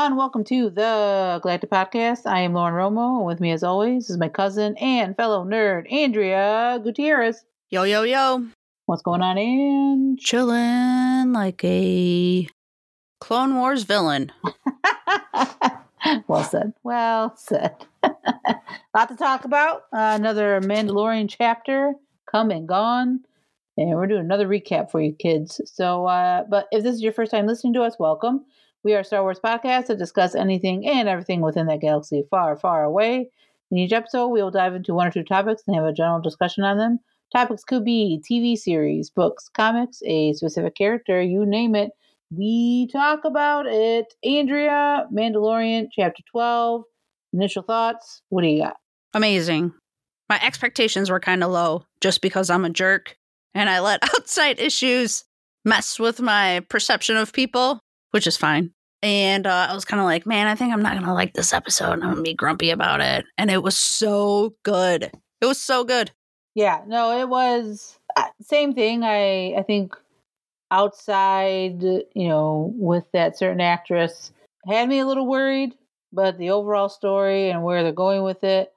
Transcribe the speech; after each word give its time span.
everyone. 0.00 0.16
Welcome 0.16 0.44
to 0.44 0.70
the 0.70 1.40
Galactic 1.42 1.68
Podcast. 1.68 2.24
I 2.24 2.40
am 2.40 2.54
Lauren 2.54 2.72
Romo, 2.72 3.18
and 3.18 3.26
with 3.26 3.38
me, 3.38 3.50
as 3.50 3.62
always, 3.62 4.08
is 4.08 4.16
my 4.16 4.30
cousin 4.30 4.74
and 4.78 5.14
fellow 5.14 5.44
nerd, 5.44 5.92
Andrea 5.92 6.80
Gutierrez. 6.82 7.44
Yo, 7.68 7.82
yo, 7.82 8.04
yo. 8.04 8.46
What's 8.86 9.02
going 9.02 9.20
on, 9.20 9.36
And 9.36 10.18
Chilling 10.18 11.34
like 11.34 11.62
a 11.64 12.48
Clone 13.20 13.56
Wars 13.56 13.82
villain. 13.82 14.32
well 16.26 16.44
said. 16.44 16.72
Well 16.82 17.36
said. 17.36 17.76
a 18.02 18.14
lot 18.96 19.10
to 19.10 19.16
talk 19.16 19.44
about. 19.44 19.82
Uh, 19.92 20.16
another 20.18 20.62
Mandalorian 20.62 21.28
chapter 21.28 21.92
come 22.30 22.50
and 22.50 22.66
gone. 22.66 23.20
And 23.76 23.90
we're 23.90 24.06
doing 24.06 24.20
another 24.20 24.48
recap 24.48 24.90
for 24.90 25.02
you 25.02 25.12
kids. 25.12 25.60
So, 25.66 26.06
uh, 26.06 26.44
but 26.48 26.68
if 26.72 26.84
this 26.84 26.94
is 26.94 27.02
your 27.02 27.12
first 27.12 27.32
time 27.32 27.46
listening 27.46 27.74
to 27.74 27.82
us, 27.82 27.98
welcome. 27.98 28.46
We 28.82 28.94
are 28.94 29.04
Star 29.04 29.20
Wars 29.22 29.38
podcast 29.38 29.88
that 29.88 29.98
discuss 29.98 30.34
anything 30.34 30.88
and 30.88 31.06
everything 31.06 31.42
within 31.42 31.66
that 31.66 31.82
galaxy 31.82 32.24
far, 32.30 32.56
far 32.56 32.82
away. 32.82 33.28
In 33.70 33.76
each 33.76 33.92
episode, 33.92 34.28
we 34.28 34.42
will 34.42 34.50
dive 34.50 34.74
into 34.74 34.94
one 34.94 35.06
or 35.06 35.10
two 35.10 35.22
topics 35.22 35.62
and 35.66 35.76
have 35.76 35.84
a 35.84 35.92
general 35.92 36.22
discussion 36.22 36.64
on 36.64 36.78
them. 36.78 36.98
Topics 37.30 37.62
could 37.62 37.84
be 37.84 38.22
TV 38.28 38.56
series, 38.56 39.10
books, 39.10 39.50
comics, 39.54 40.00
a 40.06 40.32
specific 40.32 40.76
character, 40.76 41.20
you 41.20 41.44
name 41.44 41.74
it. 41.74 41.90
We 42.34 42.88
talk 42.90 43.26
about 43.26 43.66
it. 43.66 44.14
Andrea, 44.24 45.06
Mandalorian, 45.12 45.88
Chapter 45.92 46.22
12. 46.30 46.82
Initial 47.34 47.62
thoughts. 47.62 48.22
What 48.30 48.40
do 48.40 48.48
you 48.48 48.62
got? 48.62 48.76
Amazing. 49.12 49.74
My 50.30 50.40
expectations 50.42 51.10
were 51.10 51.20
kind 51.20 51.44
of 51.44 51.50
low 51.50 51.84
just 52.00 52.22
because 52.22 52.48
I'm 52.48 52.64
a 52.64 52.70
jerk 52.70 53.18
and 53.52 53.68
I 53.68 53.80
let 53.80 54.02
outside 54.14 54.58
issues 54.58 55.24
mess 55.66 55.98
with 55.98 56.22
my 56.22 56.60
perception 56.70 57.18
of 57.18 57.34
people 57.34 57.82
which 58.10 58.26
is 58.26 58.36
fine. 58.36 58.72
And 59.02 59.46
uh, 59.46 59.68
I 59.70 59.74
was 59.74 59.84
kind 59.84 60.00
of 60.00 60.04
like, 60.04 60.26
man, 60.26 60.46
I 60.46 60.54
think 60.54 60.72
I'm 60.72 60.82
not 60.82 60.92
going 60.92 61.06
to 61.06 61.14
like 61.14 61.32
this 61.32 61.52
episode. 61.52 61.92
I'm 61.92 62.00
going 62.00 62.16
to 62.16 62.22
be 62.22 62.34
grumpy 62.34 62.70
about 62.70 63.00
it. 63.00 63.24
And 63.38 63.50
it 63.50 63.62
was 63.62 63.76
so 63.76 64.54
good. 64.62 65.10
It 65.40 65.46
was 65.46 65.58
so 65.58 65.84
good. 65.84 66.10
Yeah, 66.54 66.82
no, 66.86 67.18
it 67.18 67.28
was 67.28 67.98
uh, 68.16 68.28
same 68.42 68.74
thing. 68.74 69.04
I 69.04 69.54
I 69.56 69.62
think 69.62 69.94
outside, 70.70 71.82
you 71.82 72.28
know, 72.28 72.72
with 72.76 73.04
that 73.12 73.38
certain 73.38 73.60
actress 73.60 74.32
had 74.66 74.88
me 74.88 74.98
a 74.98 75.06
little 75.06 75.26
worried, 75.26 75.74
but 76.12 76.38
the 76.38 76.50
overall 76.50 76.88
story 76.88 77.50
and 77.50 77.62
where 77.62 77.82
they're 77.82 77.92
going 77.92 78.22
with 78.22 78.44
it, 78.44 78.72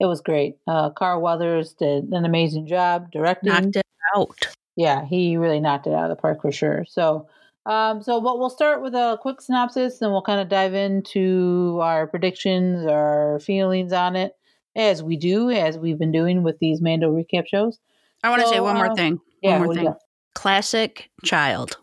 it 0.00 0.06
was 0.06 0.20
great. 0.20 0.56
Uh, 0.66 0.90
Carl 0.90 1.20
Weathers 1.20 1.74
did 1.74 2.04
an 2.04 2.24
amazing 2.24 2.66
job 2.66 3.12
directing. 3.12 3.52
Knocked 3.52 3.76
it 3.76 3.86
out. 4.16 4.48
Yeah, 4.76 5.04
he 5.04 5.36
really 5.36 5.60
knocked 5.60 5.86
it 5.86 5.92
out 5.92 6.10
of 6.10 6.16
the 6.16 6.20
park 6.20 6.42
for 6.42 6.52
sure. 6.52 6.86
So 6.88 7.28
um, 7.66 8.02
so, 8.02 8.20
but 8.20 8.38
we'll 8.38 8.50
start 8.50 8.82
with 8.82 8.94
a 8.94 9.18
quick 9.20 9.40
synopsis, 9.40 10.00
and 10.00 10.10
we'll 10.10 10.22
kind 10.22 10.40
of 10.40 10.48
dive 10.48 10.74
into 10.74 11.78
our 11.82 12.06
predictions, 12.06 12.86
our 12.86 13.38
feelings 13.40 13.92
on 13.92 14.16
it, 14.16 14.34
as 14.74 15.02
we 15.02 15.16
do, 15.16 15.50
as 15.50 15.78
we've 15.78 15.98
been 15.98 16.12
doing 16.12 16.42
with 16.42 16.58
these 16.58 16.80
Mando 16.80 17.12
recap 17.12 17.46
shows. 17.46 17.78
I 18.22 18.30
want 18.30 18.42
to 18.42 18.48
so, 18.48 18.54
say 18.54 18.60
one 18.60 18.76
more 18.76 18.90
uh, 18.90 18.94
thing. 18.94 19.20
Yeah, 19.42 19.58
one 19.58 19.66
more 19.66 19.74
thing. 19.74 19.94
Classic 20.34 21.10
child. 21.24 21.76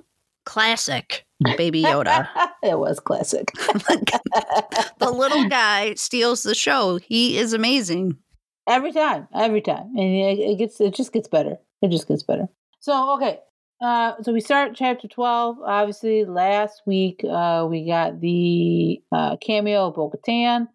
Classic 0.46 1.26
baby 1.58 1.84
Yoda. 1.86 2.28
it 2.64 2.80
was 2.80 3.00
classic. 3.00 3.52
the 3.54 5.12
little 5.12 5.48
guy 5.48 5.94
steals 5.96 6.44
the 6.44 6.56
show. 6.56 6.98
He 6.98 7.38
is 7.38 7.54
amazing. 7.54 8.18
Every 8.68 8.92
time, 8.92 9.28
every 9.34 9.62
time, 9.62 9.94
and 9.96 10.40
it, 10.40 10.40
it 10.40 10.58
gets, 10.58 10.82
it 10.82 10.94
just 10.94 11.14
gets 11.14 11.28
better. 11.28 11.58
It 11.82 11.90
just 11.90 12.08
gets 12.08 12.24
better. 12.24 12.48
So, 12.80 13.16
okay, 13.16 13.40
uh, 13.82 14.14
so 14.22 14.34
we 14.34 14.42
start 14.42 14.72
chapter 14.76 15.08
12. 15.08 15.58
Obviously, 15.66 16.26
last 16.26 16.82
week 16.86 17.24
uh, 17.30 17.68
we 17.70 17.86
got 17.86 18.20
the 18.22 19.02
uh, 19.12 19.38
cameo 19.38 19.88
of 19.88 19.96
Bo 19.96 20.10
Katan. 20.10 20.68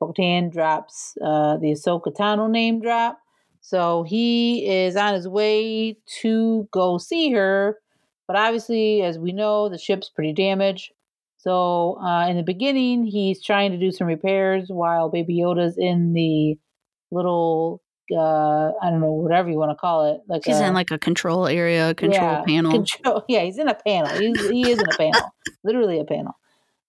Bo 0.00 0.12
Katan 0.12 0.52
drops 0.52 1.16
uh, 1.22 1.56
the 1.58 1.68
Ahsoka 1.68 2.12
Tano 2.14 2.50
name 2.50 2.80
drop. 2.80 3.18
So 3.60 4.02
he 4.02 4.66
is 4.66 4.96
on 4.96 5.14
his 5.14 5.28
way 5.28 5.98
to 6.20 6.68
go 6.72 6.98
see 6.98 7.30
her. 7.32 7.78
But 8.26 8.36
obviously, 8.36 9.02
as 9.02 9.18
we 9.18 9.32
know, 9.32 9.68
the 9.68 9.78
ship's 9.78 10.08
pretty 10.08 10.32
damaged. 10.32 10.92
So 11.36 11.98
uh, 12.02 12.28
in 12.28 12.36
the 12.36 12.42
beginning, 12.42 13.06
he's 13.06 13.42
trying 13.42 13.70
to 13.70 13.78
do 13.78 13.92
some 13.92 14.06
repairs 14.06 14.66
while 14.68 15.08
Baby 15.08 15.38
Yoda's 15.38 15.76
in 15.78 16.12
the 16.12 16.58
little 17.10 17.82
uh, 18.12 18.72
I 18.82 18.90
don't 18.90 19.00
know, 19.00 19.12
whatever 19.12 19.50
you 19.50 19.56
want 19.56 19.70
to 19.70 19.76
call 19.76 20.12
it. 20.12 20.20
Like 20.28 20.42
he's 20.44 20.58
a, 20.58 20.66
in 20.66 20.74
like 20.74 20.90
a 20.90 20.98
control 20.98 21.46
area, 21.46 21.94
control 21.94 22.22
yeah, 22.22 22.42
panel. 22.44 22.72
Control, 22.72 23.24
yeah, 23.28 23.42
he's 23.42 23.58
in 23.58 23.68
a 23.68 23.74
panel. 23.74 24.08
He's, 24.18 24.48
he 24.48 24.70
is 24.70 24.78
in 24.78 24.86
a 24.88 24.96
panel, 24.96 25.34
literally 25.64 26.00
a 26.00 26.04
panel. 26.04 26.32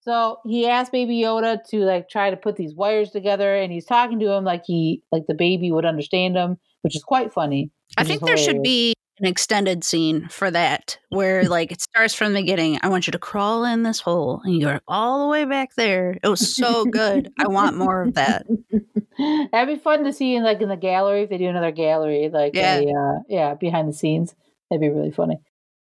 So 0.01 0.39
he 0.45 0.67
asked 0.67 0.91
Baby 0.91 1.21
Yoda 1.21 1.59
to 1.69 1.79
like 1.79 2.09
try 2.09 2.29
to 2.29 2.37
put 2.37 2.55
these 2.55 2.73
wires 2.73 3.11
together, 3.11 3.55
and 3.55 3.71
he's 3.71 3.85
talking 3.85 4.19
to 4.19 4.31
him 4.31 4.43
like 4.43 4.63
he 4.65 5.03
like 5.11 5.23
the 5.27 5.35
baby 5.35 5.71
would 5.71 5.85
understand 5.85 6.35
him, 6.35 6.57
which 6.81 6.95
is 6.95 7.03
quite 7.03 7.33
funny. 7.33 7.71
I 7.97 8.03
think 8.03 8.23
there 8.23 8.37
should 8.37 8.61
be 8.61 8.93
an 9.19 9.25
extended 9.25 9.83
scene 9.83 10.27
for 10.29 10.49
that 10.51 10.97
where 11.09 11.43
like 11.49 11.71
it 11.71 11.81
starts 11.81 12.13
from 12.13 12.33
the 12.33 12.41
beginning. 12.41 12.79
I 12.81 12.89
want 12.89 13.07
you 13.07 13.11
to 13.11 13.19
crawl 13.19 13.65
in 13.65 13.83
this 13.83 13.99
hole 13.99 14.41
and 14.43 14.53
you 14.53 14.61
go 14.61 14.79
all 14.87 15.25
the 15.25 15.31
way 15.31 15.45
back 15.45 15.75
there. 15.75 16.17
It 16.21 16.27
was 16.27 16.55
so 16.55 16.85
good. 16.85 17.31
I 17.39 17.47
want 17.47 17.77
more 17.77 18.01
of 18.01 18.15
that. 18.15 18.45
That'd 19.51 19.75
be 19.75 19.81
fun 19.81 20.05
to 20.05 20.13
see 20.13 20.35
in 20.35 20.43
like 20.43 20.61
in 20.61 20.69
the 20.69 20.77
gallery 20.77 21.23
if 21.23 21.29
they 21.29 21.37
do 21.37 21.47
another 21.47 21.71
gallery, 21.71 22.29
like 22.31 22.55
yeah, 22.55 22.79
a, 22.79 22.89
uh, 22.89 23.19
yeah, 23.27 23.53
behind 23.55 23.89
the 23.89 23.93
scenes. 23.93 24.33
That'd 24.69 24.81
be 24.81 24.89
really 24.89 25.11
funny. 25.11 25.39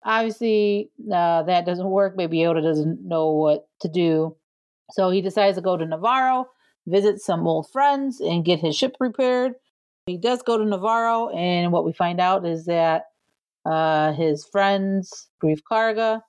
Obviously, 0.02 0.90
uh, 1.12 1.42
that 1.42 1.66
doesn't 1.66 1.90
work. 1.90 2.16
Baby 2.16 2.38
Yoda 2.38 2.62
doesn't 2.62 3.06
know 3.06 3.32
what 3.32 3.68
to 3.82 3.88
do, 3.88 4.36
so 4.92 5.10
he 5.10 5.20
decides 5.20 5.58
to 5.58 5.62
go 5.62 5.76
to 5.76 5.84
Nevarro, 5.84 6.46
visit 6.86 7.20
some 7.20 7.46
old 7.46 7.70
friends, 7.70 8.20
and 8.20 8.44
get 8.44 8.60
his 8.60 8.74
ship 8.74 8.96
repaired. 8.98 9.52
He 10.06 10.16
does 10.16 10.42
go 10.42 10.56
to 10.56 10.64
Nevarro, 10.64 11.34
and 11.36 11.72
what 11.72 11.84
we 11.84 11.92
find 11.92 12.20
out 12.20 12.46
is 12.46 12.64
that 12.64 13.09
uh, 13.70 14.12
his 14.12 14.44
friends, 14.44 15.28
Greef 15.42 15.60
Karga, 15.70 16.22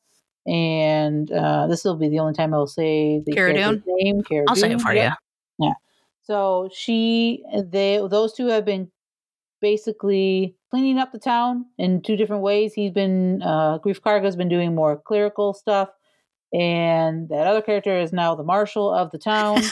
and 0.46 1.32
uh, 1.32 1.68
this 1.68 1.84
will 1.84 1.96
be 1.96 2.10
the 2.10 2.20
only 2.20 2.34
time 2.34 2.54
I 2.54 2.58
will 2.58 2.68
say 2.68 3.22
the 3.26 3.32
Cara 3.34 3.54
name. 3.54 4.24
Cara 4.24 4.46
I'll 4.48 4.56
say 4.56 4.72
it 4.72 4.82
for 4.82 4.94
yeah. 4.94 5.16
you. 5.60 5.68
Yeah. 5.68 5.74
So 6.24 6.70
she, 6.74 7.44
they, 7.54 8.06
those 8.10 8.34
two 8.34 8.48
have 8.48 8.66
been 8.66 8.92
basically 9.60 10.56
cleaning 10.70 10.98
up 10.98 11.12
the 11.12 11.20
town 11.20 11.66
in 11.78 12.02
two 12.02 12.16
different 12.16 12.44
ways. 12.44 12.74
He's 12.74 12.92
been, 12.92 13.42
uh, 13.42 13.80
Greef 13.80 14.00
Karga's 14.00 14.36
been 14.36 14.50
doing 14.50 14.74
more 14.74 14.98
clerical 14.98 15.54
stuff, 15.54 15.90
and 16.54 17.30
that 17.30 17.48
other 17.48 17.62
character 17.62 18.00
is 18.00 18.14
now 18.14 18.36
the 18.36 18.44
marshal 18.44 18.92
of 18.94 19.12
the 19.12 19.18
town. 19.18 19.62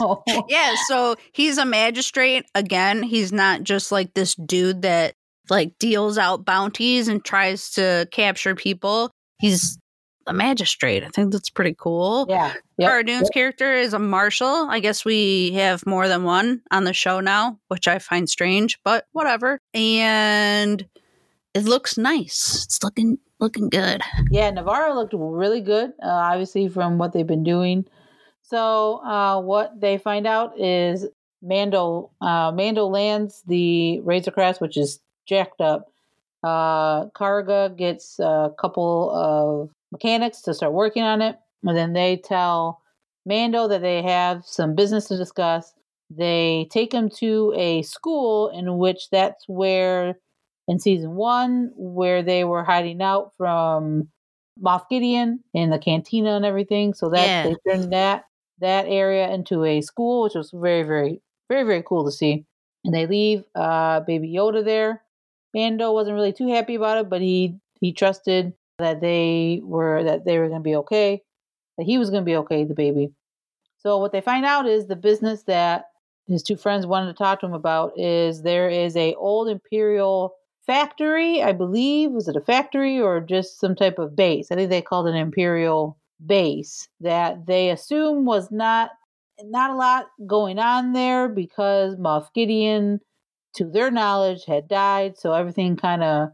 so. 0.00 0.22
Yeah, 0.48 0.74
so 0.88 1.16
he's 1.32 1.58
a 1.58 1.64
magistrate. 1.64 2.46
Again, 2.54 3.02
he's 3.02 3.32
not 3.32 3.62
just 3.62 3.92
like 3.92 4.14
this 4.14 4.34
dude 4.34 4.82
that 4.82 5.14
like 5.50 5.78
deals 5.78 6.18
out 6.18 6.44
bounties 6.44 7.08
and 7.08 7.24
tries 7.24 7.70
to 7.72 8.08
capture 8.12 8.54
people. 8.54 9.10
He's 9.38 9.78
a 10.26 10.32
magistrate. 10.32 11.02
I 11.02 11.08
think 11.08 11.32
that's 11.32 11.50
pretty 11.50 11.74
cool. 11.78 12.26
Yeah. 12.28 12.54
Yep. 12.78 12.88
Cara 12.88 13.04
Dune's 13.04 13.22
yep. 13.22 13.32
character 13.32 13.74
is 13.74 13.92
a 13.92 13.98
marshal. 13.98 14.68
I 14.70 14.80
guess 14.80 15.04
we 15.04 15.52
have 15.52 15.84
more 15.86 16.08
than 16.08 16.24
one 16.24 16.62
on 16.70 16.84
the 16.84 16.92
show 16.92 17.20
now, 17.20 17.58
which 17.68 17.88
I 17.88 17.98
find 17.98 18.28
strange, 18.28 18.78
but 18.84 19.06
whatever. 19.12 19.58
And 19.74 20.86
it 21.54 21.64
looks 21.64 21.98
nice. 21.98 22.64
It's 22.64 22.82
looking 22.82 23.18
looking 23.40 23.70
good. 23.70 24.02
Yeah, 24.30 24.52
Nevarro 24.52 24.94
looked 24.94 25.14
really 25.16 25.62
good, 25.62 25.92
uh, 26.02 26.08
obviously 26.08 26.68
from 26.68 26.98
what 26.98 27.12
they've 27.12 27.26
been 27.26 27.42
doing. 27.44 27.86
So 28.42 28.96
uh, 29.04 29.40
what 29.40 29.80
they 29.80 29.98
find 29.98 30.26
out 30.26 30.60
is 30.60 31.06
Mando 31.42 32.10
uh, 32.20 32.52
Mando 32.54 32.86
lands 32.86 33.42
the 33.46 34.00
Razor 34.00 34.30
Crest, 34.30 34.60
which 34.60 34.76
is 34.76 35.00
jacked 35.30 35.60
up. 35.60 35.92
Uh, 36.42 37.06
Karga 37.10 37.74
gets 37.76 38.18
a 38.18 38.50
couple 38.58 39.10
of 39.14 39.70
mechanics 39.92 40.42
to 40.42 40.54
start 40.54 40.72
working 40.72 41.02
on 41.02 41.22
it, 41.22 41.38
and 41.62 41.76
then 41.76 41.92
they 41.92 42.16
tell 42.16 42.82
Mando 43.24 43.68
that 43.68 43.82
they 43.82 44.02
have 44.02 44.44
some 44.44 44.74
business 44.74 45.06
to 45.08 45.16
discuss. 45.16 45.72
They 46.10 46.66
take 46.70 46.92
him 46.92 47.08
to 47.18 47.54
a 47.56 47.82
school 47.82 48.48
in 48.48 48.78
which 48.78 49.10
that's 49.10 49.44
where, 49.46 50.18
in 50.66 50.80
season 50.80 51.14
one, 51.14 51.70
where 51.76 52.22
they 52.22 52.44
were 52.44 52.64
hiding 52.64 53.00
out 53.00 53.32
from 53.36 54.08
Moff 54.60 54.88
Gideon 54.90 55.40
in 55.54 55.70
the 55.70 55.78
cantina 55.78 56.34
and 56.34 56.44
everything. 56.44 56.94
So 56.94 57.10
that 57.10 57.26
yeah. 57.26 57.42
they 57.44 57.56
turned 57.70 57.92
that 57.92 58.24
that 58.58 58.86
area 58.88 59.30
into 59.30 59.64
a 59.64 59.80
school, 59.80 60.24
which 60.24 60.34
was 60.34 60.50
very, 60.52 60.82
very, 60.82 61.22
very, 61.48 61.62
very 61.62 61.82
cool 61.86 62.04
to 62.04 62.10
see. 62.10 62.44
And 62.84 62.94
they 62.94 63.06
leave 63.06 63.44
uh, 63.54 64.00
Baby 64.00 64.32
Yoda 64.32 64.64
there 64.64 65.02
Mando 65.54 65.92
wasn't 65.92 66.14
really 66.14 66.32
too 66.32 66.48
happy 66.48 66.74
about 66.74 66.98
it, 66.98 67.10
but 67.10 67.20
he 67.20 67.56
he 67.80 67.92
trusted 67.92 68.52
that 68.78 69.00
they 69.00 69.60
were 69.62 70.04
that 70.04 70.24
they 70.24 70.38
were 70.38 70.48
going 70.48 70.60
to 70.60 70.64
be 70.64 70.76
okay, 70.76 71.22
that 71.78 71.84
he 71.84 71.98
was 71.98 72.10
going 72.10 72.22
to 72.22 72.30
be 72.30 72.36
okay, 72.36 72.64
the 72.64 72.74
baby. 72.74 73.12
So 73.78 73.98
what 73.98 74.12
they 74.12 74.20
find 74.20 74.44
out 74.44 74.66
is 74.66 74.86
the 74.86 74.96
business 74.96 75.44
that 75.44 75.86
his 76.26 76.42
two 76.42 76.56
friends 76.56 76.86
wanted 76.86 77.06
to 77.06 77.18
talk 77.18 77.40
to 77.40 77.46
him 77.46 77.54
about 77.54 77.98
is 77.98 78.42
there 78.42 78.68
is 78.68 78.96
a 78.96 79.14
old 79.14 79.48
imperial 79.48 80.34
factory, 80.66 81.42
I 81.42 81.52
believe. 81.52 82.12
Was 82.12 82.28
it 82.28 82.36
a 82.36 82.40
factory 82.40 83.00
or 83.00 83.20
just 83.20 83.58
some 83.58 83.74
type 83.74 83.98
of 83.98 84.14
base? 84.14 84.50
I 84.50 84.54
think 84.54 84.70
they 84.70 84.82
called 84.82 85.08
it 85.08 85.10
an 85.10 85.16
imperial 85.16 85.98
base 86.24 86.88
that 87.00 87.46
they 87.46 87.70
assume 87.70 88.24
was 88.24 88.50
not 88.50 88.90
not 89.42 89.70
a 89.70 89.74
lot 89.74 90.06
going 90.26 90.58
on 90.58 90.92
there 90.92 91.28
because 91.28 91.96
Moff 91.96 92.28
Gideon, 92.34 93.00
to 93.54 93.64
their 93.64 93.90
knowledge, 93.90 94.44
had 94.46 94.68
died, 94.68 95.18
so 95.18 95.32
everything 95.32 95.76
kind 95.76 96.02
of 96.02 96.30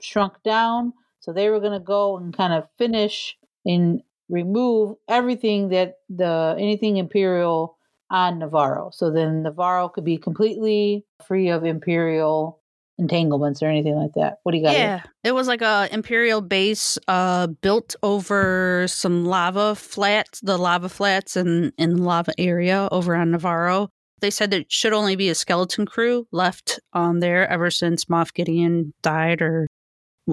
shrunk 0.00 0.42
down. 0.44 0.92
So 1.20 1.32
they 1.32 1.48
were 1.48 1.60
going 1.60 1.72
to 1.72 1.84
go 1.84 2.16
and 2.16 2.36
kind 2.36 2.52
of 2.52 2.68
finish 2.78 3.36
and 3.64 4.02
remove 4.28 4.96
everything 5.08 5.68
that 5.70 5.94
the 6.08 6.56
anything 6.58 6.96
imperial 6.96 7.76
on 8.10 8.40
Nevarro. 8.40 8.92
So 8.94 9.10
then 9.10 9.42
Nevarro 9.42 9.92
could 9.92 10.04
be 10.04 10.18
completely 10.18 11.04
free 11.26 11.48
of 11.48 11.64
imperial 11.64 12.60
entanglements 12.98 13.62
or 13.62 13.66
anything 13.66 13.94
like 13.94 14.12
that. 14.14 14.38
What 14.42 14.52
do 14.52 14.58
you 14.58 14.64
got? 14.64 14.74
Yeah, 14.74 15.02
it 15.22 15.32
was 15.32 15.48
like 15.48 15.62
a 15.62 15.88
imperial 15.92 16.40
base 16.40 16.98
uh 17.08 17.48
built 17.48 17.96
over 18.02 18.86
some 18.88 19.24
lava 19.24 19.74
flats, 19.74 20.40
the 20.40 20.56
lava 20.56 20.88
flats 20.88 21.36
and 21.36 21.72
in 21.76 21.98
lava 21.98 22.32
area 22.38 22.88
over 22.90 23.14
on 23.14 23.32
Nevarro. 23.32 23.88
They 24.20 24.30
said 24.30 24.50
there 24.50 24.64
should 24.68 24.92
only 24.92 25.16
be 25.16 25.28
a 25.28 25.34
skeleton 25.34 25.86
crew 25.86 26.26
left 26.32 26.80
on 26.92 27.20
there 27.20 27.48
ever 27.48 27.70
since 27.70 28.06
Moff 28.06 28.32
Gideon 28.32 28.94
died, 29.02 29.42
or 29.42 29.66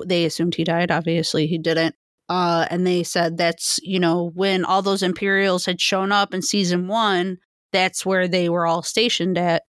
they 0.06 0.26
assumed 0.26 0.56
he 0.56 0.64
died. 0.64 0.92
Obviously, 0.92 1.48
he 1.48 1.58
didn't. 1.58 1.96
Uh, 2.30 2.66
and 2.70 2.88
they 2.88 3.04
said 3.04 3.38
that's 3.38 3.80
you 3.84 4.00
know 4.00 4.32
when 4.34 4.64
all 4.64 4.82
those 4.82 5.04
Imperials 5.04 5.66
had 5.66 5.82
shown 5.82 6.12
up 6.12 6.34
in 6.34 6.42
season 6.42 6.88
one, 6.88 7.38
that's 7.74 8.06
where 8.06 8.28
they 8.28 8.50
were 8.50 8.66
all 8.66 8.84
stationed 8.84 9.38
at 9.38 9.64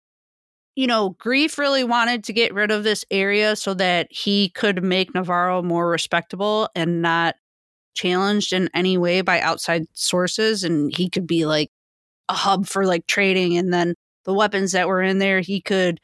you 0.75 0.87
know, 0.87 1.15
Greef 1.19 1.57
really 1.57 1.83
wanted 1.83 2.23
to 2.25 2.33
get 2.33 2.53
rid 2.53 2.71
of 2.71 2.83
this 2.83 3.05
area 3.11 3.55
so 3.55 3.73
that 3.75 4.07
he 4.09 4.49
could 4.49 4.83
make 4.83 5.13
Nevarro 5.13 5.63
more 5.63 5.87
respectable 5.87 6.69
and 6.75 7.01
not 7.01 7.35
challenged 7.93 8.53
in 8.53 8.69
any 8.73 8.97
way 8.97 9.21
by 9.21 9.39
outside 9.39 9.83
sources. 9.93 10.63
And 10.63 10.95
he 10.95 11.09
could 11.09 11.27
be 11.27 11.45
like 11.45 11.69
a 12.27 12.33
hub 12.33 12.65
for 12.65 12.85
like 12.85 13.05
trading. 13.05 13.55
And 13.57 13.71
then 13.71 13.93
the 14.25 14.33
weapons 14.33 14.71
that 14.71 14.87
were 14.87 15.01
in 15.01 15.19
there, 15.19 15.41
he 15.41 15.61
could 15.61 15.99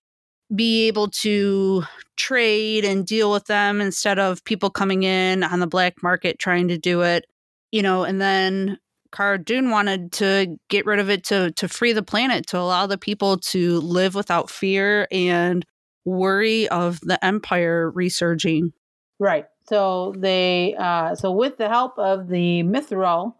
be 0.53 0.87
able 0.87 1.07
to 1.07 1.83
trade 2.15 2.83
and 2.83 3.05
deal 3.05 3.31
with 3.31 3.45
them 3.45 3.81
instead 3.81 4.19
of 4.19 4.43
people 4.43 4.69
coming 4.69 5.03
in 5.03 5.43
on 5.43 5.59
the 5.59 5.67
black 5.67 6.01
market 6.01 6.39
trying 6.39 6.67
to 6.67 6.77
do 6.77 7.01
it. 7.01 7.25
You 7.71 7.83
know, 7.83 8.03
and 8.03 8.19
then 8.19 8.79
Cara 9.11 9.37
Dune 9.43 9.69
wanted 9.69 10.11
to 10.13 10.57
get 10.69 10.85
rid 10.85 10.99
of 10.99 11.09
it 11.09 11.23
to 11.25 11.51
to 11.51 11.67
free 11.67 11.93
the 11.93 12.03
planet, 12.03 12.47
to 12.47 12.57
allow 12.57 12.87
the 12.87 12.97
people 12.97 13.37
to 13.37 13.79
live 13.79 14.15
without 14.15 14.49
fear 14.49 15.07
and 15.11 15.65
worry 16.05 16.67
of 16.69 16.99
the 17.01 17.23
empire 17.23 17.91
resurging. 17.91 18.73
Right. 19.19 19.45
So 19.67 20.13
they 20.17 20.75
uh 20.79 21.15
so 21.15 21.31
with 21.31 21.57
the 21.57 21.69
help 21.69 21.97
of 21.99 22.27
the 22.27 22.63
Mythrol, 22.63 23.35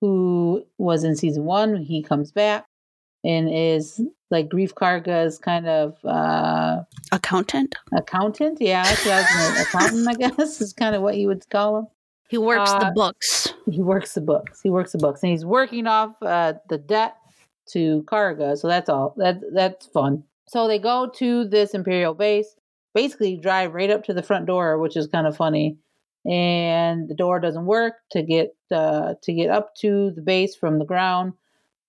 who 0.00 0.64
was 0.76 1.04
in 1.04 1.16
season 1.16 1.44
one, 1.44 1.76
he 1.76 2.02
comes 2.02 2.32
back 2.32 2.66
and 3.24 3.48
is 3.52 4.00
like 4.30 4.48
Greef 4.48 4.72
Karga's 4.72 5.38
kind 5.38 5.66
of 5.66 6.04
uh 6.04 6.82
accountant. 7.12 7.74
Accountant, 7.92 8.58
yeah, 8.60 8.90
accountant, 8.90 10.08
I 10.08 10.14
guess, 10.14 10.60
is 10.60 10.72
kind 10.72 10.94
of 10.94 11.02
what 11.02 11.16
you 11.16 11.28
would 11.28 11.48
call 11.50 11.78
him. 11.78 11.86
He 12.28 12.36
works 12.36 12.70
uh, 12.70 12.78
the 12.80 12.92
books. 12.94 13.54
He 13.70 13.80
works 13.80 14.14
the 14.14 14.20
books. 14.20 14.60
He 14.62 14.70
works 14.70 14.92
the 14.92 14.98
books, 14.98 15.22
and 15.22 15.32
he's 15.32 15.46
working 15.46 15.86
off 15.86 16.14
uh, 16.22 16.54
the 16.68 16.78
debt 16.78 17.16
to 17.70 18.02
Karga. 18.02 18.56
So 18.58 18.68
that's 18.68 18.88
all. 18.88 19.14
That 19.16 19.40
that's 19.52 19.86
fun. 19.86 20.24
So 20.46 20.68
they 20.68 20.78
go 20.78 21.10
to 21.16 21.44
this 21.44 21.74
Imperial 21.74 22.14
base. 22.14 22.54
Basically, 22.94 23.36
drive 23.36 23.74
right 23.74 23.90
up 23.90 24.04
to 24.04 24.14
the 24.14 24.22
front 24.22 24.46
door, 24.46 24.78
which 24.78 24.96
is 24.96 25.06
kind 25.06 25.26
of 25.26 25.36
funny. 25.36 25.78
And 26.26 27.08
the 27.08 27.14
door 27.14 27.40
doesn't 27.40 27.66
work 27.66 27.94
to 28.10 28.22
get 28.22 28.54
uh, 28.70 29.14
to 29.22 29.32
get 29.32 29.50
up 29.50 29.74
to 29.76 30.10
the 30.10 30.22
base 30.22 30.54
from 30.54 30.78
the 30.78 30.84
ground. 30.84 31.32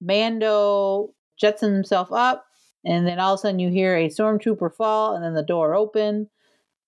Mando 0.01 1.13
jetsons 1.41 1.73
himself 1.73 2.11
up, 2.11 2.45
and 2.85 3.07
then 3.07 3.19
all 3.19 3.33
of 3.33 3.39
a 3.39 3.41
sudden 3.41 3.59
you 3.59 3.69
hear 3.69 3.95
a 3.95 4.09
stormtrooper 4.09 4.73
fall, 4.75 5.15
and 5.15 5.23
then 5.23 5.33
the 5.33 5.43
door 5.43 5.75
open 5.75 6.29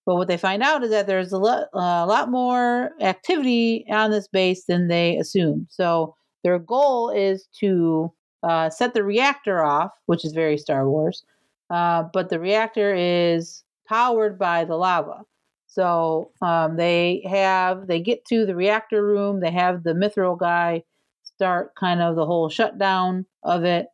but 0.05 0.15
what 0.15 0.27
they 0.27 0.37
find 0.37 0.63
out 0.63 0.83
is 0.83 0.89
that 0.89 1.07
there's 1.07 1.31
a 1.31 1.37
lot, 1.37 1.67
a 1.73 2.05
lot 2.05 2.29
more 2.29 2.91
activity 3.01 3.85
on 3.89 4.11
this 4.11 4.27
base 4.27 4.65
than 4.65 4.87
they 4.87 5.17
assumed. 5.17 5.67
So 5.69 6.15
their 6.43 6.57
goal 6.57 7.11
is 7.11 7.47
to 7.59 8.11
uh, 8.43 8.69
set 8.69 8.93
the 8.93 9.03
reactor 9.03 9.63
off, 9.63 9.91
which 10.07 10.25
is 10.25 10.33
very 10.33 10.57
Star 10.57 10.89
Wars. 10.89 11.23
Uh, 11.69 12.03
but 12.11 12.29
the 12.29 12.39
reactor 12.39 12.93
is 12.95 13.63
powered 13.87 14.39
by 14.39 14.65
the 14.65 14.75
lava. 14.75 15.21
So 15.67 16.31
um, 16.41 16.75
they 16.75 17.23
have 17.29 17.87
they 17.87 18.01
get 18.01 18.25
to 18.25 18.45
the 18.45 18.55
reactor 18.55 19.05
room. 19.05 19.39
They 19.39 19.51
have 19.51 19.83
the 19.83 19.93
Mythrol 19.93 20.37
guy 20.37 20.83
start 21.23 21.73
kind 21.75 22.01
of 22.01 22.15
the 22.15 22.25
whole 22.25 22.49
shutdown 22.49 23.25
of 23.43 23.63
it, 23.63 23.87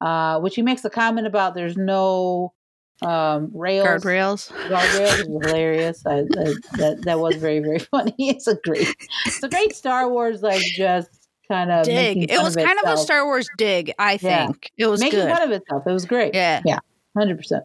uh, 0.00 0.38
which 0.40 0.54
he 0.56 0.62
makes 0.62 0.84
a 0.84 0.90
comment 0.90 1.26
about. 1.26 1.54
There's 1.54 1.76
no 1.76 2.52
um 3.02 3.50
rails. 3.52 3.86
Guardrails. 3.86 4.52
Guardrails 4.68 5.20
is 5.20 5.26
hilarious. 5.26 6.06
I, 6.06 6.20
I, 6.20 6.54
that 6.78 7.00
that 7.04 7.18
was 7.20 7.36
very 7.36 7.60
very 7.60 7.78
funny. 7.90 8.14
It's 8.18 8.46
a 8.46 8.56
great 8.56 8.94
it's 9.26 9.42
a 9.42 9.48
great 9.48 9.74
star 9.74 10.08
wars 10.08 10.42
like 10.42 10.62
just 10.62 11.28
kind 11.48 11.70
of 11.70 11.84
dig. 11.84 12.30
it 12.30 12.42
was 12.42 12.56
kind 12.56 12.78
of 12.84 12.92
a 12.92 12.96
star 12.96 13.24
wars 13.24 13.48
dig 13.56 13.92
i 13.98 14.16
think. 14.16 14.70
Yeah. 14.76 14.86
it 14.86 14.90
was 14.90 15.00
making 15.00 15.20
good. 15.20 15.30
fun 15.30 15.42
of 15.42 15.50
itself. 15.52 15.84
It 15.86 15.92
was 15.92 16.04
great. 16.04 16.34
Yeah. 16.34 16.60
Yeah 16.64 16.80
100% 17.16 17.60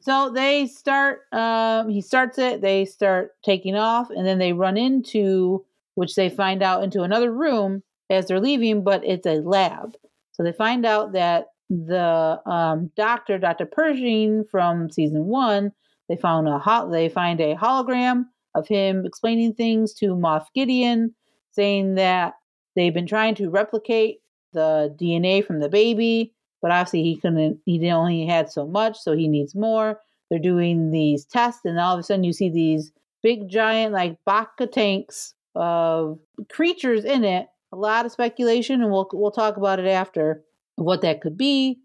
so 0.00 0.30
they 0.30 0.66
start 0.66 1.22
um 1.32 1.88
he 1.88 2.00
starts 2.00 2.38
it 2.38 2.60
they 2.60 2.84
start 2.84 3.32
taking 3.44 3.74
off 3.74 4.10
and 4.10 4.26
then 4.26 4.38
they 4.38 4.52
run 4.52 4.76
into 4.76 5.64
which 5.94 6.14
they 6.14 6.30
find 6.30 6.62
out 6.62 6.82
into 6.82 7.02
another 7.02 7.32
room 7.32 7.82
as 8.08 8.26
they're 8.26 8.40
leaving 8.40 8.82
but 8.82 9.04
it's 9.04 9.26
a 9.26 9.40
lab. 9.40 9.94
So 10.32 10.42
they 10.42 10.52
find 10.52 10.86
out 10.86 11.12
that 11.12 11.48
the 11.70 12.40
um, 12.46 12.90
doctor, 12.96 13.38
Dr. 13.38 13.66
Pershing 13.66 14.44
from 14.50 14.90
season 14.90 15.26
one, 15.26 15.72
they 16.08 16.16
found 16.16 16.48
a 16.48 16.58
ho- 16.58 16.90
they 16.90 17.08
find 17.08 17.40
a 17.40 17.54
hologram 17.54 18.24
of 18.54 18.66
him 18.66 19.04
explaining 19.04 19.54
things 19.54 19.92
to 19.94 20.14
Moff 20.14 20.46
Gideon, 20.54 21.14
saying 21.52 21.96
that 21.96 22.34
they've 22.74 22.94
been 22.94 23.06
trying 23.06 23.34
to 23.36 23.50
replicate 23.50 24.18
the 24.52 24.94
DNA 25.00 25.44
from 25.44 25.60
the 25.60 25.68
baby, 25.68 26.34
but 26.62 26.70
obviously 26.70 27.02
he 27.02 27.16
couldn't. 27.16 27.60
He 27.66 27.90
only 27.90 28.26
had 28.26 28.50
so 28.50 28.66
much, 28.66 28.98
so 28.98 29.12
he 29.12 29.28
needs 29.28 29.54
more. 29.54 30.00
They're 30.30 30.38
doing 30.38 30.90
these 30.90 31.24
tests, 31.26 31.62
and 31.64 31.78
all 31.78 31.94
of 31.94 32.00
a 32.00 32.02
sudden 32.02 32.24
you 32.24 32.32
see 32.32 32.50
these 32.50 32.92
big, 33.22 33.48
giant, 33.48 33.92
like 33.92 34.18
Bacta 34.26 34.70
tanks 34.70 35.34
of 35.54 36.18
creatures 36.50 37.04
in 37.04 37.24
it. 37.24 37.48
A 37.72 37.76
lot 37.76 38.06
of 38.06 38.12
speculation, 38.12 38.82
and 38.82 38.90
we'll 38.90 39.08
we'll 39.12 39.30
talk 39.30 39.58
about 39.58 39.78
it 39.78 39.86
after 39.86 40.42
what 40.78 41.02
that 41.02 41.20
could 41.20 41.36
be. 41.36 41.78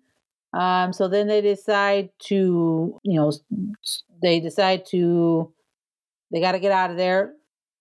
Um, 0.53 0.93
so 0.93 1.07
then 1.07 1.27
they 1.27 1.41
decide 1.41 2.09
to, 2.27 2.99
you 3.03 3.19
know, 3.19 3.31
they 4.21 4.39
decide 4.39 4.85
to, 4.87 5.51
they 6.31 6.39
got 6.39 6.51
to 6.53 6.59
get 6.59 6.71
out 6.71 6.91
of 6.91 6.97
there. 6.97 7.33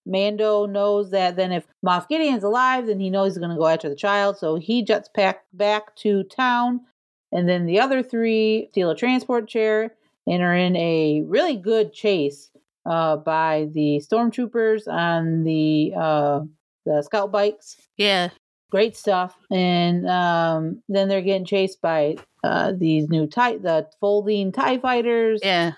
Mando 0.04 0.66
knows 0.66 1.10
that 1.10 1.36
then 1.36 1.52
if 1.52 1.64
Moff 1.84 2.08
Gideon's 2.08 2.42
alive, 2.42 2.86
then 2.86 2.98
he 2.98 3.10
knows 3.10 3.32
he's 3.32 3.38
going 3.38 3.50
to 3.50 3.56
go 3.56 3.66
after 3.66 3.88
the 3.88 3.94
child. 3.94 4.36
So 4.36 4.56
he 4.56 4.82
jets 4.82 5.08
back 5.14 5.44
back 5.52 5.94
to 5.96 6.24
town, 6.24 6.80
and 7.30 7.48
then 7.48 7.66
the 7.66 7.78
other 7.78 8.02
three 8.02 8.68
steal 8.72 8.90
a 8.90 8.96
transport 8.96 9.48
chair 9.48 9.94
and 10.26 10.42
are 10.42 10.56
in 10.56 10.74
a 10.76 11.22
really 11.26 11.56
good 11.56 11.92
chase 11.92 12.50
uh, 12.84 13.16
by 13.16 13.68
the 13.72 14.02
stormtroopers 14.04 14.88
on 14.88 15.44
the 15.44 15.92
uh, 15.96 16.40
the 16.84 17.02
scout 17.02 17.30
bikes. 17.30 17.76
Yeah, 17.96 18.30
great 18.72 18.96
stuff. 18.96 19.36
And 19.50 20.08
um, 20.08 20.82
then 20.88 21.08
they're 21.08 21.20
getting 21.20 21.44
chased 21.44 21.82
by 21.82 22.16
uh, 22.42 22.72
these 22.76 23.08
new 23.10 23.26
tie, 23.26 23.58
the 23.58 23.86
folding 24.00 24.50
Tie 24.50 24.78
fighters. 24.78 25.40
Yeah. 25.44 25.72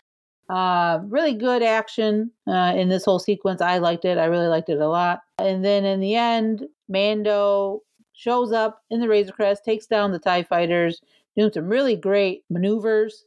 Uh, 0.49 1.01
really 1.09 1.35
good 1.35 1.63
action 1.63 2.31
uh, 2.47 2.73
in 2.77 2.89
this 2.89 3.05
whole 3.05 3.19
sequence. 3.19 3.61
I 3.61 3.79
liked 3.79 4.05
it. 4.05 4.17
I 4.17 4.27
really 4.27 4.47
liked 4.47 4.69
it 4.69 4.81
a 4.81 4.89
lot. 4.89 5.23
And 5.39 5.65
then 5.65 5.85
in 5.85 5.99
the 5.99 6.15
end, 6.15 6.69
Mando 6.89 7.83
shows 8.13 8.53
up 8.53 8.81
in 8.91 9.01
the 9.01 9.09
Razor 9.09 9.33
Crest, 9.33 9.65
takes 9.65 9.87
down 9.87 10.13
the 10.13 10.21
Tie 10.21 10.45
fighters, 10.45 11.01
doing 11.37 11.51
some 11.53 11.67
really 11.67 11.97
great 11.97 12.45
maneuvers, 12.49 13.25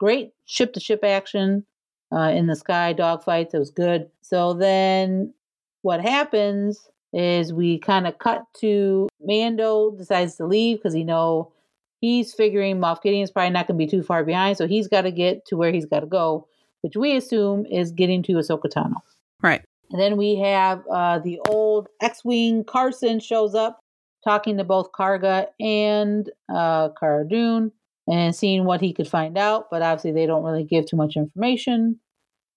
great 0.00 0.32
ship 0.44 0.72
to 0.72 0.80
ship 0.80 1.04
action 1.04 1.64
uh, 2.12 2.32
in 2.34 2.48
the 2.48 2.56
sky 2.56 2.92
dogfights. 2.98 3.54
It 3.54 3.58
was 3.58 3.70
good. 3.70 4.10
So 4.22 4.54
then 4.54 5.34
what 5.82 6.00
happens 6.00 6.88
is 7.14 7.52
we 7.52 7.78
kind 7.78 8.06
of 8.06 8.18
cut 8.18 8.42
to 8.60 9.08
Mando 9.20 9.92
decides 9.92 10.34
to 10.36 10.46
leave 10.46 10.78
because 10.78 10.92
he 10.92 11.04
know 11.04 11.52
he's 12.00 12.34
figuring 12.34 12.78
Moff 12.78 13.02
Gideon's 13.02 13.30
probably 13.30 13.50
not 13.50 13.68
going 13.68 13.78
to 13.78 13.84
be 13.86 13.90
too 13.90 14.02
far 14.02 14.24
behind, 14.24 14.58
so 14.58 14.66
he's 14.66 14.88
got 14.88 15.02
to 15.02 15.12
get 15.12 15.46
to 15.46 15.56
where 15.56 15.72
he's 15.72 15.86
got 15.86 16.00
to 16.00 16.06
go, 16.06 16.46
which 16.82 16.96
we 16.96 17.16
assume 17.16 17.64
is 17.66 17.92
getting 17.92 18.22
to 18.24 18.32
Ahsoka 18.32 18.66
Tano. 18.66 18.96
Right. 19.40 19.64
And 19.90 20.00
then 20.00 20.16
we 20.16 20.36
have 20.36 20.82
uh, 20.92 21.20
the 21.20 21.38
old 21.48 21.88
X-wing 22.02 22.64
Carson 22.64 23.20
shows 23.20 23.54
up, 23.54 23.78
talking 24.24 24.56
to 24.56 24.64
both 24.64 24.90
Karga 24.92 25.46
and 25.60 26.28
uh, 26.52 26.88
Cara 26.98 27.28
Dune, 27.28 27.70
and 28.08 28.34
seeing 28.34 28.64
what 28.64 28.80
he 28.80 28.92
could 28.92 29.08
find 29.08 29.38
out. 29.38 29.66
But 29.70 29.82
obviously, 29.82 30.12
they 30.12 30.26
don't 30.26 30.42
really 30.42 30.64
give 30.64 30.86
too 30.86 30.96
much 30.96 31.16
information. 31.16 32.00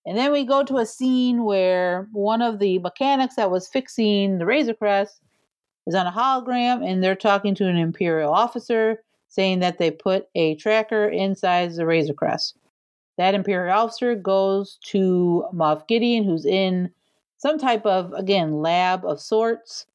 And 0.07 0.17
then 0.17 0.31
we 0.31 0.45
go 0.45 0.63
to 0.63 0.77
a 0.77 0.85
scene 0.85 1.43
where 1.43 2.07
one 2.13 2.41
of 2.41 2.59
the 2.59 2.79
mechanics 2.79 3.35
that 3.35 3.51
was 3.51 3.67
fixing 3.67 4.37
the 4.37 4.45
Razor 4.45 4.73
Crest 4.75 5.19
is 5.85 5.93
on 5.95 6.07
a 6.07 6.11
hologram 6.11 6.89
and 6.89 7.03
they're 7.03 7.13
talking 7.13 7.53
to 7.55 7.67
an 7.67 7.75
Imperial 7.75 8.31
officer 8.31 9.03
saying 9.27 9.59
that 9.59 9.79
they 9.79 9.91
put 9.91 10.29
a 10.33 10.55
tracker 10.55 11.09
inside 11.09 11.73
the 11.73 11.85
Razor 11.85 12.13
Crest. 12.13 12.57
That 13.17 13.35
Imperial 13.35 13.77
officer 13.77 14.15
goes 14.15 14.79
to 14.85 15.43
Moff 15.53 15.85
Gideon, 15.89 16.23
who's 16.23 16.45
in 16.45 16.89
some 17.37 17.59
type 17.59 17.85
of, 17.85 18.13
again, 18.13 18.61
lab 18.61 19.03
of 19.03 19.19
sorts, 19.19 19.87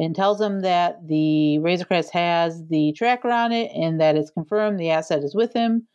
and 0.00 0.16
tells 0.16 0.40
him 0.40 0.62
that 0.62 1.06
the 1.06 1.60
Razor 1.60 1.84
Crest 1.84 2.10
has 2.10 2.66
the 2.66 2.92
tracker 2.94 3.30
on 3.30 3.52
it 3.52 3.70
and 3.76 4.00
that 4.00 4.16
it's 4.16 4.30
confirmed 4.30 4.80
the 4.80 4.90
asset 4.90 5.22
is 5.22 5.36
with 5.36 5.52
him. 5.52 5.86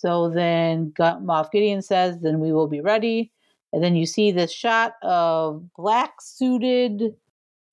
So 0.00 0.30
then 0.30 0.94
Moff 0.98 1.50
Gideon 1.50 1.82
says, 1.82 2.20
then 2.20 2.40
we 2.40 2.52
will 2.52 2.68
be 2.68 2.80
ready. 2.80 3.30
And 3.74 3.84
then 3.84 3.96
you 3.96 4.06
see 4.06 4.32
this 4.32 4.50
shot 4.50 4.94
of 5.02 5.62
black 5.76 6.22
suited, 6.22 7.14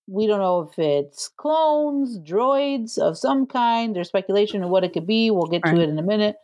we 0.08 0.28
don't 0.28 0.42
know 0.42 0.70
if 0.70 0.78
it's 0.78 1.30
clones, 1.30 2.20
droids 2.20 2.98
of 2.98 3.18
some 3.18 3.46
kind. 3.46 3.96
There's 3.96 4.10
speculation 4.10 4.62
of 4.62 4.70
what 4.70 4.84
it 4.84 4.92
could 4.92 5.08
be. 5.08 5.32
We'll 5.32 5.48
get 5.48 5.64
to 5.64 5.80
it 5.80 5.88
in 5.88 5.98
a 5.98 6.04
minute. 6.04 6.36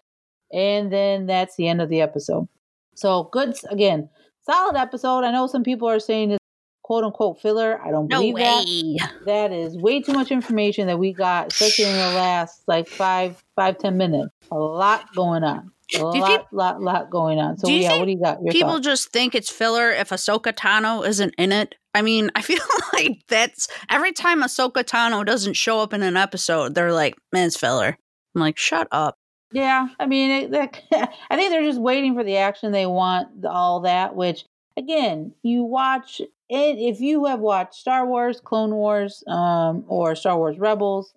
And 0.54 0.92
then 0.92 1.26
that's 1.26 1.58
the 1.58 1.68
end 1.68 1.82
of 1.82 1.90
the 1.90 2.00
episode. 2.00 2.48
So 2.96 3.26
good, 3.34 3.58
again, 3.70 4.10
solid 4.46 4.78
episode. 4.78 5.26
I 5.26 5.32
know 5.32 5.48
some 5.48 5.64
people 5.64 5.90
are 5.90 6.00
saying 6.00 6.32
it's 6.32 6.43
quote 6.84 7.04
unquote 7.04 7.42
filler. 7.42 7.82
I 7.82 7.92
don't 7.92 8.08
believe 8.08 8.36
that. 8.36 9.12
That 9.26 9.52
is 9.52 9.76
way 9.78 10.02
too 10.02 10.14
much 10.14 10.32
information 10.32 10.88
that 10.88 11.00
we 11.00 11.14
got, 11.14 11.52
especially 11.52 11.86
in 11.86 11.96
the 11.96 12.16
last 12.16 12.64
like 12.68 12.88
five, 12.88 13.44
five, 13.56 13.78
ten 13.78 13.98
minutes. 13.98 14.30
A 14.52 14.58
lot 14.58 15.14
going 15.16 15.44
on. 15.44 15.72
A 15.96 15.98
do 15.98 16.04
lot, 16.04 16.28
think, 16.28 16.44
lot, 16.52 16.82
lot 16.82 17.10
going 17.10 17.40
on. 17.40 17.58
So 17.58 17.68
yeah, 17.68 17.98
what 17.98 18.06
do 18.06 18.12
you 18.12 18.22
got? 18.22 18.42
Your 18.42 18.52
people 18.52 18.74
thoughts? 18.74 18.86
just 18.86 19.12
think 19.12 19.36
it's 19.36 19.50
filler 19.50 19.92
if 19.92 20.10
Ahsoka 20.10 20.54
Tano 20.54 21.06
isn't 21.08 21.34
in 21.38 21.52
it. 21.52 21.76
I 21.94 22.02
mean, 22.02 22.32
I 22.36 22.42
feel 22.44 22.62
like 22.94 23.24
that's 23.28 23.68
every 23.90 24.12
time 24.12 24.42
Ahsoka 24.42 24.84
Tano 24.84 25.26
doesn't 25.26 25.54
show 25.54 25.80
up 25.80 25.94
in 25.94 26.04
an 26.04 26.18
episode, 26.18 26.76
they're 26.76 26.94
like, 26.94 27.16
"Man, 27.32 27.48
it's 27.48 27.58
filler." 27.58 27.98
I'm 28.36 28.42
like, 28.42 28.58
"Shut 28.58 28.88
up." 28.92 29.18
Yeah, 29.52 29.88
I 30.00 30.08
mean, 30.08 30.52
it, 30.52 30.54
I 31.30 31.36
think 31.36 31.52
they're 31.52 31.64
just 31.64 31.80
waiting 31.80 32.16
for 32.16 32.24
the 32.24 32.38
action 32.38 32.72
they 32.72 32.88
want, 32.88 33.46
all 33.46 33.82
that. 33.82 34.16
Which, 34.16 34.46
again, 34.78 35.34
you 35.44 35.64
watch 35.64 36.20
it 36.22 36.30
if 36.50 37.00
you 37.00 37.26
have 37.26 37.40
watched 37.40 37.76
Star 37.76 38.06
Wars, 38.06 38.40
Clone 38.40 38.76
Wars, 38.76 39.24
um, 39.28 39.84
or 39.88 40.16
Star 40.16 40.38
Wars 40.38 40.58
Rebels. 40.60 41.14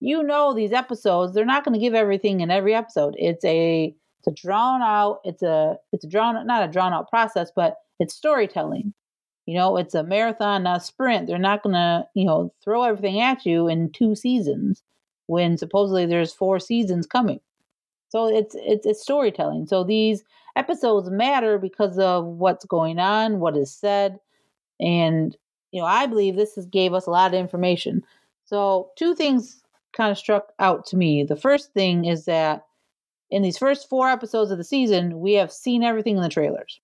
You 0.00 0.22
know 0.22 0.52
these 0.52 0.72
episodes; 0.72 1.32
they're 1.34 1.44
not 1.44 1.64
going 1.64 1.74
to 1.74 1.80
give 1.80 1.94
everything 1.94 2.40
in 2.40 2.50
every 2.50 2.74
episode. 2.74 3.14
It's 3.18 3.44
a 3.44 3.94
it's 4.22 4.40
a 4.40 4.42
drawn 4.42 4.82
out 4.82 5.20
it's 5.24 5.42
a 5.42 5.76
it's 5.92 6.04
a 6.04 6.08
drawn 6.08 6.46
not 6.46 6.68
a 6.68 6.70
drawn 6.70 6.92
out 6.92 7.08
process 7.10 7.50
but 7.54 7.78
it's 7.98 8.14
storytelling 8.14 8.94
you 9.46 9.56
know 9.56 9.76
it's 9.76 9.94
a 9.94 10.04
marathon 10.04 10.62
not 10.62 10.80
a 10.80 10.84
sprint 10.84 11.26
they're 11.26 11.38
not 11.38 11.62
gonna 11.62 12.06
you 12.14 12.24
know 12.24 12.52
throw 12.62 12.84
everything 12.84 13.20
at 13.20 13.44
you 13.44 13.68
in 13.68 13.90
two 13.90 14.14
seasons 14.14 14.82
when 15.26 15.58
supposedly 15.58 16.06
there's 16.06 16.32
four 16.32 16.60
seasons 16.60 17.06
coming 17.06 17.40
so 18.12 18.26
it's 18.26 18.54
it's, 18.58 18.86
it's 18.86 19.02
storytelling 19.02 19.66
so 19.66 19.82
these 19.82 20.22
episodes 20.54 21.10
matter 21.10 21.58
because 21.58 21.98
of 21.98 22.24
what's 22.26 22.66
going 22.66 22.98
on 22.98 23.40
what 23.40 23.56
is 23.56 23.74
said 23.74 24.20
and 24.78 25.36
you 25.70 25.80
know 25.80 25.86
i 25.86 26.06
believe 26.06 26.36
this 26.36 26.54
has 26.54 26.66
gave 26.66 26.92
us 26.92 27.06
a 27.06 27.10
lot 27.10 27.32
of 27.32 27.40
information 27.40 28.02
so 28.44 28.90
two 28.96 29.14
things 29.14 29.62
kind 29.92 30.10
of 30.10 30.18
struck 30.18 30.52
out 30.58 30.84
to 30.84 30.96
me 30.96 31.24
the 31.24 31.36
first 31.36 31.72
thing 31.72 32.04
is 32.04 32.26
that 32.26 32.64
in 33.32 33.42
these 33.42 33.58
first 33.58 33.88
four 33.88 34.08
episodes 34.10 34.50
of 34.50 34.58
the 34.58 34.64
season, 34.64 35.18
we 35.18 35.32
have 35.32 35.50
seen 35.50 35.82
everything 35.82 36.16
in 36.16 36.22
the 36.22 36.28
trailers. 36.28 36.80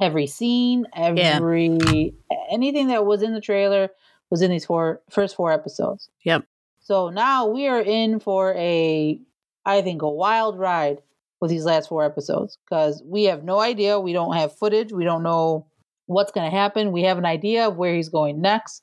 Every 0.00 0.28
scene, 0.28 0.86
every 0.94 1.76
yeah. 1.90 2.16
anything 2.50 2.86
that 2.86 3.04
was 3.04 3.20
in 3.20 3.34
the 3.34 3.40
trailer 3.40 3.90
was 4.30 4.40
in 4.40 4.50
these 4.52 4.64
four 4.64 5.02
first 5.10 5.34
four 5.34 5.52
episodes. 5.52 6.08
Yep. 6.24 6.44
So 6.78 7.10
now 7.10 7.48
we 7.48 7.66
are 7.66 7.80
in 7.80 8.20
for 8.20 8.54
a 8.54 9.20
I 9.68 9.82
think 9.82 10.02
a 10.02 10.08
wild 10.08 10.58
ride 10.58 10.98
with 11.40 11.50
these 11.50 11.66
last 11.66 11.90
four 11.90 12.02
episodes 12.04 12.58
because 12.64 13.02
we 13.04 13.24
have 13.24 13.44
no 13.44 13.60
idea. 13.60 14.00
We 14.00 14.14
don't 14.14 14.34
have 14.34 14.56
footage. 14.56 14.92
We 14.92 15.04
don't 15.04 15.22
know 15.22 15.66
what's 16.06 16.32
going 16.32 16.50
to 16.50 16.56
happen. 16.56 16.90
We 16.90 17.02
have 17.02 17.18
an 17.18 17.26
idea 17.26 17.68
of 17.68 17.76
where 17.76 17.94
he's 17.94 18.08
going 18.08 18.40
next. 18.40 18.82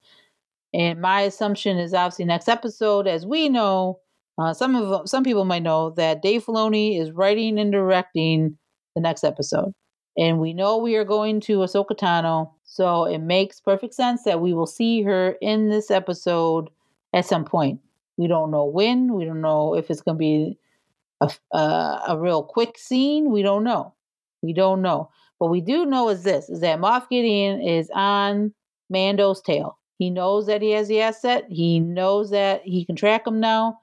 And 0.74 1.02
my 1.02 1.22
assumption 1.22 1.78
is 1.78 1.94
obviously 1.94 2.26
next 2.26 2.48
episode, 2.48 3.08
as 3.08 3.26
we 3.26 3.50
know, 3.50 4.00
uh, 4.38 4.54
some 4.54 4.76
of 4.76 5.10
some 5.10 5.24
people 5.24 5.46
might 5.46 5.64
know 5.64 5.92
that 5.92 6.22
Dave 6.22 6.46
Filoni 6.46 7.00
is 7.00 7.12
writing 7.12 7.58
and 7.58 7.72
directing 7.72 8.58
the 8.94 9.02
next 9.02 9.24
episode, 9.24 9.74
and 10.18 10.40
we 10.40 10.54
know 10.54 10.78
we 10.78 10.98
are 10.98 11.06
going 11.06 11.40
to 11.42 11.60
Ahsoka 11.60 11.98
Tano, 11.98 12.52
so 12.66 13.06
it 13.06 13.20
makes 13.20 13.62
perfect 13.62 13.94
sense 13.94 14.24
that 14.24 14.42
we 14.42 14.54
will 14.54 14.68
see 14.68 15.02
her 15.04 15.38
in 15.42 15.70
this 15.70 15.90
episode 15.90 16.70
at 17.14 17.26
some 17.26 17.46
point. 17.46 17.80
We 18.18 18.28
don't 18.28 18.52
know 18.52 18.66
when. 18.66 19.14
We 19.14 19.24
don't 19.24 19.42
know 19.42 19.76
if 19.76 19.90
it's 19.90 20.02
going 20.02 20.16
to 20.16 20.20
be 20.20 20.58
a, 21.22 21.32
a, 21.54 21.58
uh, 21.58 22.04
a 22.10 22.20
real 22.20 22.44
quick 22.44 22.78
scene. 22.78 23.32
We 23.32 23.42
don't 23.42 23.64
know. 23.64 23.94
We 24.42 24.54
don't 24.54 24.82
know. 24.82 25.10
What 25.38 25.52
we 25.52 25.62
do 25.62 25.86
know 25.86 26.10
is 26.10 26.24
this: 26.24 26.50
is 26.50 26.62
that 26.62 26.80
Moff 26.80 27.10
Gideon 27.10 27.62
is 27.62 27.90
on 27.94 28.54
Mando's 28.90 29.42
tail. 29.42 29.78
He 29.98 30.10
knows 30.10 30.48
that 30.48 30.62
he 30.62 30.72
has 30.72 30.88
the 30.88 31.02
asset. 31.02 31.46
He 31.50 31.80
knows 31.80 32.30
that 32.32 32.62
he 32.64 32.86
can 32.86 32.96
track 32.96 33.26
him 33.26 33.40
now. 33.40 33.80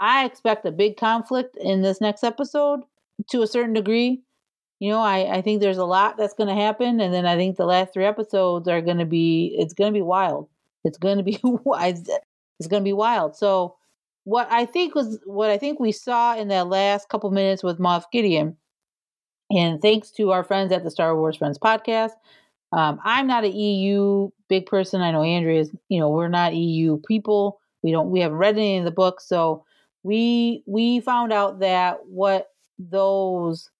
I 0.00 0.24
expect 0.24 0.66
a 0.66 0.72
big 0.72 0.96
conflict 0.96 1.56
in 1.56 1.82
this 1.82 2.00
next 2.00 2.24
episode 2.24 2.80
to 3.30 3.42
a 3.42 3.46
certain 3.46 3.72
degree. 3.72 4.22
You 4.80 4.90
know, 4.90 5.00
I, 5.00 5.36
I 5.36 5.42
think 5.42 5.60
there's 5.60 5.78
a 5.78 5.84
lot 5.84 6.16
that's 6.16 6.34
going 6.34 6.48
to 6.48 6.60
happen. 6.60 7.00
And 7.00 7.14
then 7.14 7.24
I 7.24 7.36
think 7.36 7.56
the 7.56 7.66
last 7.66 7.94
three 7.94 8.04
episodes 8.04 8.66
are 8.66 8.80
going 8.80 8.98
to 8.98 9.06
be, 9.06 9.54
it's 9.56 9.74
going 9.74 9.92
to 9.92 9.96
be 9.96 10.02
wild. 10.02 10.48
It's 10.84 10.98
going 10.98 11.18
to 11.18 11.22
be, 11.22 11.34
it's 11.44 12.68
going 12.68 12.82
to 12.82 12.84
be 12.84 12.92
wild. 12.92 13.36
So, 13.36 13.76
what 14.24 14.48
I 14.50 14.66
think 14.66 14.94
was, 14.94 15.18
what 15.24 15.50
I 15.50 15.58
think 15.58 15.80
we 15.80 15.92
saw 15.92 16.36
in 16.36 16.48
that 16.48 16.68
last 16.68 17.08
couple 17.08 17.30
minutes 17.30 17.62
with 17.62 17.78
Moff 17.78 18.04
Gideon, 18.12 18.56
and 19.50 19.80
thanks 19.82 20.10
to 20.12 20.30
our 20.30 20.44
friends 20.44 20.72
at 20.72 20.84
the 20.84 20.90
Star 20.90 21.16
Wars 21.16 21.36
Friends 21.36 21.58
podcast, 21.58 22.12
um, 22.72 22.98
I'm 23.04 23.26
not 23.26 23.44
an 23.44 23.52
EU 23.52 24.30
big 24.48 24.66
person. 24.66 25.02
I 25.02 25.10
know 25.10 25.22
Andrea 25.22 25.60
is, 25.60 25.70
you 25.88 26.00
know, 26.00 26.08
we're 26.08 26.28
not 26.28 26.54
EU 26.54 26.98
people. 27.06 27.60
We 27.82 27.90
don't, 27.90 28.10
we 28.10 28.20
haven't 28.20 28.38
read 28.38 28.56
any 28.56 28.78
of 28.78 28.84
the 28.84 28.90
books. 28.90 29.26
So, 29.28 29.64
we 30.02 30.62
we 30.66 31.00
found 31.00 31.32
out 31.32 31.60
that 31.60 32.06
what 32.06 32.48
those 32.78 33.70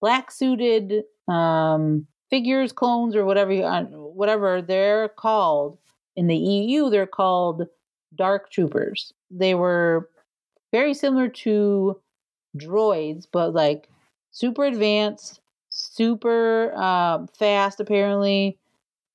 black 0.00 0.30
suited 0.30 1.04
um, 1.28 2.06
figures, 2.30 2.72
clones, 2.72 3.14
or 3.14 3.24
whatever 3.24 3.52
uh, 3.62 3.84
whatever 3.84 4.62
they're 4.62 5.08
called 5.08 5.78
in 6.16 6.26
the 6.26 6.36
EU, 6.36 6.90
they're 6.90 7.06
called 7.06 7.66
dark 8.14 8.50
troopers. 8.50 9.12
They 9.30 9.54
were 9.54 10.08
very 10.72 10.94
similar 10.94 11.28
to 11.28 12.00
droids, 12.56 13.26
but 13.30 13.54
like 13.54 13.88
super 14.30 14.64
advanced, 14.64 15.40
super 15.70 16.74
um, 16.74 17.26
fast, 17.28 17.80
apparently. 17.80 18.58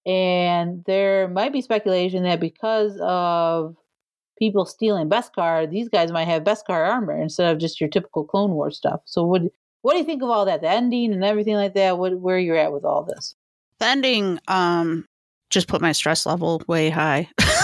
And 0.06 0.84
there 0.86 1.28
might 1.30 1.54
be 1.54 1.62
speculation 1.62 2.24
that 2.24 2.40
because 2.40 2.98
of 3.02 3.76
people 4.38 4.66
stealing 4.66 5.10
Beskar, 5.10 5.70
these 5.70 5.88
guys 5.88 6.12
might 6.12 6.28
have 6.28 6.44
Beskar 6.44 6.90
armor 6.90 7.22
instead 7.22 7.52
of 7.52 7.60
just 7.60 7.80
your 7.80 7.90
typical 7.90 8.26
Clone 8.26 8.52
War 8.52 8.72
stuff. 8.72 9.02
So 9.06 9.24
what 9.24 9.44
what 9.82 9.94
do 9.94 10.00
you 10.00 10.06
think 10.06 10.24
of 10.24 10.30
all 10.30 10.46
that? 10.46 10.62
The 10.62 10.70
ending 10.70 11.14
and 11.14 11.24
everything 11.24 11.56
like 11.56 11.74
that? 11.76 11.98
What 11.98 12.20
where 12.20 12.40
you're 12.40 12.58
at 12.58 12.74
with 12.74 12.86
all 12.86 13.04
this? 13.04 13.36
The 13.80 13.86
ending 13.88 14.40
um 14.48 15.06
just 15.50 15.68
put 15.68 15.82
my 15.82 15.92
stress 15.92 16.26
level 16.26 16.62
way 16.68 16.90
high. 16.90 17.30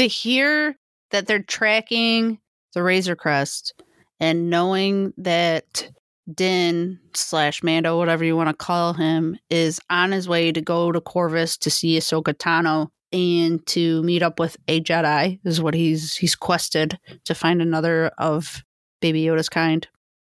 to 0.00 0.06
hear 0.06 0.74
that 1.10 1.26
they're 1.26 1.42
tracking 1.42 2.38
the 2.72 2.82
Razor 2.82 3.14
Crest 3.14 3.74
and 4.18 4.48
knowing 4.48 5.12
that 5.18 5.90
Din 6.32 6.98
slash 7.14 7.62
Mando, 7.62 7.98
whatever 7.98 8.24
you 8.24 8.34
want 8.34 8.48
to 8.48 8.54
call 8.54 8.94
him, 8.94 9.38
is 9.50 9.78
on 9.90 10.12
his 10.12 10.26
way 10.26 10.52
to 10.52 10.62
go 10.62 10.90
to 10.90 11.02
Corvus 11.02 11.58
to 11.58 11.70
see 11.70 11.98
Ahsoka 11.98 12.32
Tano 12.32 12.88
and 13.12 13.64
to 13.66 14.02
meet 14.02 14.22
up 14.22 14.38
with 14.38 14.56
a 14.68 14.80
Jedi 14.80 15.38
is 15.44 15.60
what 15.60 15.74
he's 15.74 16.16
he's 16.16 16.34
quested 16.34 16.98
to 17.26 17.34
find 17.34 17.60
another 17.60 18.10
of 18.16 18.62
Baby 19.02 19.24
Yoda's 19.24 19.50
kind. 19.50 19.86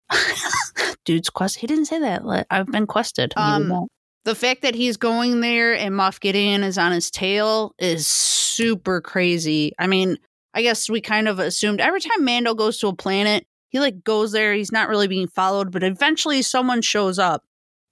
Dude's 1.05 1.29
quest. 1.29 1.59
He 1.59 1.67
didn't 1.67 1.85
say 1.85 1.99
that. 1.99 2.23
I've 2.49 2.67
been 2.67 2.87
quested. 2.87 3.33
Um, 3.37 3.87
the 4.25 4.35
fact 4.35 4.63
that 4.63 4.75
he's 4.75 4.97
going 4.97 5.39
there 5.39 5.73
and 5.73 5.95
Moff 5.95 6.19
Gideon 6.19 6.61
is 6.61 6.77
on 6.77 6.91
his 6.91 7.09
tail 7.09 7.73
is 7.79 8.07
super 8.51 9.01
crazy. 9.01 9.73
I 9.79 9.87
mean, 9.87 10.17
I 10.53 10.61
guess 10.61 10.89
we 10.89 11.01
kind 11.01 11.27
of 11.27 11.39
assumed 11.39 11.81
every 11.81 12.01
time 12.01 12.25
Mando 12.25 12.53
goes 12.53 12.77
to 12.79 12.87
a 12.87 12.95
planet, 12.95 13.45
he 13.69 13.79
like 13.79 14.03
goes 14.03 14.31
there. 14.31 14.53
He's 14.53 14.71
not 14.71 14.89
really 14.89 15.07
being 15.07 15.27
followed, 15.27 15.71
but 15.71 15.83
eventually 15.83 16.41
someone 16.41 16.81
shows 16.81 17.17
up. 17.17 17.43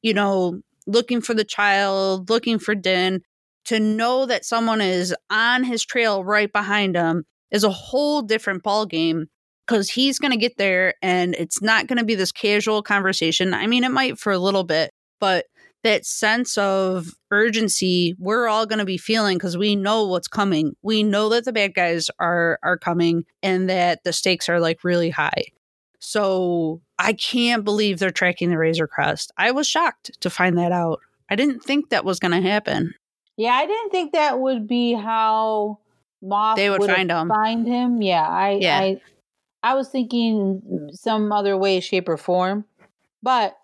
You 0.02 0.14
know, 0.14 0.62
looking 0.88 1.22
for 1.22 1.34
the 1.34 1.44
child, 1.44 2.30
looking 2.30 2.60
for 2.60 2.76
Din 2.76 3.22
to 3.66 3.80
know 3.80 4.26
that 4.26 4.46
someone 4.46 4.82
is 4.82 5.16
on 5.30 5.64
his 5.64 5.86
trail 5.86 6.24
right 6.24 6.52
behind 6.52 6.96
him 6.96 7.24
is 7.52 7.64
a 7.64 7.70
whole 7.70 8.22
different 8.22 8.64
ball 8.64 8.86
game 8.86 9.28
because 9.66 9.90
he's 9.90 10.20
going 10.20 10.32
to 10.32 10.38
get 10.38 10.58
there 10.58 10.96
and 11.02 11.36
it's 11.36 11.62
not 11.62 11.88
going 11.88 12.00
to 12.00 12.06
be 12.06 12.16
this 12.16 12.32
casual 12.32 12.82
conversation. 12.82 13.54
I 13.54 13.68
mean, 13.68 13.84
it 13.84 13.92
might 13.92 14.18
for 14.18 14.32
a 14.32 14.40
little 14.40 14.64
bit, 14.64 14.92
but 15.20 15.46
that 15.84 16.06
sense 16.06 16.58
of 16.58 17.08
urgency 17.32 18.16
we're 18.20 18.48
all 18.48 18.66
going 18.66 18.80
to 18.80 18.86
be 18.86 18.98
feeling 18.98 19.38
because 19.38 19.58
we 19.58 19.76
know 19.76 20.08
what's 20.08 20.28
coming. 20.28 20.76
We 20.82 21.04
know 21.04 21.30
that 21.30 21.46
the 21.46 21.54
bad 21.54 21.74
guys 21.74 22.10
are 22.20 22.60
are 22.64 22.78
coming 22.78 23.26
and 23.42 23.70
that 23.70 24.04
the 24.04 24.14
stakes 24.14 24.50
are 24.50 24.60
like 24.60 24.84
really 24.84 25.10
high. 25.10 25.46
So 26.00 26.82
I 26.98 27.14
can't 27.14 27.64
believe 27.64 28.00
they're 28.00 28.12
tracking 28.12 28.50
the 28.50 28.58
Razor 28.58 28.88
Crest. 28.88 29.32
I 29.38 29.52
was 29.52 29.68
shocked 29.68 30.12
to 30.22 30.30
find 30.30 30.58
that 30.58 30.72
out. 30.72 31.00
I 31.30 31.36
didn't 31.36 31.60
think 31.60 31.90
that 31.90 32.06
was 32.06 32.20
going 32.20 32.32
to 32.32 32.42
happen. 32.42 32.94
Yeah, 33.38 33.52
I 33.52 33.66
didn't 33.66 33.92
think 33.92 34.14
that 34.14 34.40
would 34.40 34.68
be 34.68 34.94
how 34.94 35.80
Moff 36.24 36.56
They 36.56 36.70
would 36.70 36.84
find 36.84 37.12
him. 37.12 37.30
Find 37.30 37.68
him. 37.68 38.02
Yeah, 38.02 38.28
I, 38.28 38.52
Yeah. 38.60 38.80
I, 38.80 39.02
I 39.62 39.74
was 39.76 39.90
thinking 39.90 40.90
some 40.94 41.32
other 41.32 41.58
way, 41.58 41.80
shape, 41.80 42.10
or 42.10 42.18
form, 42.18 42.66
but 43.22 43.58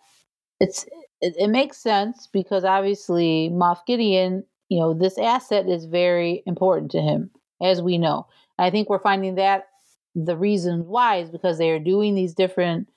it's 0.59 0.85
it, 1.25 1.35
it 1.37 1.47
makes 1.47 1.77
sense 1.77 2.27
because 2.31 2.63
obviously 2.63 3.49
Moff 3.51 3.85
Gideon, 3.87 4.43
you 4.69 4.79
know, 4.79 4.93
this 4.93 5.17
asset 5.17 5.67
is 5.67 5.85
very 5.85 6.43
important 6.45 6.91
to 6.91 7.01
him, 7.01 7.31
as 7.61 7.81
we 7.81 7.97
know. 7.97 8.27
I 8.59 8.69
think 8.69 8.89
we're 8.89 8.99
finding 8.99 9.35
that 9.35 9.67
the 10.15 10.37
reason 10.37 10.85
why 10.87 11.17
is 11.17 11.29
because 11.29 11.57
they 11.57 11.71
are 11.71 11.79
doing 11.79 12.15
these 12.15 12.33
different 12.33 12.87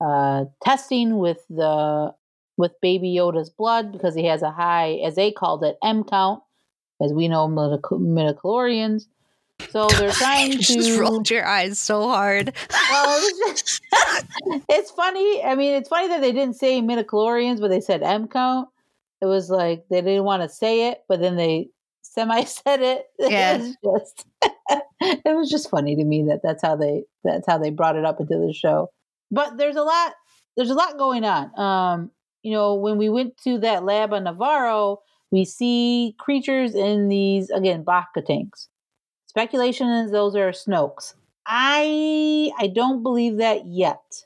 uh, 0.00 0.46
testing 0.62 1.18
with 1.18 1.44
the 1.48 2.14
with 2.56 2.72
Baby 2.82 3.14
Yoda's 3.16 3.50
blood 3.50 3.92
because 3.92 4.14
he 4.14 4.24
has 4.26 4.42
a 4.42 4.50
high, 4.50 4.94
as 5.04 5.14
they 5.14 5.30
called 5.30 5.64
it, 5.64 5.78
M 5.82 6.04
count, 6.04 6.42
as 7.02 7.12
we 7.12 7.28
know 7.28 7.48
midi- 7.48 7.82
midichlorians. 7.92 9.04
So 9.70 9.86
they're 9.88 10.12
trying 10.12 10.52
to. 10.58 10.58
just 10.58 10.98
rolled 10.98 11.30
your 11.30 11.46
eyes 11.46 11.78
so 11.78 12.08
hard. 12.08 12.54
Well, 12.90 13.18
it 13.18 13.20
was 13.42 13.60
just, 13.60 13.82
it's 14.68 14.90
funny. 14.90 15.42
I 15.44 15.54
mean, 15.54 15.74
it's 15.74 15.88
funny 15.88 16.08
that 16.08 16.20
they 16.20 16.32
didn't 16.32 16.56
say 16.56 16.80
midichlorians, 16.80 17.60
but 17.60 17.68
they 17.68 17.80
said 17.80 18.02
M 18.02 18.28
count. 18.28 18.68
It 19.20 19.26
was 19.26 19.50
like 19.50 19.84
they 19.90 20.00
didn't 20.00 20.24
want 20.24 20.42
to 20.42 20.48
say 20.48 20.88
it, 20.88 21.02
but 21.08 21.20
then 21.20 21.36
they 21.36 21.70
semi 22.02 22.44
said 22.44 22.80
it. 22.82 23.06
Yeah. 23.18 23.56
It 23.56 23.76
was 23.82 24.14
just, 24.16 24.26
it 25.00 25.36
was 25.36 25.50
just 25.50 25.70
funny 25.70 25.96
to 25.96 26.04
me 26.04 26.24
that 26.24 26.40
that's 26.42 26.62
how 26.62 26.76
they 26.76 27.04
that's 27.24 27.46
how 27.46 27.58
they 27.58 27.70
brought 27.70 27.96
it 27.96 28.04
up 28.04 28.20
into 28.20 28.38
the 28.38 28.52
show. 28.52 28.90
But 29.30 29.58
there's 29.58 29.76
a 29.76 29.82
lot 29.82 30.14
there's 30.56 30.70
a 30.70 30.74
lot 30.74 30.98
going 30.98 31.24
on. 31.24 31.58
Um, 31.58 32.10
you 32.42 32.52
know, 32.52 32.74
when 32.74 32.96
we 32.98 33.08
went 33.08 33.36
to 33.44 33.58
that 33.58 33.84
lab 33.84 34.12
on 34.12 34.24
Nevarro, 34.24 34.98
we 35.30 35.44
see 35.44 36.14
creatures 36.18 36.74
in 36.74 37.08
these 37.08 37.50
again 37.50 37.84
Bacta 37.84 38.24
tanks. 38.24 38.68
Speculation 39.28 39.88
is 39.88 40.10
those 40.10 40.34
are 40.34 40.50
Snokes. 40.50 41.14
I 41.46 42.50
I 42.58 42.66
don't 42.68 43.02
believe 43.02 43.38
that 43.38 43.66
yet. 43.66 44.24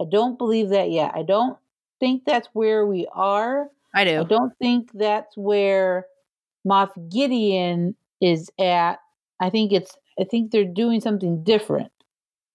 I 0.00 0.04
don't 0.10 0.38
believe 0.38 0.70
that 0.70 0.90
yet. 0.90 1.12
I 1.14 1.22
don't 1.22 1.58
think 2.00 2.24
that's 2.24 2.48
where 2.52 2.86
we 2.86 3.08
are. 3.12 3.68
I 3.94 4.04
do. 4.04 4.20
I 4.20 4.22
do. 4.22 4.28
don't 4.28 4.52
think 4.58 4.90
that's 4.94 5.36
where 5.36 6.06
Moff 6.66 6.90
Gideon 7.10 7.96
is 8.20 8.50
at. 8.60 9.00
I 9.40 9.50
think 9.50 9.72
it's 9.72 9.96
I 10.20 10.24
think 10.24 10.50
they're 10.50 10.64
doing 10.64 11.00
something 11.00 11.42
different. 11.44 11.90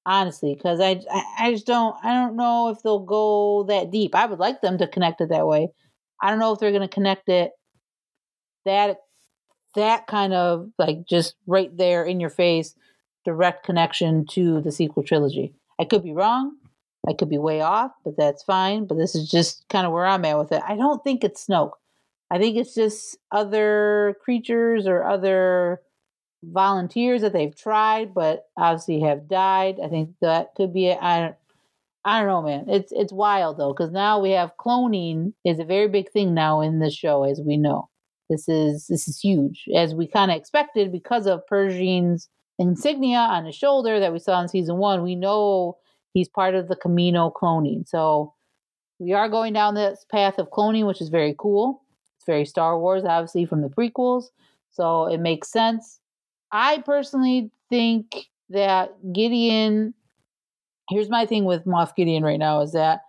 Honestly, 0.06 0.54
because 0.56 0.82
I, 0.82 1.02
I 1.12 1.24
I 1.40 1.52
just 1.52 1.66
don't 1.66 1.96
I 2.04 2.14
don't 2.14 2.36
know 2.36 2.70
if 2.70 2.82
they'll 2.84 3.00
go 3.00 3.64
that 3.70 3.92
deep. 3.92 4.16
I 4.16 4.26
would 4.26 4.40
like 4.40 4.62
them 4.62 4.78
to 4.80 4.88
connect 4.88 5.22
it 5.22 5.30
that 5.30 5.48
way. 5.48 5.70
I 6.22 6.30
don't 6.30 6.40
know 6.40 6.54
if 6.54 6.60
they're 6.60 6.72
going 6.72 6.82
to 6.82 6.94
connect 6.94 7.30
it 7.30 7.52
that 8.66 8.98
that 9.76 10.08
kind 10.08 10.34
of 10.34 10.72
like 10.78 11.06
just 11.06 11.36
right 11.48 11.76
there 11.76 12.04
in 12.04 12.20
your 12.20 12.30
face 12.30 12.76
direct 13.26 13.66
connection 13.66 14.26
to 14.26 14.62
the 14.62 14.72
sequel 14.72 15.04
trilogy. 15.04 15.54
I 15.80 15.86
could 15.86 16.04
be 16.04 16.14
wrong. 16.14 16.58
I 17.08 17.14
could 17.14 17.30
be 17.30 17.38
way 17.38 17.62
off, 17.62 17.92
but 18.04 18.16
that's 18.18 18.44
fine. 18.44 18.86
But 18.86 18.98
this 18.98 19.16
is 19.16 19.30
just 19.30 19.66
kind 19.70 19.86
of 19.86 19.92
where 19.92 20.06
I'm 20.06 20.26
at 20.26 20.38
with 20.38 20.52
it. 20.52 20.62
I 20.68 20.76
don't 20.76 21.04
think 21.04 21.24
it's 21.24 21.46
Snoke. 21.46 21.74
I 22.32 22.38
think 22.38 22.58
it's 22.58 22.74
just 22.74 23.18
other 23.32 24.16
creatures 24.24 24.88
or 24.88 25.04
other 25.04 25.82
volunteers 26.44 27.22
that 27.22 27.34
they've 27.34 27.56
tried, 27.56 28.14
but 28.14 28.46
obviously 28.58 29.02
have 29.02 29.28
died. 29.28 29.80
I 29.84 29.88
think 29.88 30.16
that 30.22 30.56
could 30.56 30.74
be 30.74 30.88
it. 30.88 30.98
I 31.02 31.20
don't, 31.20 31.36
I 32.06 32.20
don't 32.20 32.28
know, 32.28 32.42
man. 32.42 32.70
It's 32.70 32.92
it's 32.92 33.14
wild 33.14 33.58
though, 33.58 33.74
because 33.74 33.92
now 33.92 34.20
we 34.20 34.32
have 34.32 34.58
cloning 34.58 35.34
is 35.46 35.60
a 35.60 35.66
very 35.66 35.88
big 35.88 36.12
thing 36.12 36.34
now 36.34 36.62
in 36.62 36.80
this 36.80 36.94
show, 36.94 37.24
as 37.24 37.40
we 37.40 37.58
know. 37.58 37.90
This 38.34 38.50
is 38.50 38.88
this 38.88 39.08
is 39.08 39.20
huge, 39.20 39.66
as 39.76 39.94
we 39.94 40.08
kind 40.08 40.32
of 40.32 40.38
expected 40.38 40.92
because 40.92 41.28
of 41.28 41.46
Pershing's 41.46 42.30
insignia 42.58 43.20
on 43.20 43.46
his 43.46 43.54
shoulder 43.56 44.00
that 44.00 44.12
we 44.12 44.18
saw 44.18 44.42
in 44.42 44.48
season 44.48 44.78
one. 44.78 45.04
We 45.04 45.14
know 45.16 45.78
he's 46.14 46.28
part 46.28 46.56
of 46.56 46.68
the 46.68 46.76
Kamino 46.76 47.32
cloning, 47.32 47.88
so 47.88 48.34
we 48.98 49.14
are 49.14 49.30
going 49.30 49.54
down 49.54 49.76
this 49.76 50.04
path 50.12 50.40
of 50.40 50.50
cloning, 50.50 50.88
which 50.88 51.00
is 51.00 51.10
very 51.10 51.36
cool. 51.38 51.84
It's 52.18 52.26
very 52.26 52.46
Star 52.46 52.80
Wars, 52.80 53.04
obviously 53.06 53.46
from 53.46 53.62
the 53.62 53.70
prequels, 53.70 54.26
so 54.72 55.06
it 55.06 55.20
makes 55.20 55.52
sense. 55.52 56.00
I 56.52 56.80
personally 56.80 57.52
think 57.70 58.30
that 58.50 58.96
Gideon. 59.14 59.94
Here's 60.90 61.10
my 61.10 61.28
thing 61.28 61.46
with 61.46 61.66
Moff 61.66 61.96
Gideon 61.96 62.24
right 62.24 62.40
now 62.40 62.62
is 62.62 62.72
that 62.72 63.02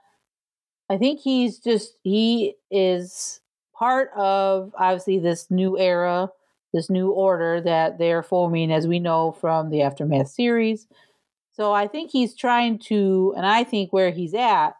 I 0.90 0.98
think 0.98 1.20
he's 1.20 1.58
just 1.58 1.96
he 2.02 2.56
is 2.70 3.40
part 3.78 4.10
of 4.16 4.72
obviously 4.78 5.18
this 5.18 5.50
new 5.50 5.78
era, 5.78 6.30
this 6.72 6.90
new 6.90 7.10
order 7.10 7.60
that 7.60 7.98
they're 7.98 8.22
forming, 8.22 8.72
as 8.72 8.87
we 8.87 8.98
know 8.98 9.32
from 9.32 9.70
the 9.70 9.82
aftermath 9.82 10.28
series. 10.28 10.87
So 11.52 11.72
I 11.72 11.87
think 11.87 12.10
he's 12.10 12.34
trying 12.34 12.78
to, 12.87 13.32
and 13.37 13.46
I 13.46 13.62
think 13.64 13.92
where 13.92 14.10
he's 14.10 14.34
at 14.34 14.74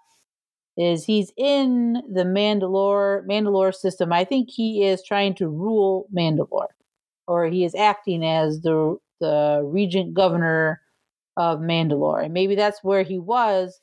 is 0.76 1.04
he's 1.04 1.33
in 1.37 2.02
the 2.12 2.24
Mandalore 2.24 3.24
Mandalore 3.26 3.74
system. 3.74 4.12
I 4.12 4.24
think 4.24 4.50
he 4.50 4.85
is 4.85 5.04
trying 5.04 5.35
to 5.37 5.48
rule 5.48 6.09
Mandalore, 6.12 6.66
or 7.28 7.46
he 7.46 7.64
is 7.64 7.74
acting 7.74 8.24
as 8.24 8.62
the 8.62 8.96
the 9.20 9.62
regent 9.64 10.14
governor 10.14 10.80
of 11.37 11.61
Mandalore, 11.61 12.24
and 12.24 12.35
maybe 12.35 12.57
that's 12.57 12.83
where 12.83 13.04
he 13.04 13.18
was 13.18 13.80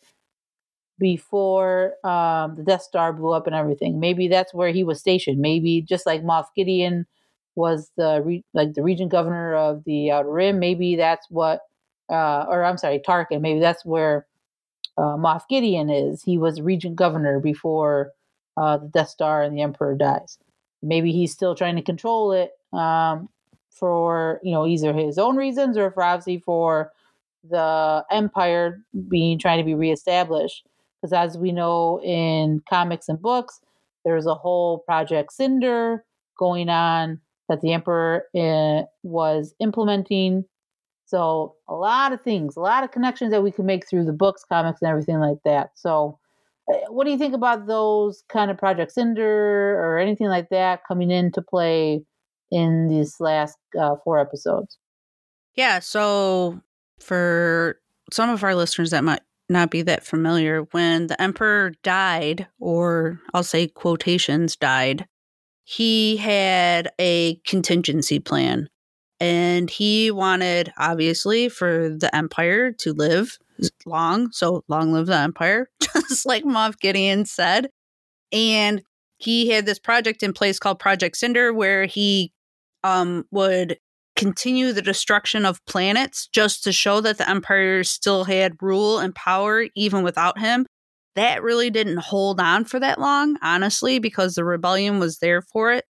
before 1.01 1.95
um, 2.05 2.55
the 2.55 2.63
Death 2.63 2.83
Star 2.83 3.11
blew 3.11 3.31
up 3.31 3.47
and 3.47 3.55
everything. 3.55 3.99
Maybe 3.99 4.27
that's 4.27 4.53
where 4.53 4.69
he 4.69 4.83
was 4.83 4.99
stationed. 4.99 5.39
Maybe 5.39 5.81
just 5.81 6.05
like 6.05 6.21
Moff 6.21 6.45
Gideon 6.55 7.07
was 7.55 7.91
the 7.97 8.21
re- 8.23 8.45
like 8.53 8.75
the 8.75 8.83
regent 8.83 9.09
governor 9.09 9.55
of 9.55 9.83
the 9.83 10.11
Outer 10.11 10.31
Rim. 10.31 10.59
Maybe 10.59 10.95
that's 10.95 11.25
what, 11.31 11.61
uh, 12.07 12.45
or 12.47 12.63
I'm 12.63 12.77
sorry, 12.77 12.99
Tarkin. 12.99 13.41
Maybe 13.41 13.59
that's 13.59 13.83
where 13.83 14.27
uh, 14.95 15.17
Moff 15.17 15.47
Gideon 15.49 15.89
is. 15.89 16.21
He 16.21 16.37
was 16.37 16.61
regent 16.61 16.95
governor 16.97 17.39
before 17.39 18.11
uh, 18.55 18.77
the 18.77 18.87
Death 18.87 19.09
Star 19.09 19.41
and 19.41 19.57
the 19.57 19.63
Emperor 19.63 19.95
dies. 19.95 20.37
Maybe 20.83 21.11
he's 21.11 21.33
still 21.33 21.55
trying 21.55 21.77
to 21.77 21.81
control 21.81 22.31
it 22.31 22.51
um, 22.77 23.27
for 23.71 24.39
you 24.43 24.51
know 24.51 24.67
either 24.67 24.93
his 24.93 25.17
own 25.17 25.35
reasons 25.35 25.77
or 25.77 25.89
for 25.89 26.03
obviously 26.03 26.37
for 26.37 26.91
the 27.49 28.05
Empire 28.11 28.83
being 29.07 29.39
trying 29.39 29.57
to 29.57 29.63
be 29.63 29.73
reestablished. 29.73 30.67
Because 31.01 31.13
as 31.13 31.37
we 31.37 31.51
know 31.51 31.99
in 32.03 32.61
comics 32.69 33.09
and 33.09 33.21
books, 33.21 33.59
there's 34.05 34.25
a 34.25 34.35
whole 34.35 34.79
Project 34.79 35.33
Cinder 35.33 36.03
going 36.37 36.69
on 36.69 37.19
that 37.49 37.61
the 37.61 37.73
Emperor 37.73 38.25
uh, 38.35 38.83
was 39.03 39.53
implementing. 39.59 40.45
So 41.05 41.55
a 41.67 41.75
lot 41.75 42.13
of 42.13 42.21
things, 42.21 42.55
a 42.55 42.61
lot 42.61 42.83
of 42.83 42.91
connections 42.91 43.31
that 43.31 43.43
we 43.43 43.51
can 43.51 43.65
make 43.65 43.87
through 43.87 44.05
the 44.05 44.13
books, 44.13 44.45
comics, 44.47 44.81
and 44.81 44.89
everything 44.89 45.19
like 45.19 45.39
that. 45.43 45.71
So, 45.75 46.17
uh, 46.71 46.77
what 46.89 47.05
do 47.05 47.11
you 47.11 47.17
think 47.17 47.33
about 47.33 47.67
those 47.67 48.23
kind 48.29 48.49
of 48.49 48.57
Project 48.57 48.91
Cinder 48.91 49.75
or 49.81 49.97
anything 49.97 50.27
like 50.27 50.49
that 50.49 50.81
coming 50.87 51.11
into 51.11 51.41
play 51.41 52.05
in 52.51 52.87
these 52.87 53.19
last 53.19 53.57
uh, 53.79 53.95
four 54.03 54.19
episodes? 54.19 54.77
Yeah. 55.55 55.79
So 55.79 56.61
for 56.99 57.79
some 58.11 58.29
of 58.29 58.43
our 58.43 58.55
listeners 58.55 58.91
that 58.91 59.03
might 59.03 59.21
not 59.51 59.69
be 59.69 59.81
that 59.83 60.05
familiar, 60.05 60.61
when 60.71 61.07
the 61.07 61.21
emperor 61.21 61.73
died, 61.83 62.47
or 62.59 63.19
I'll 63.33 63.43
say 63.43 63.67
quotations 63.67 64.55
died, 64.55 65.05
he 65.63 66.17
had 66.17 66.89
a 66.99 67.35
contingency 67.45 68.19
plan. 68.19 68.67
And 69.19 69.69
he 69.69 70.09
wanted, 70.09 70.73
obviously, 70.77 71.47
for 71.47 71.89
the 71.89 72.13
empire 72.15 72.71
to 72.79 72.93
live 72.93 73.37
long. 73.85 74.31
So 74.31 74.63
long 74.67 74.91
live 74.91 75.05
the 75.05 75.17
empire, 75.17 75.69
just 75.79 76.25
like 76.25 76.43
Moff 76.43 76.79
Gideon 76.79 77.25
said. 77.25 77.69
And 78.31 78.81
he 79.17 79.49
had 79.49 79.67
this 79.67 79.77
project 79.77 80.23
in 80.23 80.33
place 80.33 80.57
called 80.57 80.79
Project 80.79 81.17
Cinder, 81.17 81.53
where 81.53 81.85
he 81.85 82.31
um, 82.83 83.25
would 83.31 83.77
continue 84.21 84.71
the 84.71 84.83
destruction 84.83 85.47
of 85.47 85.65
planets 85.65 86.27
just 86.31 86.63
to 86.63 86.71
show 86.71 87.01
that 87.01 87.17
the 87.17 87.27
empire 87.27 87.83
still 87.83 88.23
had 88.23 88.53
rule 88.61 88.99
and 88.99 89.15
power 89.15 89.65
even 89.75 90.03
without 90.03 90.37
him. 90.37 90.67
That 91.15 91.41
really 91.41 91.71
didn't 91.71 91.97
hold 91.97 92.39
on 92.39 92.65
for 92.65 92.79
that 92.79 92.99
long, 92.99 93.37
honestly, 93.41 93.97
because 93.97 94.35
the 94.35 94.43
rebellion 94.43 94.99
was 94.99 95.17
there 95.17 95.41
for 95.41 95.71
it. 95.71 95.85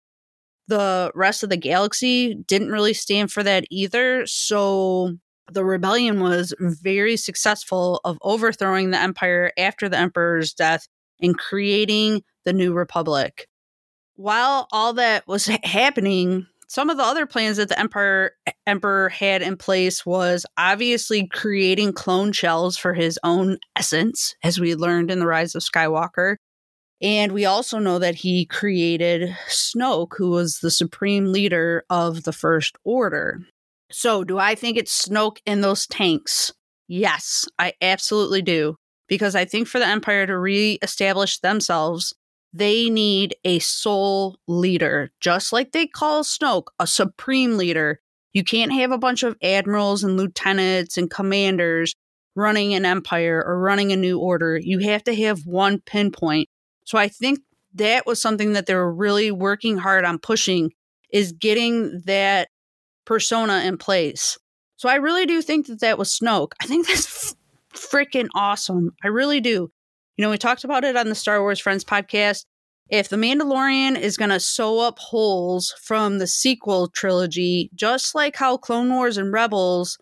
The 0.70 1.12
rest 1.14 1.44
of 1.44 1.50
the 1.50 1.58
galaxy 1.58 2.36
didn't 2.48 2.72
really 2.72 2.94
stand 2.94 3.34
for 3.34 3.44
that 3.44 3.66
either. 3.70 4.26
So 4.26 5.18
the 5.52 5.66
rebellion 5.66 6.22
was 6.22 6.54
very 6.58 7.18
successful 7.18 8.00
of 8.06 8.18
overthrowing 8.22 8.92
the 8.92 9.02
empire 9.02 9.52
after 9.58 9.90
the 9.90 9.98
emperor's 9.98 10.54
death 10.54 10.88
and 11.22 11.38
creating 11.38 12.22
the 12.46 12.54
new 12.54 12.72
republic. 12.72 13.50
While 14.16 14.70
all 14.72 14.94
that 14.94 15.28
was 15.28 15.48
happening, 15.66 16.48
some 16.72 16.90
of 16.90 16.96
the 16.96 17.04
other 17.04 17.26
plans 17.26 17.58
that 17.58 17.68
the 17.68 17.78
empire 17.78 18.32
emperor 18.66 19.10
had 19.10 19.42
in 19.42 19.58
place 19.58 20.06
was 20.06 20.46
obviously 20.58 21.28
creating 21.28 21.92
clone 21.92 22.32
shells 22.32 22.78
for 22.78 22.94
his 22.94 23.20
own 23.26 23.58
essence 23.76 24.36
as 24.42 24.58
we 24.58 24.74
learned 24.74 25.12
in 25.12 25.20
the 25.20 25.28
rise 25.28 25.54
of 25.54 25.62
skywalker 25.62 26.38
and 27.02 27.32
we 27.32 27.46
also 27.46 27.80
know 27.80 27.98
that 28.00 28.16
he 28.16 28.46
created 28.46 29.36
Snoke, 29.50 30.14
who 30.18 30.30
was 30.30 30.60
the 30.60 30.70
supreme 30.70 31.32
leader 31.32 31.84
of 31.90 32.24
the 32.24 32.32
First 32.32 32.78
Order. 32.86 33.40
So, 33.92 34.24
do 34.24 34.38
I 34.38 34.56
think 34.56 34.78
it's 34.78 35.08
Snoke 35.08 35.38
in 35.46 35.62
those 35.62 35.88
tanks? 35.88 36.54
Yes, 36.88 37.46
I 37.58 37.74
absolutely 37.82 38.42
do. 38.42 38.76
Because 39.10 39.36
I 39.36 39.44
think 39.44 39.68
for 39.68 39.80
the 39.80 39.88
Empire 39.88 40.26
to 40.28 40.38
reestablish 40.38 41.40
themselves, 41.40 42.14
they 42.54 42.90
need 42.90 43.36
a 43.46 43.60
sole 43.60 44.38
leader, 44.48 45.12
just 45.20 45.54
like 45.54 45.72
they 45.72 45.88
call 45.88 46.24
Snoke 46.24 46.68
a 46.80 46.88
supreme 46.88 47.58
leader. 47.58 48.00
You 48.34 48.44
can't 48.44 48.74
have 48.74 48.92
a 48.92 48.98
bunch 48.98 49.24
of 49.24 49.38
admirals 49.42 50.04
and 50.04 50.18
lieutenants 50.18 50.98
and 50.98 51.10
commanders 51.10 51.96
running 52.36 52.74
an 52.74 52.86
empire 52.86 53.44
or 53.46 53.60
running 53.60 53.92
a 53.92 53.98
new 53.98 54.20
order. 54.20 54.58
You 54.58 54.80
have 54.80 55.04
to 55.06 55.16
have 55.16 55.46
one 55.46 55.80
pinpoint 55.82 56.48
so 56.86 56.98
I 56.98 57.08
think 57.08 57.40
that 57.76 58.06
was 58.06 58.22
something 58.22 58.54
that 58.54 58.66
they 58.66 58.76
were 58.76 58.94
really 58.94 59.32
working 59.32 59.78
hard 59.78 60.06
on 60.06 60.20
pushing 60.20 60.72
is 61.12 61.32
getting 61.32 62.02
that 62.06 62.50
persona 63.06 63.62
in 63.66 63.78
place. 63.78 64.38
So 64.78 64.90
I 64.90 64.96
really 64.96 65.26
do 65.26 65.42
think 65.42 65.68
that 65.68 65.80
that 65.82 65.98
was 65.98 66.18
Snoke. 66.18 66.52
I 66.62 66.68
think 66.68 66.88
that's 66.88 67.36
freaking 67.74 68.28
awesome. 68.36 68.92
I 69.04 69.08
really 69.08 69.40
do. 69.40 69.72
You 70.18 70.24
know, 70.24 70.32
we 70.32 70.38
talked 70.38 70.64
about 70.64 70.84
it 70.84 70.96
on 70.96 71.10
the 71.10 71.16
Star 71.16 71.42
Wars 71.42 71.60
Friends 71.60 71.84
podcast. 71.84 72.46
If 72.90 73.08
The 73.08 73.16
Mandalorian 73.16 73.98
is 73.98 74.18
going 74.18 74.32
to 74.32 74.40
sew 74.40 74.80
up 74.80 75.00
holes 75.00 75.74
from 75.82 76.20
the 76.20 76.28
sequel 76.28 76.90
trilogy, 76.90 77.70
just 77.74 78.14
like 78.14 78.36
how 78.36 78.58
Clone 78.58 78.90
Wars 78.90 79.18
and 79.18 79.32
Rebels, 79.32 79.98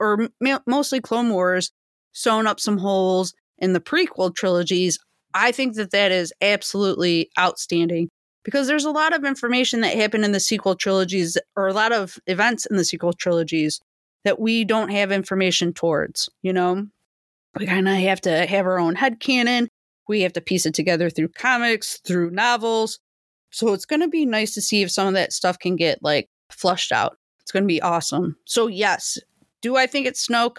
or 0.00 0.30
mostly 0.66 1.00
Clone 1.00 1.30
Wars, 1.30 1.70
sewn 2.12 2.46
up 2.46 2.58
some 2.58 2.78
holes 2.78 3.34
in 3.58 3.74
the 3.74 3.80
prequel 3.80 4.34
trilogies, 4.34 4.98
I 5.34 5.52
think 5.52 5.74
that 5.76 5.90
that 5.90 6.10
is 6.10 6.32
absolutely 6.40 7.30
outstanding 7.38 8.08
because 8.44 8.66
there's 8.66 8.84
a 8.84 8.90
lot 8.90 9.14
of 9.14 9.24
information 9.24 9.82
that 9.82 9.96
happened 9.96 10.24
in 10.24 10.32
the 10.32 10.40
sequel 10.40 10.74
trilogies 10.74 11.38
or 11.56 11.68
a 11.68 11.72
lot 11.72 11.92
of 11.92 12.18
events 12.26 12.66
in 12.66 12.76
the 12.76 12.84
sequel 12.84 13.12
trilogies 13.12 13.80
that 14.24 14.40
we 14.40 14.64
don't 14.64 14.90
have 14.90 15.12
information 15.12 15.72
towards, 15.72 16.28
you 16.42 16.52
know? 16.52 16.86
We 17.58 17.66
kind 17.66 17.88
of 17.88 17.94
have 17.96 18.20
to 18.22 18.46
have 18.46 18.66
our 18.66 18.78
own 18.78 18.94
head 18.94 19.20
canon. 19.20 19.68
We 20.08 20.22
have 20.22 20.32
to 20.34 20.40
piece 20.40 20.66
it 20.66 20.74
together 20.74 21.10
through 21.10 21.28
comics, 21.28 22.00
through 22.06 22.30
novels. 22.30 22.98
So 23.50 23.72
it's 23.72 23.84
going 23.84 24.00
to 24.00 24.08
be 24.08 24.24
nice 24.24 24.54
to 24.54 24.62
see 24.62 24.82
if 24.82 24.90
some 24.90 25.06
of 25.06 25.14
that 25.14 25.32
stuff 25.32 25.58
can 25.58 25.76
get 25.76 25.98
like 26.02 26.28
flushed 26.50 26.92
out. 26.92 27.16
It's 27.42 27.52
going 27.52 27.64
to 27.64 27.68
be 27.68 27.82
awesome. 27.82 28.36
So, 28.46 28.66
yes, 28.66 29.18
do 29.60 29.76
I 29.76 29.86
think 29.86 30.06
it's 30.06 30.26
Snoke? 30.26 30.58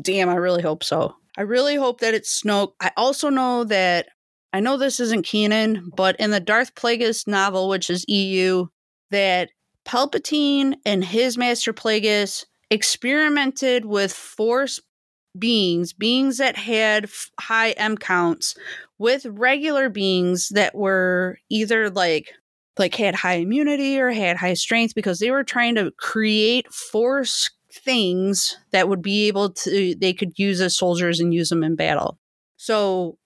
Damn, 0.00 0.28
I 0.28 0.36
really 0.36 0.62
hope 0.62 0.82
so. 0.82 1.14
I 1.36 1.42
really 1.42 1.76
hope 1.76 2.00
that 2.00 2.14
it's 2.14 2.42
Snoke. 2.42 2.72
I 2.80 2.90
also 2.96 3.30
know 3.30 3.64
that 3.64 4.08
I 4.52 4.60
know 4.60 4.76
this 4.76 5.00
isn't 5.00 5.26
canon, 5.26 5.90
but 5.96 6.16
in 6.16 6.30
the 6.30 6.40
Darth 6.40 6.74
Plagueis 6.74 7.26
novel, 7.26 7.68
which 7.68 7.88
is 7.88 8.04
EU, 8.08 8.66
that 9.10 9.50
Palpatine 9.86 10.74
and 10.84 11.04
his 11.04 11.38
Master 11.38 11.72
Plagueis 11.72 12.44
experimented 12.70 13.84
with 13.84 14.12
Force 14.12 14.80
beings, 15.38 15.92
beings 15.92 16.38
that 16.38 16.56
had 16.56 17.08
high 17.40 17.70
M 17.72 17.96
counts, 17.96 18.54
with 18.98 19.26
regular 19.26 19.88
beings 19.88 20.48
that 20.50 20.74
were 20.74 21.38
either 21.48 21.90
like 21.90 22.32
like 22.78 22.94
had 22.94 23.14
high 23.14 23.34
immunity 23.34 24.00
or 24.00 24.10
had 24.10 24.36
high 24.36 24.54
strength 24.54 24.94
because 24.94 25.18
they 25.18 25.30
were 25.30 25.44
trying 25.44 25.74
to 25.74 25.90
create 25.98 26.72
force 26.72 27.50
things 27.72 28.56
that 28.70 28.88
would 28.88 29.02
be 29.02 29.28
able 29.28 29.50
to 29.50 29.94
they 29.94 30.12
could 30.12 30.38
use 30.38 30.60
as 30.60 30.76
soldiers 30.76 31.20
and 31.20 31.34
use 31.34 31.48
them 31.48 31.62
in 31.62 31.76
battle. 31.76 32.18
So 32.56 33.18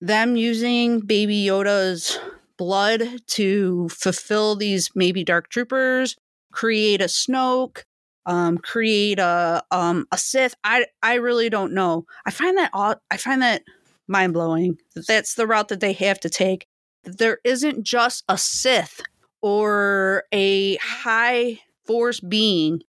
them 0.00 0.36
using 0.36 1.00
baby 1.00 1.44
Yoda's 1.46 2.18
blood 2.56 3.02
to 3.28 3.88
fulfill 3.88 4.56
these 4.56 4.90
maybe 4.94 5.24
dark 5.24 5.48
troopers, 5.48 6.16
create 6.52 7.00
a 7.00 7.06
Snoke, 7.06 7.82
um, 8.26 8.58
create 8.58 9.18
a 9.18 9.62
um, 9.70 10.06
a 10.12 10.18
Sith. 10.18 10.54
I 10.64 10.86
I 11.02 11.14
really 11.14 11.50
don't 11.50 11.72
know. 11.72 12.06
I 12.26 12.30
find 12.30 12.56
that 12.58 12.70
I 13.10 13.16
find 13.16 13.42
that 13.42 13.62
mind 14.08 14.32
blowing. 14.32 14.78
That 14.94 15.06
that's 15.06 15.34
the 15.34 15.46
route 15.46 15.68
that 15.68 15.80
they 15.80 15.92
have 15.94 16.20
to 16.20 16.30
take. 16.30 16.66
There 17.04 17.38
isn't 17.44 17.82
just 17.82 18.24
a 18.28 18.38
Sith 18.38 19.00
or 19.40 20.24
a 20.32 20.76
high 20.76 21.58
force 21.84 22.20
being 22.20 22.82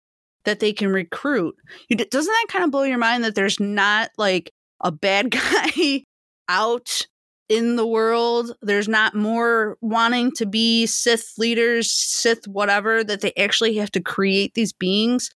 that 0.45 0.61
they 0.61 0.73
can 0.73 0.89
recruit. 0.89 1.55
doesn't 1.89 2.11
that 2.33 2.47
kind 2.49 2.65
of 2.65 2.71
blow 2.71 2.83
your 2.83 2.99
mind 2.99 3.25
that 3.25 3.35
there's 3.35 3.61
not 3.61 4.11
like 4.19 4.53
a 4.81 4.93
bad 4.93 5.31
guy 5.31 6.05
out 6.49 7.07
in 7.53 7.77
the 7.77 7.87
world? 7.87 8.57
There's 8.63 8.89
not 8.89 9.15
more 9.15 9.77
wanting 9.83 10.33
to 10.37 10.47
be 10.47 10.87
Sith 10.87 11.35
leaders, 11.37 11.93
Sith 11.93 12.49
whatever, 12.49 13.05
that 13.05 13.21
they 13.21 13.33
actually 13.37 13.77
have 13.77 13.91
to 13.93 14.01
create 14.01 14.55
these 14.55 14.73
beings. 14.73 15.31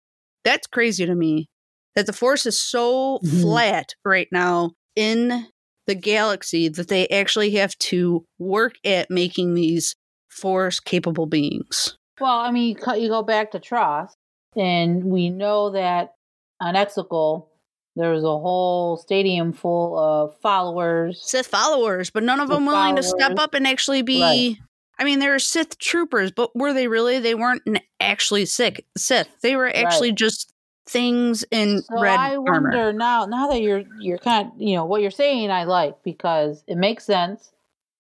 That's 0.46 0.68
crazy 0.68 1.06
to 1.06 1.14
me. 1.14 1.50
That 1.96 2.06
the 2.06 2.14
Force 2.14 2.46
is 2.46 2.60
so 2.60 3.20
mm-hmm. 3.20 3.42
flat 3.42 3.96
right 4.06 4.28
now 4.32 4.72
in 4.96 5.48
the 5.88 5.96
galaxy 5.96 6.70
that 6.70 6.88
they 6.88 7.08
actually 7.10 7.52
have 7.52 7.78
to 7.78 8.26
work 8.40 8.76
at 8.86 9.10
making 9.10 9.54
these 9.54 9.96
Force 10.30 10.80
capable 10.80 11.26
beings. 11.26 11.98
Well, 12.20 12.40
I 12.40 12.52
mean, 12.52 12.78
you 12.98 13.10
go 13.10 13.24
back 13.24 13.52
to 13.52 13.60
TROS, 13.60 14.16
and 14.56 15.04
we 15.04 15.30
know 15.30 15.72
that 15.72 16.14
on 16.62 16.76
Exegol, 16.76 17.48
there's 17.96 18.24
a 18.24 18.38
whole 18.38 18.98
stadium 18.98 19.54
full 19.54 19.98
of 19.98 20.38
followers. 20.42 21.22
Sith 21.22 21.48
followers, 21.48 22.10
but 22.10 22.24
none 22.24 22.40
of 22.40 22.50
them 22.50 22.66
willing 22.66 22.96
followers. 22.96 23.12
to 23.12 23.18
step 23.18 23.40
up 23.40 23.54
and 23.54 23.66
actually 23.66 24.02
be. 24.02 24.22
Right. 24.22 24.58
I 24.98 25.04
mean, 25.04 25.20
they 25.20 25.30
were 25.30 25.40
Sith 25.40 25.78
troopers, 25.78 26.32
but 26.32 26.56
were 26.56 26.74
they 26.74 26.88
really? 26.88 27.20
They 27.20 27.36
weren't 27.36 27.64
actually 28.00 28.46
sick 28.46 28.86
Sith. 28.98 29.28
They 29.42 29.56
were 29.56 29.74
actually 29.74 30.10
right. 30.10 30.18
just 30.18 30.54
things 30.88 31.44
in 31.52 31.82
so 31.82 32.00
red 32.00 32.20
I 32.20 32.38
wonder 32.38 32.54
armor. 32.54 32.94
now. 32.94 33.26
Now 33.26 33.48
that 33.50 33.62
you're 33.62 33.84
you're 34.00 34.18
kind 34.18 34.48
of 34.48 34.54
you 34.62 34.76
know 34.76 34.86
what 34.86 35.02
you're 35.02 35.12
saying, 35.12 35.52
I 35.52 35.64
like 35.64 35.96
because 36.04 36.64
it 36.68 36.78
makes 36.78 37.06
sense. 37.06 37.52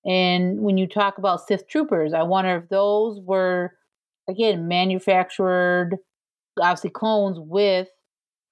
And 0.05 0.60
when 0.62 0.77
you 0.77 0.88
talk 0.88 1.17
about 1.17 1.45
Sith 1.47 1.67
troopers, 1.67 2.13
I 2.13 2.23
wonder 2.23 2.58
if 2.58 2.69
those 2.69 3.19
were 3.21 3.73
again 4.29 4.67
manufactured 4.67 5.97
obviously 6.62 6.89
clones 6.89 7.38
with 7.39 7.88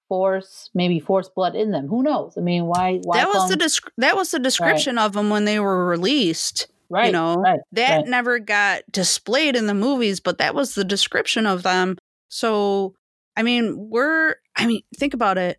force 0.08 0.70
maybe 0.74 1.00
force 1.00 1.28
blood 1.28 1.54
in 1.54 1.70
them. 1.70 1.88
Who 1.88 2.02
knows? 2.02 2.36
I 2.36 2.40
mean 2.40 2.66
why, 2.66 3.00
why 3.02 3.18
that 3.18 3.28
was 3.28 3.48
the 3.48 3.56
desc- 3.56 3.90
that 3.98 4.16
was 4.16 4.30
the 4.30 4.38
description 4.38 4.96
right. 4.96 5.04
of 5.04 5.12
them 5.12 5.30
when 5.30 5.44
they 5.44 5.60
were 5.60 5.86
released 5.86 6.68
right 6.90 7.06
you 7.06 7.12
know? 7.12 7.36
right, 7.36 7.60
that 7.72 7.96
right. 7.96 8.06
never 8.06 8.38
got 8.38 8.82
displayed 8.90 9.56
in 9.56 9.66
the 9.66 9.74
movies 9.74 10.20
but 10.20 10.38
that 10.38 10.54
was 10.54 10.74
the 10.74 10.84
description 10.84 11.46
of 11.46 11.62
them. 11.62 11.96
So 12.28 12.94
i 13.36 13.42
mean 13.42 13.74
we're 13.90 14.36
i 14.56 14.66
mean 14.66 14.82
think 14.96 15.14
about 15.14 15.38
it. 15.38 15.58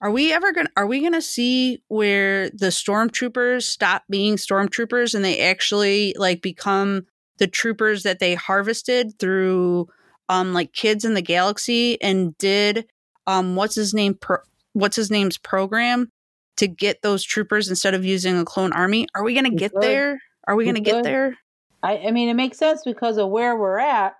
Are 0.00 0.10
we 0.10 0.32
ever 0.32 0.52
gonna 0.52 0.70
are 0.76 0.86
we 0.86 1.00
gonna 1.00 1.22
see 1.22 1.82
where 1.88 2.50
the 2.50 2.66
stormtroopers 2.66 3.62
stop 3.62 4.02
being 4.10 4.34
stormtroopers 4.34 5.14
and 5.14 5.24
they 5.24 5.40
actually 5.40 6.14
like 6.18 6.42
become 6.42 7.06
the 7.38 7.46
troopers 7.46 8.02
that 8.02 8.18
they 8.18 8.34
harvested 8.34 9.18
through 9.18 9.88
um 10.28 10.52
like 10.52 10.72
Kids 10.72 11.04
in 11.04 11.14
the 11.14 11.22
Galaxy 11.22 12.00
and 12.02 12.36
did 12.38 12.86
um 13.26 13.56
what's 13.56 13.74
his 13.74 13.94
name 13.94 14.14
pro- 14.14 14.38
what's 14.72 14.96
his 14.96 15.10
name's 15.10 15.38
program 15.38 16.10
to 16.56 16.68
get 16.68 17.02
those 17.02 17.24
troopers 17.24 17.68
instead 17.68 17.94
of 17.94 18.04
using 18.04 18.38
a 18.38 18.44
clone 18.44 18.72
army. 18.72 19.08
Are 19.14 19.22
we 19.22 19.34
going 19.34 19.50
to 19.50 19.56
get 19.56 19.72
there? 19.80 20.20
Are 20.46 20.54
we 20.54 20.64
going 20.64 20.76
to 20.76 20.80
get 20.80 21.02
there? 21.02 21.36
I, 21.82 21.98
I 21.98 22.10
mean, 22.10 22.28
it 22.28 22.34
makes 22.34 22.58
sense 22.58 22.82
because 22.84 23.18
of 23.18 23.30
where 23.30 23.56
we're 23.56 23.78
at. 23.78 24.16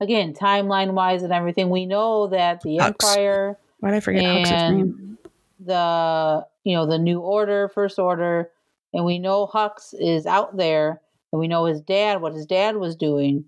Again, 0.00 0.32
timeline 0.32 0.92
wise 0.92 1.22
and 1.22 1.32
everything, 1.32 1.68
we 1.68 1.86
know 1.86 2.28
that 2.28 2.62
the 2.62 2.78
Hux. 2.78 2.86
Empire. 2.86 3.58
Why 3.80 3.90
did 3.90 3.96
I 3.96 4.00
forget 4.00 4.24
Hux's 4.24 4.50
name? 4.50 5.18
The 5.62 6.46
you 6.64 6.74
know 6.74 6.86
the 6.86 6.98
New 6.98 7.20
Order, 7.20 7.68
First 7.68 7.98
Order, 7.98 8.50
and 8.94 9.04
we 9.04 9.18
know 9.18 9.46
Hux 9.46 9.92
is 9.98 10.24
out 10.24 10.56
there, 10.56 11.02
and 11.32 11.40
we 11.40 11.48
know 11.48 11.66
his 11.66 11.82
dad, 11.82 12.22
what 12.22 12.32
his 12.32 12.46
dad 12.46 12.76
was 12.76 12.96
doing, 12.96 13.44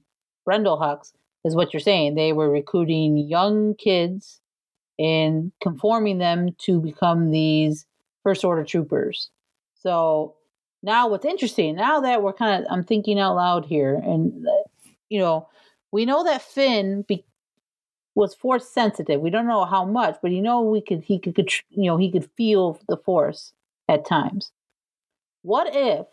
Brendol 0.47 0.79
Hux, 0.79 1.12
is 1.43 1.55
what 1.55 1.73
you're 1.73 1.81
saying. 1.81 2.17
They 2.17 2.35
were 2.35 2.51
recruiting 2.51 3.17
young 3.17 3.75
kids 3.77 4.41
and 4.98 5.52
conforming 5.62 6.18
them 6.18 6.50
to 6.59 6.81
become 6.81 7.31
these 7.31 7.87
first 8.22 8.44
order 8.44 8.64
troopers. 8.64 9.31
So 9.74 10.37
now 10.83 11.09
what's 11.09 11.24
interesting, 11.24 11.76
now 11.76 12.00
that 12.00 12.22
we're 12.22 12.33
kind 12.33 12.64
of, 12.64 12.72
I'm 12.72 12.85
thinking 12.85 13.18
out 13.20 13.37
loud 13.37 13.66
here, 13.66 13.94
and, 13.94 14.46
you 15.09 15.18
know, 15.18 15.48
we 15.92 16.05
know 16.07 16.24
that 16.24 16.42
Finn 16.42 17.05
be, 17.09 17.24
was 18.14 18.35
force 18.35 18.68
sensitive. 18.68 19.20
We 19.20 19.31
don't 19.31 19.46
know 19.48 19.64
how 19.64 19.85
much, 19.85 20.18
but 20.22 20.33
you 20.33 20.42
know, 20.42 20.62
we 20.62 20.81
could, 20.81 21.02
he 21.02 21.18
could, 21.18 21.37
you 21.70 21.85
know, 21.85 21.96
he 21.96 22.11
could 22.11 22.31
feel 22.37 22.78
the 22.88 22.96
force 22.96 23.52
at 23.88 24.07
times. 24.07 24.52
what 25.42 25.74
if 25.74 26.07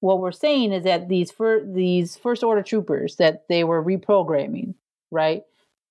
what 0.00 0.20
we're 0.20 0.32
saying 0.32 0.72
is 0.72 0.84
that 0.84 1.08
these 1.08 1.30
fir- 1.30 1.64
these 1.64 2.16
first 2.16 2.42
order 2.42 2.62
troopers 2.62 3.16
that 3.16 3.44
they 3.48 3.64
were 3.64 3.82
reprogramming, 3.82 4.74
right? 5.10 5.42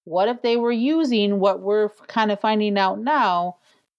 What 0.06 0.30
if 0.30 0.42
they 0.42 0.58
were 0.58 0.72
using 0.72 1.40
what 1.40 1.62
we're 1.62 1.90
kind 2.08 2.32
of 2.32 2.40
finding 2.40 2.78
out 2.78 3.00
now, 3.00 3.58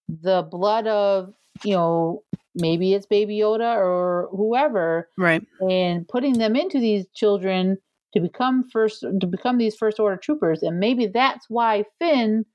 the 0.08 0.42
blood 0.42 0.86
of, 0.86 1.34
you 1.64 1.74
know, 1.74 2.22
maybe 2.54 2.94
it's 2.94 3.06
baby 3.06 3.38
Yoda 3.38 3.76
or 3.76 4.28
whoever, 4.30 5.08
right? 5.18 5.42
And 5.60 6.06
putting 6.08 6.38
them 6.38 6.56
into 6.56 6.80
these 6.80 7.06
children 7.14 7.78
to 8.14 8.20
become 8.20 8.64
first 8.72 9.00
to 9.20 9.26
become 9.26 9.58
these 9.58 9.76
first 9.76 10.00
order 10.00 10.16
troopers 10.16 10.62
and 10.62 10.80
maybe 10.80 11.06
that's 11.06 11.46
why 11.48 11.84
Finn 11.98 12.46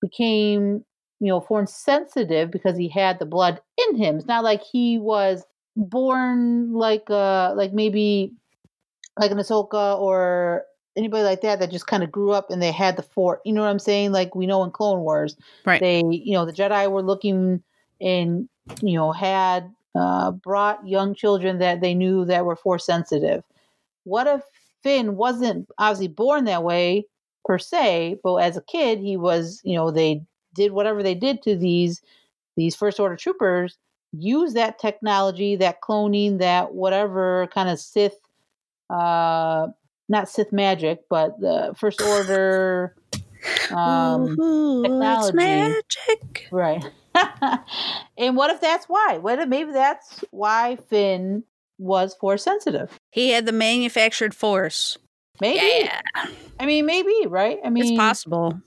became 0.00 0.84
you 1.20 1.26
know 1.26 1.40
form 1.40 1.66
sensitive 1.66 2.50
because 2.50 2.76
he 2.76 2.88
had 2.88 3.18
the 3.18 3.26
blood 3.26 3.60
in 3.76 3.96
him 3.96 4.16
it's 4.16 4.26
not 4.26 4.44
like 4.44 4.62
he 4.62 4.98
was 4.98 5.44
born 5.76 6.72
like 6.72 7.04
uh 7.10 7.52
like 7.56 7.72
maybe 7.72 8.32
like 9.18 9.32
an 9.32 9.38
Ahsoka 9.38 9.98
or 9.98 10.62
anybody 10.98 11.24
like 11.24 11.40
that 11.40 11.60
that 11.60 11.70
just 11.70 11.86
kind 11.86 12.02
of 12.02 12.12
grew 12.12 12.32
up 12.32 12.50
and 12.50 12.60
they 12.60 12.72
had 12.72 12.96
the 12.96 13.02
fort 13.02 13.40
you 13.44 13.52
know 13.52 13.62
what 13.62 13.70
i'm 13.70 13.78
saying? 13.78 14.12
Like 14.12 14.34
we 14.34 14.46
know 14.46 14.64
in 14.64 14.70
clone 14.70 15.00
wars 15.00 15.36
right. 15.64 15.80
they 15.80 16.02
you 16.10 16.32
know 16.32 16.44
the 16.44 16.52
jedi 16.52 16.90
were 16.90 17.02
looking 17.02 17.62
and 18.00 18.48
you 18.82 18.94
know 18.94 19.12
had 19.12 19.72
uh, 19.98 20.30
brought 20.30 20.86
young 20.86 21.14
children 21.14 21.58
that 21.58 21.80
they 21.80 21.94
knew 21.94 22.24
that 22.24 22.44
were 22.44 22.56
force 22.56 22.86
sensitive. 22.86 23.42
What 24.04 24.26
if 24.26 24.42
Finn 24.82 25.16
wasn't 25.16 25.68
obviously 25.78 26.08
born 26.08 26.44
that 26.44 26.62
way 26.62 27.06
per 27.44 27.58
se, 27.58 28.20
but 28.22 28.36
as 28.36 28.56
a 28.56 28.62
kid, 28.62 29.00
he 29.00 29.16
was, 29.16 29.60
you 29.64 29.74
know, 29.74 29.90
they 29.90 30.22
did 30.54 30.72
whatever 30.72 31.02
they 31.02 31.14
did 31.14 31.42
to 31.42 31.56
these 31.56 32.00
these 32.56 32.76
first 32.76 32.98
order 32.98 33.16
troopers, 33.16 33.76
use 34.12 34.54
that 34.54 34.78
technology, 34.78 35.56
that 35.56 35.80
cloning, 35.80 36.38
that 36.38 36.74
whatever 36.74 37.48
kind 37.52 37.68
of 37.68 37.78
Sith 37.78 38.18
uh 38.90 39.68
not 40.08 40.28
Sith 40.28 40.52
magic, 40.52 41.00
but 41.08 41.38
the 41.40 41.74
first 41.76 42.00
order 42.00 42.94
um 43.70 44.38
Ooh, 44.40 44.82
technology. 44.82 45.36
magic. 45.36 46.48
Right. 46.50 46.84
and 48.18 48.36
what 48.36 48.50
if 48.50 48.60
that's 48.60 48.86
why? 48.86 49.18
What 49.18 49.38
if 49.38 49.48
maybe 49.48 49.72
that's 49.72 50.24
why 50.30 50.76
Finn 50.88 51.44
was 51.78 52.14
force 52.14 52.42
sensitive. 52.42 52.98
He 53.10 53.30
had 53.30 53.46
the 53.46 53.52
manufactured 53.52 54.34
force. 54.34 54.98
Maybe. 55.40 55.60
Yeah. 55.84 56.00
I 56.58 56.66
mean, 56.66 56.86
maybe, 56.86 57.14
right? 57.28 57.58
I 57.64 57.70
mean, 57.70 57.84
it's 57.84 57.96
possible. 57.96 58.60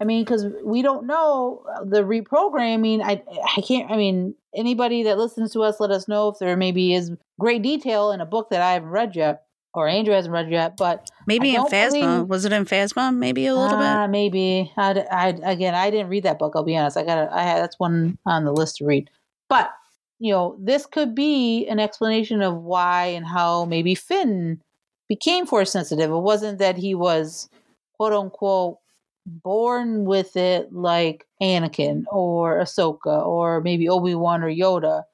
I 0.00 0.04
mean, 0.04 0.24
because 0.24 0.46
we 0.64 0.82
don't 0.82 1.06
know 1.06 1.62
uh, 1.72 1.84
the 1.84 2.02
reprogramming. 2.02 3.00
I 3.02 3.22
I 3.56 3.60
can't. 3.60 3.90
I 3.90 3.96
mean, 3.96 4.34
anybody 4.54 5.04
that 5.04 5.18
listens 5.18 5.52
to 5.52 5.62
us, 5.62 5.80
let 5.80 5.90
us 5.90 6.08
know 6.08 6.28
if 6.28 6.38
there 6.38 6.56
maybe 6.56 6.94
is 6.94 7.12
great 7.38 7.62
detail 7.62 8.10
in 8.10 8.20
a 8.20 8.26
book 8.26 8.50
that 8.50 8.62
I 8.62 8.72
haven't 8.72 8.90
read 8.90 9.14
yet, 9.14 9.44
or 9.78 9.88
Andrew 9.88 10.14
hasn't 10.14 10.32
read 10.32 10.50
yet. 10.50 10.76
But 10.76 11.10
maybe 11.26 11.54
in 11.54 11.64
Phasma, 11.64 12.00
believe, 12.00 12.28
was 12.28 12.44
it 12.44 12.52
in 12.52 12.64
Phasma? 12.64 13.14
Maybe 13.14 13.46
a 13.46 13.54
little 13.54 13.78
uh, 13.78 14.06
bit. 14.06 14.10
Maybe. 14.10 14.72
I, 14.76 15.04
I 15.10 15.28
again, 15.44 15.74
I 15.74 15.90
didn't 15.90 16.08
read 16.08 16.24
that 16.24 16.38
book. 16.38 16.52
I'll 16.54 16.64
be 16.64 16.76
honest. 16.76 16.96
I 16.96 17.04
got. 17.04 17.32
I 17.32 17.42
had 17.42 17.62
that's 17.62 17.78
one 17.78 18.18
on 18.26 18.44
the 18.44 18.52
list 18.52 18.76
to 18.76 18.86
read. 18.86 19.10
But 19.48 19.70
you 20.18 20.32
know, 20.32 20.56
this 20.60 20.86
could 20.86 21.14
be 21.14 21.66
an 21.68 21.78
explanation 21.78 22.42
of 22.42 22.56
why 22.56 23.06
and 23.06 23.26
how 23.26 23.64
maybe 23.64 23.94
Finn 23.94 24.60
became 25.08 25.46
force 25.46 25.70
sensitive. 25.70 26.10
It 26.10 26.16
wasn't 26.18 26.58
that 26.58 26.76
he 26.76 26.94
was 26.94 27.48
quote 27.96 28.12
unquote 28.12 28.78
born 29.26 30.04
with 30.04 30.36
it 30.36 30.72
like 30.72 31.26
Anakin 31.42 32.04
or 32.10 32.60
Ahsoka 32.60 33.24
or 33.26 33.60
maybe 33.60 33.88
Obi 33.88 34.14
Wan 34.14 34.42
or 34.42 34.50
Yoda. 34.50 35.04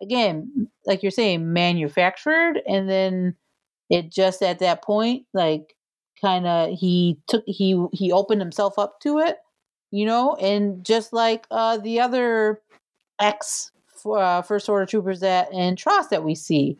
Again, 0.00 0.68
like 0.84 1.02
you're 1.02 1.12
saying, 1.12 1.52
manufactured, 1.52 2.60
and 2.66 2.88
then 2.90 3.36
it 3.92 4.10
just 4.10 4.42
at 4.42 4.58
that 4.60 4.82
point, 4.82 5.26
like 5.34 5.76
kind 6.20 6.46
of 6.46 6.70
he 6.78 7.18
took 7.28 7.44
he 7.46 7.86
he 7.92 8.10
opened 8.10 8.40
himself 8.40 8.78
up 8.78 9.00
to 9.00 9.18
it, 9.18 9.36
you 9.90 10.06
know, 10.06 10.34
and 10.36 10.84
just 10.84 11.12
like 11.12 11.46
uh 11.50 11.76
the 11.76 12.00
other 12.00 12.60
ex 13.20 13.70
uh, 14.06 14.42
first 14.42 14.68
order 14.68 14.86
troopers 14.86 15.20
that 15.20 15.52
and 15.52 15.78
TROS 15.78 16.08
that 16.08 16.24
we 16.24 16.34
see. 16.34 16.78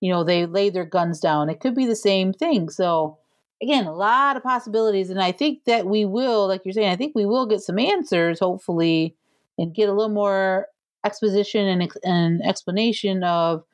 You 0.00 0.12
know, 0.12 0.22
they 0.22 0.46
lay 0.46 0.70
their 0.70 0.84
guns 0.84 1.18
down. 1.18 1.48
It 1.48 1.60
could 1.60 1.74
be 1.74 1.86
the 1.86 1.96
same 1.96 2.32
thing. 2.32 2.68
So 2.70 3.18
again, 3.62 3.86
a 3.86 3.94
lot 3.94 4.36
of 4.36 4.42
possibilities, 4.42 5.10
and 5.10 5.20
I 5.20 5.32
think 5.32 5.64
that 5.64 5.86
we 5.86 6.04
will, 6.04 6.46
like 6.46 6.62
you're 6.64 6.72
saying, 6.72 6.90
I 6.90 6.96
think 6.96 7.14
we 7.14 7.26
will 7.26 7.46
get 7.46 7.60
some 7.60 7.78
answers, 7.78 8.38
hopefully, 8.38 9.16
and 9.58 9.74
get 9.74 9.88
a 9.88 9.92
little 9.92 10.12
more 10.12 10.68
exposition 11.04 11.66
and, 11.66 11.90
and 12.04 12.42
explanation 12.42 13.24
of 13.24 13.64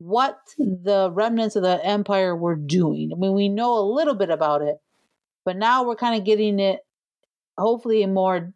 what 0.00 0.38
the 0.58 1.10
remnants 1.12 1.56
of 1.56 1.62
the 1.62 1.84
empire 1.84 2.34
were 2.34 2.56
doing. 2.56 3.12
I 3.12 3.16
mean, 3.16 3.34
we 3.34 3.48
know 3.48 3.78
a 3.78 3.92
little 3.92 4.14
bit 4.14 4.30
about 4.30 4.62
it, 4.62 4.78
but 5.44 5.56
now 5.56 5.84
we're 5.84 5.96
kind 5.96 6.18
of 6.18 6.24
getting 6.24 6.58
it, 6.58 6.80
hopefully, 7.58 8.02
in 8.02 8.14
more 8.14 8.52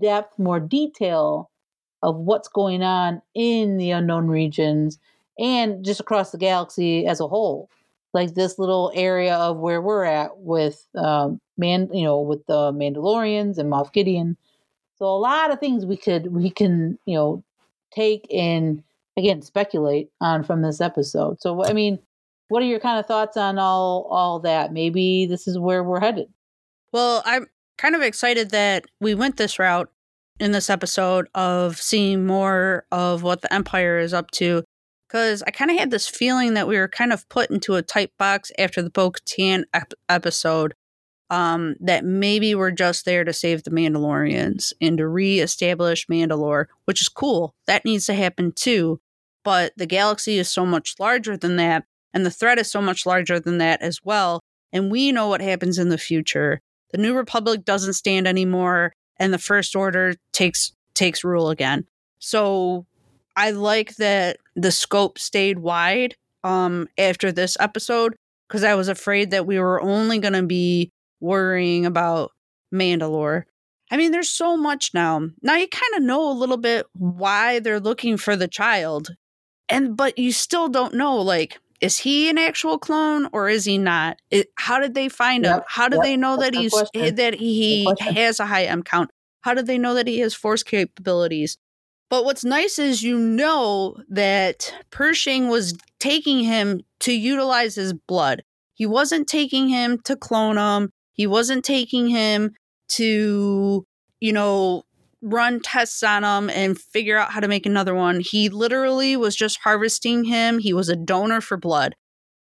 depth, 0.00 0.38
more 0.38 0.60
detail 0.60 1.50
of 2.02 2.16
what's 2.16 2.48
going 2.48 2.82
on 2.82 3.20
in 3.34 3.76
the 3.76 3.90
unknown 3.90 4.28
regions 4.28 4.98
and 5.38 5.84
just 5.84 6.00
across 6.00 6.30
the 6.30 6.38
galaxy 6.38 7.06
as 7.06 7.20
a 7.20 7.28
whole 7.28 7.68
like 8.14 8.34
this 8.34 8.58
little 8.58 8.90
area 8.94 9.34
of 9.34 9.58
where 9.58 9.80
we're 9.82 10.04
at 10.04 10.38
with 10.38 10.86
um, 10.94 11.40
man 11.56 11.88
you 11.92 12.04
know 12.04 12.20
with 12.20 12.44
the 12.46 12.72
mandalorians 12.72 13.58
and 13.58 13.70
moff 13.70 13.92
gideon 13.92 14.36
so 14.96 15.06
a 15.06 15.18
lot 15.18 15.50
of 15.50 15.60
things 15.60 15.84
we 15.84 15.96
could 15.96 16.32
we 16.32 16.50
can 16.50 16.98
you 17.04 17.14
know 17.16 17.42
take 17.92 18.26
and 18.32 18.82
again 19.18 19.42
speculate 19.42 20.10
on 20.20 20.42
from 20.42 20.62
this 20.62 20.80
episode 20.80 21.40
so 21.40 21.64
i 21.64 21.72
mean 21.72 21.98
what 22.48 22.62
are 22.62 22.66
your 22.66 22.80
kind 22.80 22.98
of 22.98 23.06
thoughts 23.06 23.36
on 23.36 23.58
all 23.58 24.08
all 24.10 24.40
that 24.40 24.72
maybe 24.72 25.26
this 25.26 25.46
is 25.46 25.58
where 25.58 25.84
we're 25.84 26.00
headed 26.00 26.28
well 26.92 27.22
i'm 27.26 27.46
kind 27.76 27.94
of 27.94 28.02
excited 28.02 28.50
that 28.50 28.84
we 29.00 29.14
went 29.14 29.36
this 29.36 29.58
route 29.58 29.90
in 30.40 30.52
this 30.52 30.70
episode 30.70 31.28
of 31.34 31.78
seeing 31.78 32.26
more 32.26 32.84
of 32.92 33.22
what 33.22 33.42
the 33.42 33.52
Empire 33.52 33.98
is 33.98 34.14
up 34.14 34.30
to. 34.32 34.64
Because 35.08 35.42
I 35.46 35.50
kind 35.52 35.70
of 35.70 35.78
had 35.78 35.90
this 35.90 36.06
feeling 36.06 36.54
that 36.54 36.68
we 36.68 36.76
were 36.76 36.88
kind 36.88 37.12
of 37.12 37.26
put 37.30 37.50
into 37.50 37.76
a 37.76 37.82
tight 37.82 38.10
box 38.18 38.52
after 38.58 38.82
the 38.82 38.90
Bo 38.90 39.10
Katan 39.10 39.64
ep- 39.72 39.94
episode. 40.08 40.74
Um, 41.30 41.76
that 41.80 42.06
maybe 42.06 42.54
we're 42.54 42.70
just 42.70 43.04
there 43.04 43.22
to 43.22 43.34
save 43.34 43.62
the 43.62 43.70
Mandalorians 43.70 44.72
and 44.80 44.96
to 44.96 45.06
re-establish 45.06 46.06
Mandalore, 46.06 46.66
which 46.86 47.02
is 47.02 47.10
cool. 47.10 47.54
That 47.66 47.84
needs 47.84 48.06
to 48.06 48.14
happen 48.14 48.50
too. 48.52 48.98
But 49.44 49.72
the 49.76 49.86
galaxy 49.86 50.38
is 50.38 50.50
so 50.50 50.66
much 50.66 50.94
larger 50.98 51.36
than 51.36 51.56
that, 51.56 51.84
and 52.12 52.26
the 52.26 52.30
threat 52.30 52.58
is 52.58 52.70
so 52.70 52.82
much 52.82 53.06
larger 53.06 53.40
than 53.40 53.58
that 53.58 53.82
as 53.82 54.00
well. 54.04 54.40
And 54.72 54.90
we 54.90 55.12
know 55.12 55.28
what 55.28 55.40
happens 55.40 55.78
in 55.78 55.88
the 55.88 55.98
future. 55.98 56.60
The 56.90 56.98
New 56.98 57.14
Republic 57.14 57.64
doesn't 57.64 57.94
stand 57.94 58.26
anymore 58.26 58.92
and 59.18 59.32
the 59.32 59.38
first 59.38 59.74
order 59.76 60.14
takes 60.32 60.72
takes 60.94 61.24
rule 61.24 61.50
again. 61.50 61.86
So 62.18 62.86
I 63.36 63.50
like 63.50 63.96
that 63.96 64.38
the 64.56 64.72
scope 64.72 65.18
stayed 65.18 65.58
wide 65.58 66.16
um 66.44 66.88
after 66.96 67.32
this 67.32 67.56
episode 67.60 68.14
because 68.48 68.64
I 68.64 68.74
was 68.74 68.88
afraid 68.88 69.30
that 69.30 69.46
we 69.46 69.58
were 69.58 69.80
only 69.80 70.18
going 70.18 70.32
to 70.34 70.42
be 70.42 70.90
worrying 71.20 71.84
about 71.84 72.32
Mandalore. 72.72 73.44
I 73.90 73.96
mean, 73.96 74.10
there's 74.10 74.30
so 74.30 74.56
much 74.56 74.92
now. 74.94 75.20
Now 75.42 75.56
you 75.56 75.68
kind 75.68 75.94
of 75.96 76.02
know 76.02 76.30
a 76.30 76.32
little 76.32 76.56
bit 76.56 76.86
why 76.94 77.58
they're 77.58 77.80
looking 77.80 78.16
for 78.16 78.36
the 78.36 78.48
child. 78.48 79.10
And 79.68 79.96
but 79.96 80.18
you 80.18 80.32
still 80.32 80.68
don't 80.68 80.94
know 80.94 81.16
like 81.16 81.58
is 81.80 81.98
he 81.98 82.28
an 82.28 82.38
actual 82.38 82.78
clone 82.78 83.28
or 83.32 83.48
is 83.48 83.64
he 83.64 83.78
not? 83.78 84.18
It, 84.30 84.48
how 84.56 84.80
did 84.80 84.94
they 84.94 85.08
find 85.08 85.44
yep, 85.44 85.58
him? 85.58 85.62
How 85.68 85.88
do 85.88 85.96
yep, 85.96 86.04
they 86.04 86.16
know 86.16 86.36
that 86.38 86.54
he's 86.54 86.74
eh, 86.94 87.10
that 87.12 87.34
he 87.34 87.86
has 88.00 88.40
a 88.40 88.46
high 88.46 88.64
M 88.64 88.82
count? 88.82 89.10
How 89.42 89.54
do 89.54 89.62
they 89.62 89.78
know 89.78 89.94
that 89.94 90.08
he 90.08 90.18
has 90.20 90.34
force 90.34 90.62
capabilities? 90.62 91.56
But 92.10 92.24
what's 92.24 92.44
nice 92.44 92.78
is 92.78 93.02
you 93.02 93.18
know 93.18 93.96
that 94.08 94.74
Pershing 94.90 95.48
was 95.48 95.76
taking 96.00 96.42
him 96.42 96.80
to 97.00 97.12
utilize 97.12 97.74
his 97.74 97.92
blood. 97.92 98.42
He 98.74 98.86
wasn't 98.86 99.28
taking 99.28 99.68
him 99.68 99.98
to 100.04 100.16
clone 100.16 100.56
him. 100.56 100.90
He 101.12 101.26
wasn't 101.26 101.64
taking 101.64 102.08
him 102.08 102.54
to, 102.92 103.84
you 104.20 104.32
know, 104.32 104.84
run 105.22 105.60
tests 105.60 106.02
on 106.02 106.24
him 106.24 106.50
and 106.50 106.78
figure 106.78 107.18
out 107.18 107.32
how 107.32 107.40
to 107.40 107.48
make 107.48 107.66
another 107.66 107.94
one. 107.94 108.20
He 108.20 108.48
literally 108.48 109.16
was 109.16 109.34
just 109.34 109.58
harvesting 109.60 110.24
him. 110.24 110.58
He 110.58 110.72
was 110.72 110.88
a 110.88 110.96
donor 110.96 111.40
for 111.40 111.56
blood. 111.56 111.94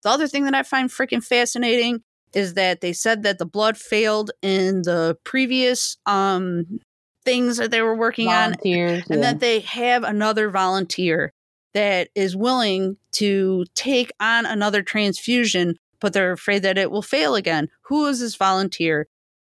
The 0.02 0.10
other 0.10 0.28
thing 0.28 0.44
that 0.44 0.54
I 0.54 0.62
find 0.62 0.88
freaking 0.88 1.24
fascinating 1.24 2.02
is 2.32 2.54
that 2.54 2.80
they 2.80 2.92
said 2.92 3.22
that 3.22 3.38
the 3.38 3.46
blood 3.46 3.76
failed 3.76 4.30
in 4.42 4.82
the 4.82 5.16
previous 5.24 5.96
um 6.06 6.80
things 7.24 7.58
that 7.58 7.70
they 7.70 7.82
were 7.82 7.96
working 7.96 8.28
on 8.28 8.54
and 8.64 9.04
yeah. 9.08 9.16
that 9.16 9.40
they 9.40 9.60
have 9.60 10.04
another 10.04 10.48
volunteer 10.48 11.32
that 11.74 12.08
is 12.14 12.34
willing 12.34 12.96
to 13.12 13.64
take 13.74 14.10
on 14.20 14.46
another 14.46 14.82
transfusion 14.82 15.74
but 16.00 16.14
they're 16.14 16.32
afraid 16.32 16.62
that 16.62 16.78
it 16.78 16.90
will 16.90 17.02
fail 17.02 17.34
again 17.34 17.68
who 17.82 18.06
is 18.06 18.20
this 18.20 18.36
volunteer 18.36 19.06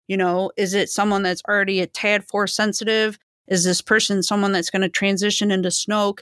you 0.09 0.17
know 0.17 0.51
is 0.57 0.75
it 0.75 0.88
someone 0.88 1.23
that's 1.23 1.43
already 1.49 1.81
a 1.81 1.87
tad 1.87 2.25
force 2.25 2.55
sensitive 2.55 3.19
is 3.49 3.65
this 3.65 3.81
person 3.83 4.23
someone 4.23 4.53
that's 4.53 4.71
going 4.71 4.83
to 4.83 4.88
transition 4.88 5.51
into 5.51 5.69
snoke 5.69 6.21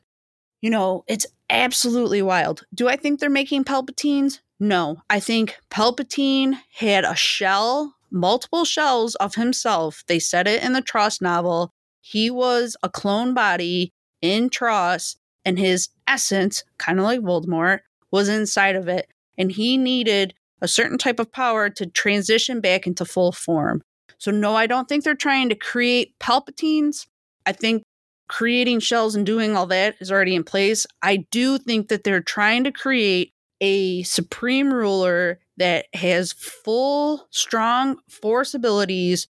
you 0.61 0.71
know 0.71 1.05
it's 1.07 1.27
absolutely 1.51 2.23
wild. 2.23 2.65
Do 2.73 2.89
I 2.89 2.97
think 2.97 3.21
they're 3.21 3.29
making 3.29 3.65
Palpatines? 3.65 4.41
No. 4.59 5.03
I 5.11 5.21
think 5.21 5.57
Palpatine 5.71 6.59
had 6.73 7.05
a 7.05 7.17
shell, 7.17 7.97
multiple 8.11 8.65
shells 8.65 9.17
of 9.17 9.35
himself. 9.35 10.05
They 10.07 10.19
said 10.19 10.47
it 10.47 10.63
in 10.63 10.73
the 10.73 10.83
TROS 10.83 11.21
novel. 11.21 11.73
He 12.01 12.31
was 12.31 12.77
a 12.83 12.89
clone 12.89 13.35
body 13.35 13.93
in 14.23 14.49
TROS, 14.49 15.17
and 15.45 15.59
his 15.59 15.89
essence, 16.07 16.63
kind 16.79 16.99
of 16.99 17.05
like 17.05 17.21
Voldemort, 17.21 17.81
was 18.11 18.29
inside 18.29 18.77
of 18.77 18.89
it. 18.89 19.09
And 19.37 19.51
he 19.51 19.77
needed 19.77 20.35
a 20.61 20.69
certain 20.69 20.99
type 20.99 21.19
of 21.19 21.33
power 21.33 21.71
to 21.71 21.87
transition 21.87 22.61
back 22.61 22.87
into 22.87 23.05
full 23.05 23.33
form. 23.33 23.83
So, 24.19 24.31
no, 24.31 24.55
I 24.55 24.67
don't 24.67 24.89
think 24.89 25.05
they're 25.05 25.15
trying 25.15 25.49
to 25.49 25.55
create 25.55 26.19
Palpatines. 26.19 27.07
I 27.47 27.53
think 27.53 27.83
creating 28.29 28.81
shells 28.81 29.15
and 29.15 29.27
doing 29.27 29.57
all 29.57 29.67
that 29.67 29.97
is 30.01 30.13
already 30.13 30.35
in 30.35 30.45
place. 30.45 30.87
I 31.03 31.17
do 31.31 31.59
think 31.59 31.89
that 31.89 32.05
they're 32.05 32.21
trying 32.21 32.65
to 32.65 32.73
create 32.73 33.33
a 33.61 34.03
supreme 34.05 34.73
ruler 34.73 35.41
that 35.57 35.87
has 35.95 36.33
full, 36.33 37.27
strong 37.31 37.99
force 38.09 38.55
abilities 38.55 39.27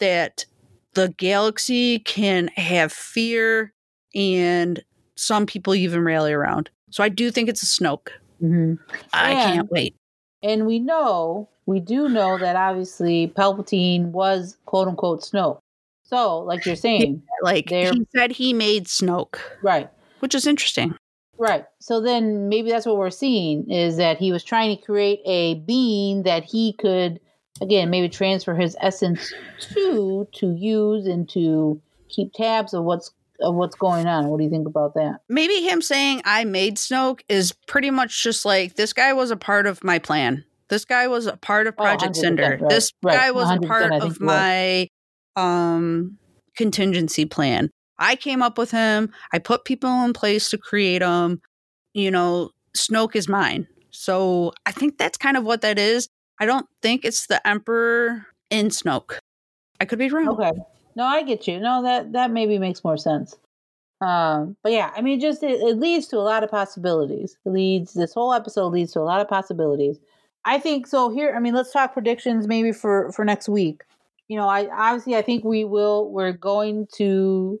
that 0.00 0.44
the 0.94 1.14
galaxy 1.16 2.00
can 2.00 2.48
have 2.48 2.92
fear 2.92 3.72
and 4.14 4.82
some 5.16 5.46
people 5.46 5.74
even 5.74 6.02
rally 6.02 6.32
around. 6.32 6.68
So 6.90 7.02
I 7.02 7.08
do 7.08 7.30
think 7.30 7.48
it's 7.48 7.62
a 7.62 7.66
Snoke. 7.66 8.08
Mm-hmm. 8.42 8.74
I 9.12 9.32
can't 9.34 9.70
wait. 9.70 9.94
And 10.42 10.66
we 10.66 10.78
know, 10.78 11.48
we 11.66 11.80
do 11.80 12.08
know 12.08 12.38
that 12.38 12.56
obviously 12.56 13.28
Palpatine 13.36 14.06
was 14.06 14.56
quote 14.66 14.88
unquote 14.88 15.22
Snoke. 15.22 15.58
So, 16.04 16.40
like 16.40 16.66
you're 16.66 16.76
saying, 16.76 17.22
Like 17.42 17.68
They're- 17.70 17.92
he 17.92 18.06
said 18.14 18.32
he 18.32 18.52
made 18.52 18.86
Snoke, 18.86 19.36
right, 19.62 19.88
which 20.20 20.34
is 20.34 20.46
interesting. 20.46 20.94
right. 21.38 21.64
So 21.80 22.00
then 22.00 22.48
maybe 22.48 22.70
that's 22.70 22.86
what 22.86 22.96
we're 22.98 23.10
seeing 23.10 23.70
is 23.70 23.96
that 23.96 24.18
he 24.18 24.30
was 24.32 24.44
trying 24.44 24.76
to 24.76 24.82
create 24.82 25.20
a 25.24 25.54
being 25.54 26.22
that 26.24 26.44
he 26.44 26.74
could, 26.74 27.18
again, 27.60 27.88
maybe 27.90 28.08
transfer 28.08 28.54
his 28.54 28.76
essence 28.80 29.32
to 29.72 30.26
to 30.32 30.52
use 30.52 31.06
and 31.06 31.28
to 31.30 31.80
keep 32.08 32.32
tabs 32.34 32.74
of 32.74 32.84
what's 32.84 33.10
of 33.42 33.54
what's 33.54 33.76
going 33.76 34.06
on. 34.06 34.28
What 34.28 34.38
do 34.38 34.44
you 34.44 34.50
think 34.50 34.66
about 34.66 34.94
that? 34.94 35.20
Maybe 35.28 35.62
him 35.62 35.82
saying 35.82 36.22
I 36.24 36.44
made 36.44 36.76
Snoke 36.76 37.20
is 37.28 37.52
pretty 37.66 37.90
much 37.90 38.22
just 38.22 38.44
like 38.44 38.76
this 38.76 38.92
guy 38.92 39.12
was 39.12 39.30
a 39.30 39.36
part 39.36 39.66
of 39.66 39.82
my 39.84 39.98
plan. 39.98 40.44
This 40.68 40.84
guy 40.84 41.06
was 41.08 41.26
a 41.26 41.36
part 41.36 41.66
of 41.66 41.74
Oh, 41.78 41.82
Project 41.82 42.14
100%, 42.14 42.16
Cinder. 42.16 42.58
right, 42.60 42.68
This 42.70 42.92
right, 43.02 43.16
guy 43.16 43.30
was 43.30 43.50
a 43.50 43.58
part 43.66 43.92
of 43.92 44.20
my 44.20 44.88
um 45.36 46.18
contingency 46.56 47.24
plan. 47.24 47.70
I 47.98 48.16
came 48.16 48.42
up 48.42 48.58
with 48.58 48.70
him. 48.70 49.12
I 49.32 49.38
put 49.38 49.64
people 49.64 50.04
in 50.04 50.12
place 50.12 50.50
to 50.50 50.58
create 50.58 51.02
him. 51.02 51.40
You 51.94 52.10
know, 52.10 52.50
Snoke 52.76 53.14
is 53.16 53.28
mine. 53.28 53.66
So 53.90 54.52
I 54.66 54.72
think 54.72 54.98
that's 54.98 55.18
kind 55.18 55.36
of 55.36 55.44
what 55.44 55.60
that 55.60 55.78
is. 55.78 56.08
I 56.40 56.46
don't 56.46 56.66
think 56.80 57.04
it's 57.04 57.26
the 57.26 57.46
Emperor 57.46 58.26
in 58.50 58.68
Snoke. 58.68 59.18
I 59.80 59.84
could 59.84 59.98
be 59.98 60.08
wrong. 60.08 60.28
Okay. 60.28 60.52
No, 60.94 61.04
I 61.04 61.22
get 61.22 61.46
you. 61.48 61.58
No, 61.60 61.82
that 61.82 62.12
that 62.12 62.30
maybe 62.30 62.58
makes 62.58 62.84
more 62.84 62.96
sense. 62.96 63.36
Um, 64.00 64.56
but 64.62 64.72
yeah, 64.72 64.90
I 64.96 65.00
mean, 65.00 65.20
just 65.20 65.42
it, 65.42 65.60
it 65.60 65.78
leads 65.78 66.08
to 66.08 66.18
a 66.18 66.20
lot 66.26 66.42
of 66.42 66.50
possibilities. 66.50 67.36
It 67.46 67.50
leads 67.50 67.94
this 67.94 68.14
whole 68.14 68.32
episode 68.32 68.68
leads 68.68 68.92
to 68.92 69.00
a 69.00 69.02
lot 69.02 69.20
of 69.20 69.28
possibilities. 69.28 69.98
I 70.44 70.58
think 70.58 70.86
so. 70.86 71.10
Here, 71.10 71.34
I 71.36 71.38
mean, 71.38 71.54
let's 71.54 71.72
talk 71.72 71.92
predictions 71.92 72.48
maybe 72.48 72.72
for 72.72 73.12
for 73.12 73.24
next 73.24 73.48
week. 73.48 73.82
You 74.28 74.36
know, 74.36 74.48
I 74.48 74.68
obviously 74.68 75.16
I 75.16 75.22
think 75.22 75.44
we 75.44 75.64
will. 75.64 76.10
We're 76.10 76.32
going 76.32 76.88
to 76.96 77.60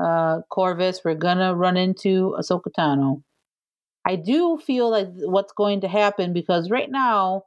uh 0.00 0.42
Corvus. 0.50 1.00
We're 1.04 1.14
gonna 1.14 1.54
run 1.54 1.76
into 1.76 2.36
Ahsoka 2.38 2.70
Tano. 2.76 3.22
I 4.06 4.16
do 4.16 4.58
feel 4.58 4.90
like 4.90 5.08
what's 5.14 5.52
going 5.52 5.80
to 5.82 5.88
happen 5.88 6.32
because 6.32 6.70
right 6.70 6.90
now 6.90 7.44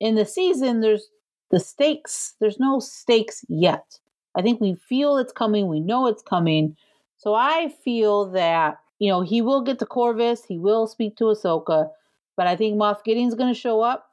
in 0.00 0.14
the 0.14 0.26
season 0.26 0.80
there's 0.80 1.08
the 1.50 1.60
stakes. 1.60 2.34
There's 2.40 2.58
no 2.60 2.78
stakes 2.78 3.44
yet. 3.48 3.98
I 4.38 4.42
think 4.42 4.60
we 4.60 4.76
feel 4.76 5.18
it's 5.18 5.32
coming. 5.32 5.66
We 5.66 5.80
know 5.80 6.06
it's 6.06 6.22
coming. 6.22 6.76
So 7.16 7.34
I 7.34 7.74
feel 7.84 8.30
that, 8.30 8.78
you 9.00 9.10
know, 9.10 9.20
he 9.22 9.42
will 9.42 9.62
get 9.62 9.80
to 9.80 9.86
Corvus. 9.86 10.44
He 10.44 10.58
will 10.58 10.86
speak 10.86 11.16
to 11.16 11.24
Ahsoka. 11.24 11.90
But 12.36 12.46
I 12.46 12.54
think 12.54 12.78
Moff 12.78 13.02
Gideon's 13.04 13.34
going 13.34 13.52
to 13.52 13.60
show 13.60 13.80
up 13.80 14.10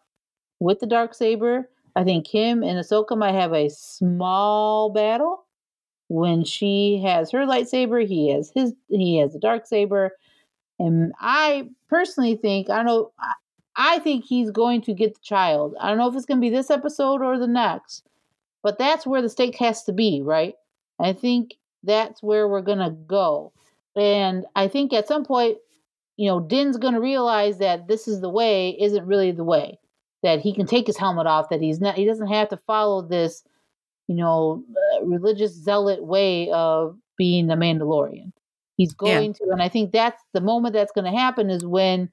with 0.59 0.79
the 0.79 0.87
dark 0.87 1.13
saber. 1.13 1.69
I 1.95 2.03
think 2.03 2.27
him 2.27 2.63
and 2.63 2.79
Ahsoka 2.79 3.15
might 3.15 3.35
have 3.35 3.53
a 3.53 3.69
small 3.69 4.89
battle. 4.89 5.45
When 6.07 6.43
she 6.43 7.01
has 7.03 7.31
her 7.31 7.45
lightsaber, 7.45 8.05
he 8.05 8.31
has 8.31 8.51
his. 8.53 8.73
He 8.89 9.17
has 9.17 9.33
the 9.33 9.39
dark 9.39 9.65
saber, 9.65 10.11
and 10.77 11.13
I 11.19 11.69
personally 11.89 12.35
think 12.35 12.69
I 12.69 12.75
don't 12.75 12.85
know. 12.85 13.11
I 13.75 13.97
think 13.99 14.23
he's 14.23 14.51
going 14.51 14.81
to 14.83 14.93
get 14.93 15.15
the 15.15 15.21
child. 15.23 15.75
I 15.79 15.89
don't 15.89 15.97
know 15.97 16.07
if 16.07 16.15
it's 16.15 16.27
going 16.27 16.39
to 16.39 16.45
be 16.45 16.55
this 16.55 16.69
episode 16.69 17.23
or 17.23 17.39
the 17.39 17.47
next, 17.47 18.03
but 18.65 18.79
that's 18.79 19.05
where 19.05 19.21
the 19.21 19.29
stake 19.29 19.55
has 19.59 19.83
to 19.83 19.93
be, 19.93 20.23
right? 20.23 20.55
I 20.99 21.13
think 21.13 21.53
that's 21.83 22.23
where 22.23 22.47
we're 22.47 22.63
going 22.63 22.79
to 22.79 22.89
go. 22.89 23.53
And 23.95 24.43
I 24.55 24.67
think 24.69 24.91
at 24.91 25.07
some 25.07 25.23
point, 25.23 25.59
you 26.17 26.27
know, 26.27 26.39
Din's 26.39 26.77
going 26.77 26.95
to 26.95 26.99
realize 26.99 27.59
that 27.59 27.87
this 27.87 28.07
is 28.07 28.21
the 28.21 28.29
way 28.29 28.71
isn't 28.81 29.05
really 29.05 29.31
the 29.31 29.43
way. 29.43 29.77
That 30.23 30.39
he 30.39 30.51
can 30.51 30.65
take 30.65 30.87
his 30.87 30.97
helmet 30.97 31.27
off, 31.27 31.49
that 31.49 31.61
he's 31.61 31.79
not 31.79 31.93
he 31.93 32.05
doesn't 32.05 32.25
have 32.25 32.49
to 32.49 32.57
follow 32.65 33.03
this, 33.03 33.43
you 34.07 34.15
know, 34.15 34.63
uh, 34.95 35.05
religious 35.05 35.51
zealot 35.53 36.03
way 36.03 36.49
of 36.49 36.97
being 37.19 37.51
a 37.51 37.55
Mandalorian. 37.55 38.31
He's 38.77 38.95
Yeah. 38.99 39.19
going 39.19 39.33
to 39.35 39.43
and 39.51 39.61
I 39.61 39.69
think 39.69 39.91
that's 39.91 40.23
the 40.33 40.41
moment 40.41 40.73
that's 40.73 40.91
going 40.91 41.05
to 41.05 41.15
happen 41.15 41.51
is 41.51 41.63
when 41.63 42.09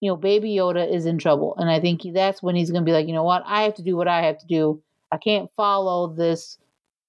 you 0.00 0.10
know, 0.10 0.16
Baby 0.16 0.54
Yoda 0.54 0.90
is 0.94 1.06
in 1.06 1.16
trouble. 1.16 1.54
And 1.56 1.70
I 1.70 1.80
think 1.80 2.02
he- 2.02 2.10
that's 2.10 2.42
when 2.42 2.54
he's 2.54 2.70
going 2.70 2.82
to 2.82 2.86
be 2.86 2.92
like, 2.92 3.06
you 3.06 3.14
know 3.14 3.24
what? 3.24 3.42
I 3.46 3.62
have 3.62 3.74
to 3.76 3.82
do 3.82 3.96
what 3.96 4.08
I 4.08 4.22
have 4.26 4.38
to 4.40 4.46
do. 4.46 4.82
I 5.12 5.18
can't 5.18 5.50
follow 5.56 6.14
this 6.14 6.58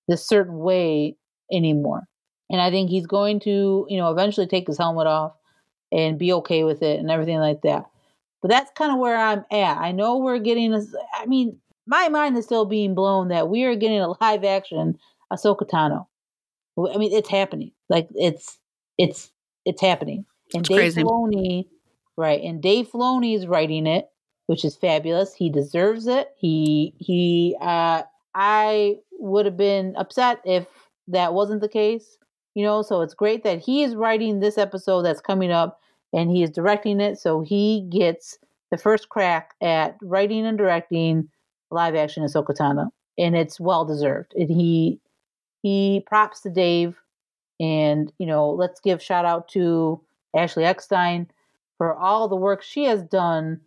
this 0.08 0.26
certain 0.28 0.60
way 0.60 1.16
anymore. 1.52 2.04
And 2.50 2.60
I 2.62 2.70
think 2.70 2.90
he's 2.90 3.08
going 3.08 3.40
to, 3.42 3.86
you 3.90 3.98
know, 3.98 4.12
eventually 4.12 4.48
take 4.48 4.68
his 4.68 4.78
helmet 4.78 5.08
off 5.08 5.34
and 5.92 6.20
be 6.20 6.34
okay 6.34 6.64
with 6.64 6.82
it 6.82 7.00
and 7.00 7.10
everything 7.10 7.38
like 7.40 7.62
that. 7.62 7.86
But 8.42 8.50
that's 8.50 8.72
kind 8.76 8.92
of 8.92 8.98
where 9.00 9.16
I'm 9.18 9.46
at. 9.52 9.78
I 9.78 9.92
know 9.92 10.18
we're 10.18 10.40
getting 10.40 10.74
a, 10.74 10.82
I 11.14 11.26
mean, 11.28 11.58
my 11.86 12.10
mind 12.10 12.38
is 12.38 12.46
still 12.46 12.66
being 12.66 12.96
blown 12.96 13.30
that 13.30 13.50
we 13.50 13.64
are 13.64 13.76
getting 13.76 14.00
a 14.00 14.14
live 14.22 14.44
action 14.44 14.98
Ahsoka 15.32 15.68
Tano. 15.70 16.08
I 16.78 16.98
mean, 16.98 17.14
it's 17.14 17.30
happening. 17.30 17.72
Like 17.90 18.08
it's 18.16 18.58
it's 18.98 19.32
it's 19.66 19.82
happening. 19.82 20.26
And 20.54 20.62
It's 20.62 20.70
Dave 20.70 20.78
crazy. 20.78 21.04
Filoni, 21.04 21.68
right? 22.18 22.42
And 22.42 22.62
Dave 22.62 22.90
Filoni 22.90 23.36
is 23.36 23.48
writing 23.48 23.88
it, 23.88 24.10
which 24.52 24.66
is 24.66 24.76
fabulous. 24.76 25.34
He 25.34 25.50
deserves 25.50 26.08
it. 26.08 26.34
He 26.36 26.94
he. 26.98 27.56
uh 27.62 28.04
I 28.36 28.98
would 29.18 29.46
have 29.46 29.56
been 29.56 29.96
upset 29.96 30.42
if 30.44 30.68
that 31.08 31.34
wasn't 31.34 31.62
the 31.62 31.70
case. 31.70 32.18
You 32.54 32.66
know, 32.66 32.82
so 32.82 33.00
it's 33.00 33.14
great 33.14 33.46
that 33.46 33.60
he 33.60 33.82
is 33.82 33.96
writing 33.96 34.42
this 34.42 34.58
episode 34.58 35.04
that's 35.04 35.22
coming 35.22 35.52
up, 35.52 35.80
and 36.12 36.30
he 36.30 36.44
is 36.44 36.50
directing 36.50 37.00
it. 37.00 37.18
So 37.18 37.40
he 37.40 37.88
gets 37.90 38.40
the 38.72 38.78
first 38.78 39.08
crack 39.08 39.54
at 39.62 39.96
writing 40.02 40.46
and 40.46 40.58
directing 40.58 41.30
live 41.70 41.96
action 41.96 42.22
Ahsoka 42.26 42.54
Tano, 42.54 42.90
and 43.18 43.38
it's 43.38 43.58
well 43.58 43.86
deserved. 43.86 44.34
And 44.36 44.50
he 44.50 45.00
he 45.62 46.04
props 46.06 46.42
to 46.42 46.50
Dave, 46.50 46.98
and 47.58 48.12
you 48.18 48.26
know, 48.26 48.50
let's 48.50 48.82
give 48.82 49.02
shout 49.02 49.24
out 49.24 49.48
to 49.54 50.02
Ashley 50.36 50.66
Eckstein 50.66 51.28
for 51.78 51.96
all 51.96 52.28
the 52.28 52.36
work 52.36 52.62
she 52.62 52.84
has 52.84 53.02
done 53.02 53.62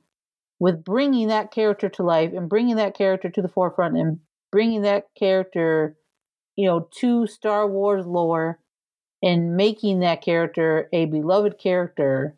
with 0.59 0.85
bringing 0.85 1.29
that 1.29 1.51
character 1.51 1.89
to 1.89 2.03
life 2.03 2.33
and 2.35 2.49
bringing 2.49 2.77
that 2.77 2.97
character 2.97 3.29
to 3.29 3.43
the 3.43 3.49
forefront 3.49 3.97
and 3.97 4.21
bringing 4.53 4.83
that 4.83 5.07
character, 5.19 5.97
you 6.57 6.67
know, 6.67 6.89
to 7.01 7.27
Star 7.27 7.69
Wars 7.69 8.07
lore 8.07 8.61
and 9.23 9.57
making 9.57 10.01
that 10.01 10.23
character 10.23 10.89
a 10.93 11.07
beloved 11.07 11.59
character 11.59 12.37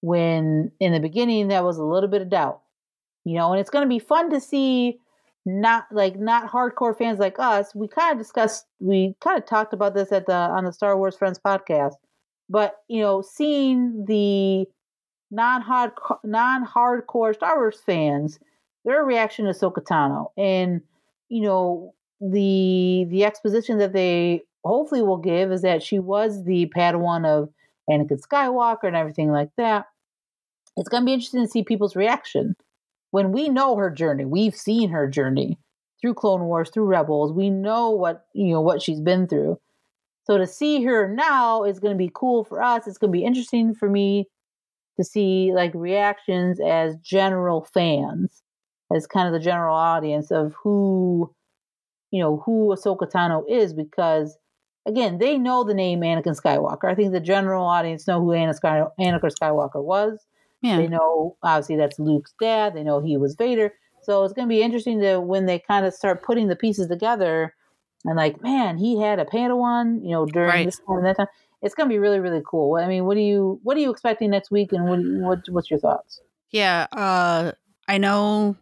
when 0.00 0.70
in 0.80 0.92
the 0.92 1.00
beginning 1.00 1.48
that 1.48 1.64
was 1.64 1.78
a 1.78 1.84
little 1.84 2.08
bit 2.08 2.22
of 2.22 2.28
doubt. 2.28 2.60
You 3.24 3.36
know, 3.38 3.52
and 3.52 3.60
it's 3.60 3.70
going 3.70 3.84
to 3.84 3.88
be 3.88 3.98
fun 3.98 4.30
to 4.30 4.40
see 4.40 4.98
not 5.46 5.86
like 5.90 6.18
not 6.18 6.50
hardcore 6.50 6.96
fans 6.96 7.18
like 7.18 7.36
us. 7.38 7.74
We 7.74 7.88
kind 7.88 8.12
of 8.12 8.18
discussed 8.18 8.66
we 8.80 9.14
kind 9.20 9.38
of 9.38 9.46
talked 9.46 9.72
about 9.72 9.94
this 9.94 10.12
at 10.12 10.26
the 10.26 10.34
on 10.34 10.64
the 10.64 10.72
Star 10.72 10.96
Wars 10.98 11.16
Friends 11.16 11.40
podcast. 11.44 11.94
But, 12.48 12.76
you 12.88 13.00
know, 13.00 13.22
seeing 13.22 14.04
the 14.06 14.66
non-hard 15.34 15.92
non-hardcore 16.22 17.34
Star 17.34 17.56
Wars 17.56 17.80
fans, 17.84 18.38
their 18.84 19.04
reaction 19.04 19.46
to 19.46 19.52
Ahsoka 19.52 19.82
Tano 19.82 20.30
and 20.36 20.80
you 21.28 21.42
know 21.42 21.94
the 22.20 23.06
the 23.10 23.24
exposition 23.24 23.78
that 23.78 23.92
they 23.92 24.42
hopefully 24.64 25.02
will 25.02 25.18
give 25.18 25.52
is 25.52 25.62
that 25.62 25.82
she 25.82 25.98
was 25.98 26.44
the 26.44 26.70
Padawan 26.74 27.26
of 27.26 27.50
Anakin 27.90 28.20
Skywalker 28.20 28.84
and 28.84 28.96
everything 28.96 29.30
like 29.30 29.50
that. 29.56 29.86
It's 30.76 30.88
going 30.88 31.02
to 31.02 31.06
be 31.06 31.12
interesting 31.12 31.44
to 31.44 31.50
see 31.50 31.62
people's 31.62 31.94
reaction 31.94 32.56
when 33.10 33.30
we 33.30 33.48
know 33.48 33.76
her 33.76 33.90
journey. 33.90 34.24
We've 34.24 34.56
seen 34.56 34.90
her 34.90 35.06
journey 35.06 35.58
through 36.00 36.14
Clone 36.14 36.44
Wars, 36.44 36.70
through 36.70 36.86
Rebels. 36.86 37.32
We 37.32 37.50
know 37.50 37.90
what 37.90 38.26
you 38.32 38.52
know 38.52 38.60
what 38.60 38.82
she's 38.82 39.00
been 39.00 39.26
through. 39.26 39.58
So 40.26 40.38
to 40.38 40.46
see 40.46 40.82
her 40.84 41.06
now 41.06 41.64
is 41.64 41.78
going 41.78 41.92
to 41.92 41.98
be 41.98 42.10
cool 42.14 42.44
for 42.44 42.62
us. 42.62 42.86
It's 42.86 42.98
going 42.98 43.12
to 43.12 43.18
be 43.18 43.24
interesting 43.24 43.74
for 43.74 43.90
me 43.90 44.28
to 44.96 45.04
see 45.04 45.52
like 45.54 45.72
reactions 45.74 46.60
as 46.60 46.96
general 46.96 47.66
fans, 47.72 48.42
as 48.94 49.06
kind 49.06 49.26
of 49.26 49.32
the 49.32 49.44
general 49.44 49.76
audience 49.76 50.30
of 50.30 50.54
who, 50.62 51.34
you 52.10 52.22
know, 52.22 52.42
who 52.44 52.74
Ahsoka 52.74 53.10
Tano 53.10 53.42
is, 53.48 53.72
because 53.72 54.36
again, 54.86 55.18
they 55.18 55.38
know 55.38 55.64
the 55.64 55.74
name 55.74 56.00
Anakin 56.00 56.40
Skywalker. 56.40 56.90
I 56.90 56.94
think 56.94 57.12
the 57.12 57.20
general 57.20 57.64
audience 57.64 58.06
know 58.06 58.20
who 58.20 58.28
Anakin 58.28 58.90
Skywalker 59.00 59.82
was. 59.82 60.24
Yeah. 60.62 60.78
They 60.78 60.88
know 60.88 61.36
obviously 61.42 61.76
that's 61.76 61.98
Luke's 61.98 62.34
dad. 62.40 62.74
They 62.74 62.82
know 62.82 63.00
he 63.00 63.16
was 63.16 63.34
Vader. 63.34 63.72
So 64.02 64.22
it's 64.24 64.34
going 64.34 64.48
to 64.48 64.54
be 64.54 64.62
interesting 64.62 65.00
to 65.00 65.18
when 65.18 65.46
they 65.46 65.58
kind 65.58 65.86
of 65.86 65.94
start 65.94 66.22
putting 66.22 66.48
the 66.48 66.56
pieces 66.56 66.88
together 66.88 67.54
and 68.04 68.16
like, 68.16 68.42
man, 68.42 68.76
he 68.76 69.00
had 69.00 69.18
a 69.18 69.24
Padawan, 69.24 70.04
you 70.04 70.10
know, 70.10 70.26
during 70.26 70.48
right. 70.50 70.66
this 70.66 70.78
time 70.78 70.98
and 70.98 71.06
that 71.06 71.16
time. 71.16 71.26
It's 71.64 71.74
going 71.74 71.88
to 71.88 71.92
be 71.92 71.98
really, 71.98 72.20
really 72.20 72.42
cool. 72.46 72.76
I 72.76 72.86
mean, 72.86 73.06
what 73.06 73.16
are 73.16 73.20
you, 73.20 73.58
what 73.62 73.76
are 73.76 73.80
you 73.80 73.90
expecting 73.90 74.30
next 74.30 74.52
week, 74.52 74.72
and 74.72 74.84
what, 74.84 75.00
what, 75.00 75.38
what's 75.48 75.70
your 75.70 75.80
thoughts? 75.80 76.20
Yeah, 76.50 76.86
uh, 76.92 77.52
I 77.88 77.98
know 77.98 78.56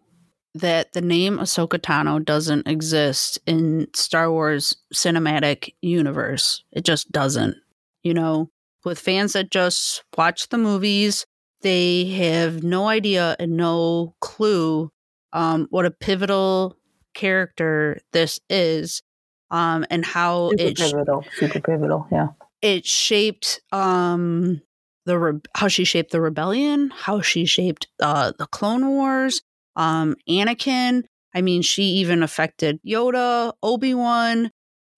that 0.55 0.93
the 0.93 1.03
name 1.03 1.39
Ahsoka 1.39 1.79
Tano 1.79 2.25
doesn't 2.25 2.67
exist 2.67 3.39
in 3.47 3.89
Star 3.95 4.31
Wars 4.31 4.77
cinematic 4.95 5.75
universe. 5.83 6.65
It 6.73 6.85
just 6.85 7.13
doesn't. 7.13 7.57
You 8.03 8.15
know, 8.15 8.51
with 8.85 8.99
fans 8.99 9.35
that 9.35 9.51
just 9.51 10.05
watch 10.17 10.49
the 10.49 10.59
movies, 10.59 11.27
they 11.61 12.07
have 12.07 12.63
no 12.63 12.89
idea 12.89 13.37
and 13.39 13.57
no 13.57 14.15
clue 14.21 14.91
um, 15.33 15.67
what 15.71 15.87
a 15.87 15.91
pivotal 15.91 16.77
character 17.15 18.01
this 18.13 18.41
is 18.49 19.03
um, 19.51 19.87
and 19.91 20.05
how 20.05 20.51
it's 20.59 20.81
super 20.81 20.89
it 20.89 20.93
pivotal, 20.93 21.25
super 21.37 21.61
pivotal, 21.61 22.07
yeah. 22.11 22.29
It 22.63 22.87
shaped 22.87 23.61
um, 23.73 24.63
the 25.05 25.19
re- 25.19 25.41
how 25.55 25.69
she 25.69 25.85
shaped 25.85 26.13
the 26.13 26.21
rebellion, 26.21 26.91
how 26.95 27.21
she 27.21 27.45
shaped 27.45 27.89
uh, 28.01 28.33
the 28.39 28.47
Clone 28.47 28.89
Wars, 28.89 29.43
um, 29.77 30.15
Anakin. 30.29 31.03
I 31.35 31.41
mean, 31.41 31.63
she 31.63 31.83
even 31.83 32.23
affected 32.23 32.79
Yoda, 32.87 33.53
Obi 33.63 33.95
Wan. 33.95 34.51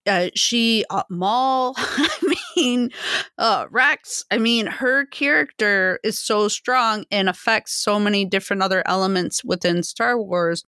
Uh, 0.06 0.28
she 0.34 0.84
uh, 0.90 1.04
Maul. 1.08 1.74
I 1.78 2.34
mean, 2.56 2.90
uh, 3.38 3.66
Rex. 3.70 4.24
I 4.30 4.36
mean, 4.36 4.66
her 4.66 5.06
character 5.06 6.00
is 6.04 6.18
so 6.18 6.48
strong 6.48 7.06
and 7.10 7.30
affects 7.30 7.72
so 7.72 7.98
many 7.98 8.26
different 8.26 8.62
other 8.62 8.82
elements 8.86 9.42
within 9.42 9.82
Star 9.82 10.20
Wars. 10.20 10.64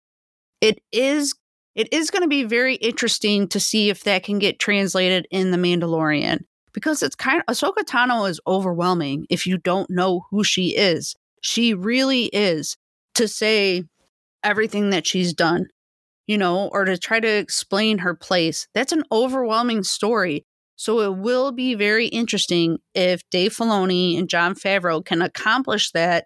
It 0.62 0.80
is 0.92 1.34
it 1.76 1.92
is 1.92 2.12
going 2.12 2.22
to 2.22 2.30
be 2.30 2.44
very 2.44 2.76
interesting 2.76 3.48
to 3.48 3.60
see 3.60 3.90
if 3.90 4.04
that 4.04 4.24
can 4.24 4.38
get 4.38 4.60
translated 4.60 5.28
in 5.32 5.50
The 5.50 5.58
Mandalorian 5.58 6.42
because 6.74 7.04
it's 7.04 7.16
kind 7.16 7.42
of 7.42 7.56
Ahsoka 7.56 7.84
Tano 7.84 8.30
is 8.30 8.40
overwhelming 8.48 9.26
if 9.30 9.46
you 9.46 9.58
don't 9.58 9.90
know 9.90 10.26
who 10.30 10.44
she 10.44 10.76
is. 10.76 11.16
She 11.42 11.74
really 11.74 12.26
is 12.26 12.78
to 13.16 13.28
say 13.28 13.84
everything 14.44 14.90
that 14.90 15.06
she's 15.06 15.34
done, 15.34 15.68
you 16.28 16.38
know, 16.38 16.70
or 16.72 16.86
to 16.86 16.98
try 16.98 17.20
to 17.20 17.28
explain 17.28 18.00
her 18.00 18.16
place. 18.16 18.68
That's 18.74 18.92
an 18.92 19.04
overwhelming 19.12 19.84
story. 19.84 20.46
So 20.76 21.02
it 21.02 21.18
will 21.18 21.52
be 21.52 21.76
very 21.76 22.08
interesting 22.08 22.80
if 22.94 23.22
Dave 23.30 23.56
Filoni 23.56 24.18
and 24.18 24.28
Jon 24.28 24.56
Favreau 24.56 25.06
can 25.06 25.22
accomplish 25.22 25.92
that 25.92 26.26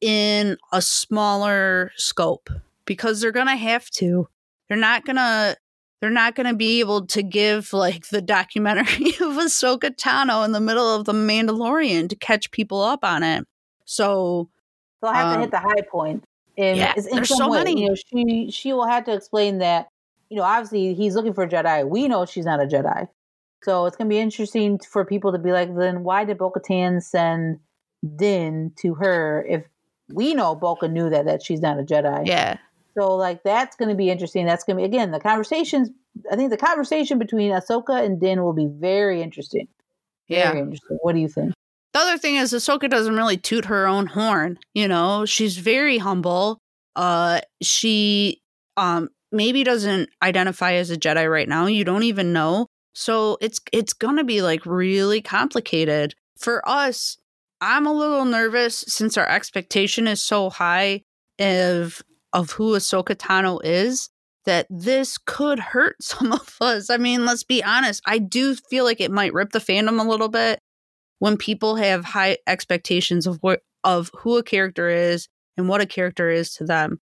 in 0.00 0.56
a 0.72 0.80
smaller 0.80 1.92
scope 1.96 2.48
because 2.84 3.20
they're 3.20 3.32
going 3.32 3.46
to 3.46 3.56
have 3.56 3.88
to 3.90 4.28
they're 4.72 4.80
not 4.80 5.04
gonna 5.04 5.54
they're 6.02 6.10
not 6.10 6.34
gonna 6.34 6.52
be 6.52 6.80
able 6.80 7.06
to 7.06 7.22
give 7.22 7.72
like 7.72 8.08
the 8.08 8.20
documentary 8.20 9.06
of 9.20 9.36
Ahsoka 9.36 9.96
Tano 9.96 10.44
in 10.44 10.50
the 10.50 10.60
middle 10.60 10.92
of 10.92 11.04
the 11.04 11.12
Mandalorian 11.12 12.08
to 12.08 12.16
catch 12.16 12.50
people 12.50 12.82
up 12.82 13.04
on 13.04 13.22
it. 13.22 13.46
So 13.84 14.50
they'll 15.00 15.12
have 15.12 15.28
um, 15.28 15.34
to 15.34 15.40
hit 15.42 15.54
um, 15.54 15.62
the 15.62 15.68
high 15.68 15.82
point. 15.88 16.24
In, 16.56 16.76
yeah, 16.76 16.92
in 16.96 17.04
there's 17.04 17.28
so 17.28 17.48
way. 17.48 17.58
many. 17.58 17.82
You 17.82 17.88
know, 17.90 17.94
she 17.94 18.50
she 18.50 18.72
will 18.72 18.88
have 18.88 19.04
to 19.04 19.14
explain 19.14 19.58
that. 19.58 19.86
You 20.28 20.38
know, 20.38 20.42
obviously 20.42 20.92
he's 20.94 21.14
looking 21.14 21.34
for 21.34 21.44
a 21.44 21.48
Jedi. 21.48 21.88
We 21.88 22.08
know 22.08 22.26
she's 22.26 22.46
not 22.46 22.60
a 22.60 22.66
Jedi, 22.66 23.06
so 23.62 23.86
it's 23.86 23.96
gonna 23.96 24.10
be 24.10 24.18
interesting 24.18 24.80
for 24.80 25.04
people 25.04 25.30
to 25.30 25.38
be 25.38 25.52
like, 25.52 25.72
then 25.76 26.02
why 26.02 26.24
did 26.24 26.36
Bo-Katan 26.36 27.00
send 27.00 27.60
Din 28.16 28.72
to 28.80 28.94
her 28.94 29.46
if 29.48 29.64
we 30.12 30.34
know 30.34 30.56
Boca 30.56 30.88
knew 30.88 31.10
that 31.10 31.26
that 31.26 31.44
she's 31.44 31.60
not 31.60 31.78
a 31.78 31.84
Jedi? 31.84 32.26
Yeah. 32.26 32.58
So 32.94 33.14
like 33.14 33.42
that's 33.42 33.76
going 33.76 33.88
to 33.88 33.94
be 33.94 34.10
interesting. 34.10 34.46
That's 34.46 34.64
going 34.64 34.76
to 34.76 34.80
be 34.82 34.84
again 34.84 35.10
the 35.10 35.20
conversations. 35.20 35.90
I 36.30 36.36
think 36.36 36.50
the 36.50 36.56
conversation 36.56 37.18
between 37.18 37.52
Ahsoka 37.52 38.04
and 38.04 38.20
Din 38.20 38.42
will 38.42 38.52
be 38.52 38.68
very 38.70 39.22
interesting. 39.22 39.68
Very 40.28 40.40
yeah. 40.40 40.62
interesting. 40.62 40.98
What 41.00 41.14
do 41.14 41.20
you 41.20 41.28
think? 41.28 41.54
The 41.92 41.98
other 42.00 42.18
thing 42.18 42.36
is 42.36 42.52
Ahsoka 42.52 42.88
doesn't 42.88 43.16
really 43.16 43.36
toot 43.36 43.66
her 43.66 43.86
own 43.86 44.06
horn. 44.06 44.58
You 44.74 44.88
know, 44.88 45.24
she's 45.26 45.58
very 45.58 45.98
humble. 45.98 46.58
Uh, 46.96 47.40
she 47.62 48.40
um 48.76 49.08
maybe 49.30 49.64
doesn't 49.64 50.10
identify 50.22 50.74
as 50.74 50.90
a 50.90 50.96
Jedi 50.96 51.30
right 51.30 51.48
now. 51.48 51.66
You 51.66 51.84
don't 51.84 52.04
even 52.04 52.32
know. 52.32 52.66
So 52.94 53.38
it's 53.40 53.60
it's 53.72 53.92
gonna 53.92 54.24
be 54.24 54.42
like 54.42 54.66
really 54.66 55.22
complicated 55.22 56.14
for 56.38 56.66
us. 56.68 57.16
I'm 57.60 57.86
a 57.86 57.92
little 57.92 58.24
nervous 58.24 58.84
since 58.88 59.16
our 59.16 59.28
expectation 59.28 60.06
is 60.08 60.20
so 60.20 60.50
high 60.50 61.02
of 61.38 62.02
of 62.32 62.52
who 62.52 62.72
Ahsoka 62.72 63.14
Tano 63.14 63.60
is, 63.62 64.10
that 64.44 64.66
this 64.70 65.18
could 65.18 65.58
hurt 65.58 65.96
some 66.02 66.32
of 66.32 66.56
us. 66.60 66.90
I 66.90 66.96
mean, 66.96 67.24
let's 67.24 67.44
be 67.44 67.62
honest. 67.62 68.02
I 68.06 68.18
do 68.18 68.54
feel 68.54 68.84
like 68.84 69.00
it 69.00 69.10
might 69.10 69.34
rip 69.34 69.50
the 69.50 69.58
fandom 69.58 70.00
a 70.00 70.08
little 70.08 70.28
bit 70.28 70.60
when 71.18 71.36
people 71.36 71.76
have 71.76 72.04
high 72.04 72.38
expectations 72.46 73.26
of 73.26 73.38
what 73.40 73.60
of 73.84 74.10
who 74.14 74.36
a 74.36 74.42
character 74.42 74.88
is 74.88 75.28
and 75.56 75.68
what 75.68 75.80
a 75.80 75.86
character 75.86 76.30
is 76.30 76.54
to 76.54 76.64
them. 76.64 77.00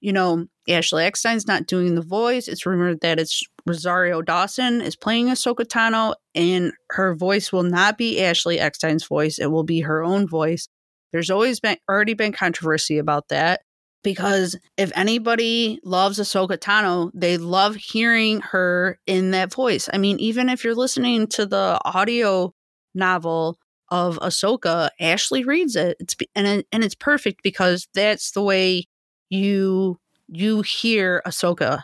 You 0.00 0.12
know, 0.12 0.46
Ashley 0.68 1.04
Eckstein's 1.04 1.46
not 1.46 1.66
doing 1.66 1.94
the 1.94 2.02
voice. 2.02 2.48
It's 2.48 2.66
rumored 2.66 3.00
that 3.00 3.18
it's 3.18 3.42
Rosario 3.64 4.22
Dawson 4.22 4.80
is 4.80 4.94
playing 4.94 5.28
Ahsoka 5.28 5.64
Tano, 5.64 6.14
and 6.34 6.72
her 6.90 7.14
voice 7.14 7.52
will 7.52 7.62
not 7.62 7.96
be 7.96 8.22
Ashley 8.22 8.58
Eckstein's 8.58 9.06
voice. 9.06 9.38
It 9.38 9.46
will 9.46 9.64
be 9.64 9.80
her 9.80 10.04
own 10.04 10.28
voice. 10.28 10.68
There's 11.12 11.30
always 11.30 11.60
been 11.60 11.78
already 11.88 12.14
been 12.14 12.32
controversy 12.32 12.98
about 12.98 13.28
that 13.28 13.62
because 14.06 14.56
if 14.76 14.92
anybody 14.94 15.80
loves 15.82 16.20
Ahsoka 16.20 16.56
Tano, 16.56 17.10
they 17.12 17.38
love 17.38 17.74
hearing 17.74 18.40
her 18.40 19.00
in 19.04 19.32
that 19.32 19.52
voice. 19.52 19.88
I 19.92 19.98
mean, 19.98 20.20
even 20.20 20.48
if 20.48 20.62
you're 20.62 20.76
listening 20.76 21.26
to 21.30 21.44
the 21.44 21.80
audio 21.84 22.54
novel 22.94 23.58
of 23.90 24.16
Ahsoka, 24.20 24.90
Ashley 25.00 25.42
reads 25.42 25.74
it. 25.74 25.96
It's 25.98 26.14
and 26.36 26.62
and 26.70 26.84
it's 26.84 26.94
perfect 26.94 27.42
because 27.42 27.88
that's 27.94 28.30
the 28.30 28.42
way 28.42 28.84
you 29.28 29.98
you 30.28 30.62
hear 30.62 31.20
Ahsoka. 31.26 31.82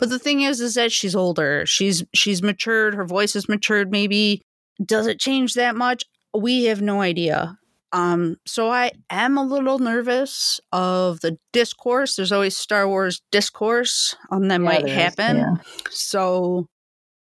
But 0.00 0.10
the 0.10 0.18
thing 0.18 0.40
is, 0.40 0.60
is 0.60 0.74
that 0.74 0.90
she's 0.90 1.14
older. 1.14 1.64
She's 1.64 2.02
she's 2.12 2.42
matured. 2.42 2.96
Her 2.96 3.04
voice 3.04 3.34
has 3.34 3.48
matured. 3.48 3.92
Maybe 3.92 4.42
does 4.84 5.06
it 5.06 5.20
change 5.20 5.54
that 5.54 5.76
much? 5.76 6.02
We 6.36 6.64
have 6.64 6.82
no 6.82 7.02
idea. 7.02 7.56
Um, 7.92 8.36
so 8.46 8.70
I 8.70 8.92
am 9.10 9.36
a 9.36 9.44
little 9.44 9.78
nervous 9.78 10.60
of 10.72 11.20
the 11.20 11.36
discourse. 11.52 12.16
There's 12.16 12.32
always 12.32 12.56
Star 12.56 12.88
Wars 12.88 13.20
discourse 13.30 14.16
um, 14.30 14.48
that 14.48 14.60
yeah, 14.60 14.66
might 14.66 14.88
happen. 14.88 15.36
Yeah. 15.36 15.54
So 15.90 16.66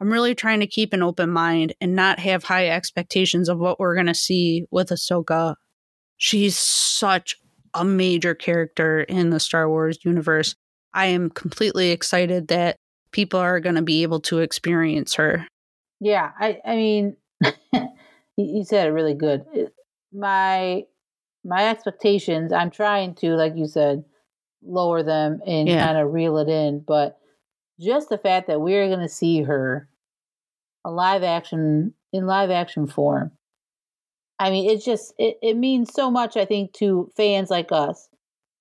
I'm 0.01 0.13
really 0.13 0.37
trying 0.37 0.61
to 0.61 0.69
keep 0.69 0.93
an 0.93 1.03
open 1.03 1.31
mind 1.31 1.75
and 1.81 1.97
not 1.97 2.21
have 2.21 2.45
high 2.45 2.69
expectations 2.69 3.49
of 3.49 3.59
what 3.59 3.81
we're 3.81 3.95
going 3.95 4.07
to 4.07 4.15
see 4.15 4.65
with 4.71 4.91
Ahsoka. 4.91 5.57
She's 6.17 6.57
such 6.57 7.37
a 7.75 7.85
major 7.85 8.35
character 8.35 9.01
in 9.01 9.31
the 9.31 9.41
Star 9.41 9.69
Wars 9.69 9.99
universe. 10.05 10.55
I 10.95 11.07
am 11.07 11.31
completely 11.31 11.91
excited 11.91 12.49
that 12.49 12.77
people 13.11 13.41
are 13.41 13.59
going 13.59 13.75
to 13.75 13.83
be 13.83 14.03
able 14.05 14.21
to 14.21 14.39
experience 14.39 15.15
her. 15.15 15.47
Yeah, 15.99 16.31
I, 16.39 16.61
I 16.65 16.77
mean, 16.77 17.17
you 18.37 18.65
said 18.65 18.87
it 18.87 18.91
really 18.91 19.15
good 19.15 19.45
my 20.13 20.83
my 21.45 21.69
expectations 21.69 22.53
i'm 22.53 22.71
trying 22.71 23.15
to 23.15 23.35
like 23.35 23.55
you 23.57 23.67
said 23.67 24.05
lower 24.65 25.03
them 25.03 25.41
and 25.47 25.69
yeah. 25.69 25.85
kind 25.85 25.99
of 25.99 26.13
reel 26.13 26.39
it 26.39 26.49
in 26.49 26.81
but 26.87 27.19
just 27.81 28.09
the 28.09 28.19
fact 28.19 28.47
that 28.47 28.61
we're 28.61 28.87
going 28.87 29.01
to 29.01 29.09
see 29.09 29.43
her 29.43 29.89
a 30.85 30.91
live 30.91 31.23
action 31.23 31.95
in 32.13 32.27
live 32.27 32.51
action 32.51 32.87
form. 32.87 33.33
I 34.39 34.51
mean 34.51 34.71
it's 34.71 34.85
just 34.85 35.15
it, 35.19 35.39
it 35.43 35.57
means 35.57 35.93
so 35.93 36.11
much 36.11 36.37
i 36.37 36.45
think 36.45 36.73
to 36.75 37.11
fans 37.17 37.51
like 37.51 37.71
us 37.71 38.09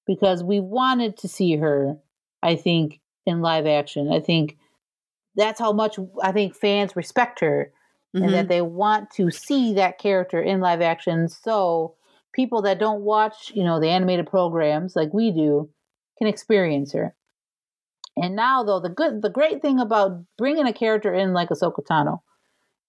because 0.06 0.44
we 0.44 0.60
wanted 0.60 1.18
to 1.18 1.28
see 1.28 1.56
her 1.56 1.98
i 2.44 2.56
think 2.56 3.00
in 3.26 3.42
live 3.42 3.66
action. 3.68 4.12
I 4.12 4.20
think 4.20 4.58
that's 5.36 5.60
how 5.60 5.72
much 5.72 5.98
i 6.22 6.32
think 6.32 6.56
fans 6.56 6.96
respect 6.96 7.40
her 7.40 7.72
mm-hmm. 8.16 8.24
and 8.24 8.34
that 8.34 8.40
mm-hmm. 8.42 8.50
they 8.50 8.62
want 8.62 9.10
to 9.12 9.30
see 9.32 9.74
that 9.74 9.98
character 9.98 10.42
in 10.42 10.60
live 10.60 10.82
action 10.82 11.28
so 11.28 11.96
people 12.34 12.62
that 12.62 12.80
don't 12.80 13.02
watch 13.02 13.52
you 13.54 13.64
know 13.64 13.80
the 13.80 13.90
animated 13.90 14.28
programs 14.28 14.96
like 14.96 15.14
we 15.14 15.32
do 15.32 15.70
can 16.18 16.28
experience 16.28 16.94
her 16.94 17.16
and 18.18 18.36
now 18.36 18.64
though 18.64 18.80
the 18.80 18.90
good 18.90 19.22
the 19.22 19.30
great 19.30 19.62
thing 19.62 19.80
about 19.80 20.24
bringing 20.38 20.68
a 20.68 20.74
character 20.74 21.14
in 21.14 21.34
like 21.34 21.50
Ahsoka 21.50 21.84
Tano 21.84 22.20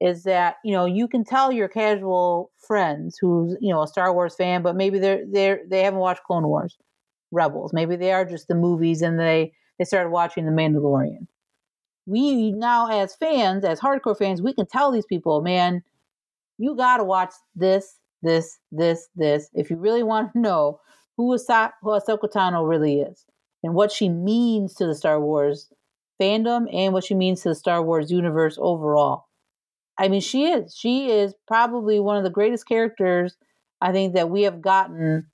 is 0.03 0.25
that 0.25 0.57
you 0.64 0.73
know 0.73 0.85
you 0.85 1.07
can 1.07 1.25
tell 1.25 1.53
your 1.53 1.68
casual 1.68 2.51
friends 2.59 3.16
who's 3.20 3.57
you 3.61 3.73
know 3.73 3.83
a 3.83 3.87
Star 3.87 4.12
Wars 4.12 4.35
fan, 4.35 4.62
but 4.62 4.75
maybe 4.75 4.99
they're 4.99 5.25
they're 5.31 5.61
they 5.68 5.83
haven't 5.83 6.01
watched 6.01 6.25
Clone 6.25 6.47
Wars, 6.47 6.77
Rebels. 7.31 7.73
Maybe 7.73 7.95
they 7.95 8.12
are 8.12 8.25
just 8.25 8.49
the 8.49 8.55
movies 8.55 9.01
and 9.01 9.18
they 9.18 9.53
they 9.79 9.85
started 9.85 10.11
watching 10.11 10.45
The 10.45 10.51
Mandalorian. 10.51 11.29
We 12.07 12.53
now, 12.53 12.88
as 12.88 13.14
fans, 13.14 13.64
as 13.64 13.80
hardcore 13.80 14.18
fans, 14.18 14.42
we 14.42 14.55
can 14.55 14.66
tell 14.66 14.90
these 14.90 15.07
people, 15.07 15.40
man, 15.40 15.82
you 16.59 16.74
got 16.76 16.98
to 16.98 17.05
watch 17.05 17.32
this, 17.55 17.98
this, 18.22 18.59
this, 18.70 19.09
this. 19.14 19.48
If 19.55 19.70
you 19.70 19.76
really 19.76 20.03
want 20.03 20.32
to 20.32 20.38
know 20.40 20.80
who, 21.16 21.32
who 21.32 21.38
Ahsoka 21.38 22.30
Tano 22.32 22.68
really 22.68 23.00
is 23.00 23.24
and 23.62 23.74
what 23.74 23.92
she 23.92 24.09
means 24.09 24.74
to 24.74 24.86
the 24.86 24.94
Star 24.94 25.20
Wars 25.20 25.68
fandom 26.20 26.66
and 26.72 26.92
what 26.92 27.05
she 27.05 27.14
means 27.14 27.42
to 27.42 27.50
the 27.50 27.55
Star 27.55 27.82
Wars 27.82 28.11
universe 28.11 28.59
overall. 28.61 29.26
I 29.98 30.09
mean, 30.09 30.20
she 30.20 30.46
is. 30.46 30.74
She 30.74 31.11
is 31.11 31.34
probably 31.46 32.00
one 32.00 32.16
of 32.16 32.24
the 32.24 32.30
greatest 32.30 32.66
characters 32.66 33.36
I 33.80 33.92
think 33.92 34.14
that 34.14 34.30
we 34.30 34.42
have 34.42 34.62
gotten 34.62 35.26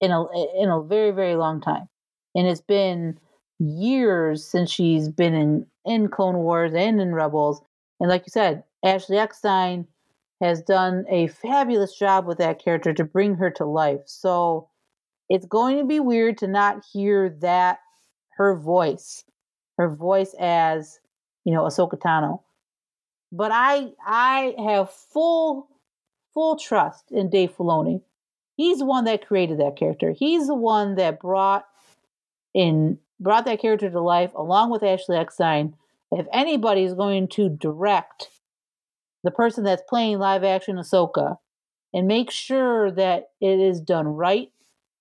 in 0.00 0.10
a 0.10 0.24
in 0.58 0.68
a 0.68 0.82
very 0.82 1.10
very 1.10 1.36
long 1.36 1.60
time, 1.60 1.88
and 2.34 2.46
it's 2.46 2.62
been 2.62 3.18
years 3.60 4.44
since 4.44 4.70
she's 4.70 5.08
been 5.08 5.34
in 5.34 5.66
in 5.84 6.08
Clone 6.08 6.38
Wars 6.38 6.72
and 6.74 7.00
in 7.00 7.14
Rebels. 7.14 7.62
And 8.00 8.08
like 8.08 8.22
you 8.22 8.30
said, 8.30 8.64
Ashley 8.84 9.18
Eckstein 9.18 9.86
has 10.40 10.62
done 10.62 11.04
a 11.08 11.28
fabulous 11.28 11.94
job 11.94 12.26
with 12.26 12.38
that 12.38 12.62
character 12.62 12.94
to 12.94 13.04
bring 13.04 13.34
her 13.34 13.50
to 13.50 13.66
life. 13.66 14.00
So 14.06 14.68
it's 15.28 15.46
going 15.46 15.78
to 15.78 15.84
be 15.84 16.00
weird 16.00 16.38
to 16.38 16.46
not 16.46 16.84
hear 16.92 17.28
that 17.40 17.78
her 18.36 18.56
voice, 18.56 19.24
her 19.76 19.88
voice 19.88 20.34
as 20.40 20.98
you 21.44 21.52
know 21.52 21.64
Ahsoka 21.64 21.98
Tano. 21.98 22.40
But 23.30 23.52
I 23.52 23.92
I 24.04 24.54
have 24.58 24.90
full 24.90 25.68
full 26.32 26.56
trust 26.56 27.10
in 27.10 27.28
Dave 27.28 27.54
Filoni. 27.54 28.02
He's 28.56 28.78
the 28.78 28.84
one 28.84 29.04
that 29.04 29.26
created 29.26 29.58
that 29.60 29.76
character. 29.76 30.12
He's 30.12 30.46
the 30.46 30.54
one 30.54 30.96
that 30.96 31.20
brought 31.20 31.66
in 32.54 32.98
brought 33.20 33.44
that 33.44 33.60
character 33.60 33.90
to 33.90 34.00
life 34.00 34.32
along 34.34 34.70
with 34.70 34.82
Ashley 34.82 35.16
Eckstein. 35.16 35.74
If 36.10 36.26
anybody 36.32 36.82
is 36.82 36.94
going 36.94 37.28
to 37.28 37.48
direct 37.48 38.28
the 39.22 39.30
person 39.30 39.64
that's 39.64 39.82
playing 39.88 40.18
live 40.18 40.42
action 40.42 40.76
Ahsoka 40.76 41.36
and 41.92 42.08
make 42.08 42.30
sure 42.30 42.90
that 42.90 43.28
it 43.40 43.60
is 43.60 43.80
done 43.80 44.08
right 44.08 44.50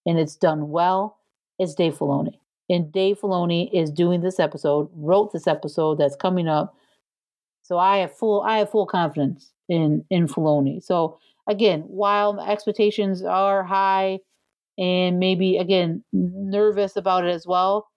and 0.06 0.20
it's 0.20 0.36
done 0.36 0.70
well, 0.70 1.18
it's 1.58 1.74
Dave 1.74 1.98
Filoni. 1.98 2.40
And 2.70 2.92
Dave 2.92 3.20
Filoni 3.20 3.70
is 3.74 3.90
doing 3.90 4.22
this 4.22 4.40
episode, 4.40 4.90
wrote 4.94 5.32
this 5.34 5.48
episode 5.48 5.98
that's 5.98 6.16
coming 6.16 6.48
up. 6.48 6.76
So 7.64 7.80
I 7.80 7.98
have 7.98 8.16
full 8.16 8.42
I 8.42 8.60
have 8.60 8.70
full 8.70 8.86
confidence 8.86 9.52
in 9.68 10.06
in 10.10 10.28
Filoni. 10.28 10.84
So 10.84 11.20
again, 11.48 11.82
while 11.88 12.40
expectations 12.40 13.24
are 13.24 13.64
high 13.64 14.20
and 14.78 15.20
maybe 15.20 15.58
again 15.58 16.04
nervous 16.14 16.96
about 16.96 17.26
it 17.26 17.34
as 17.34 17.48
well, 17.48 17.89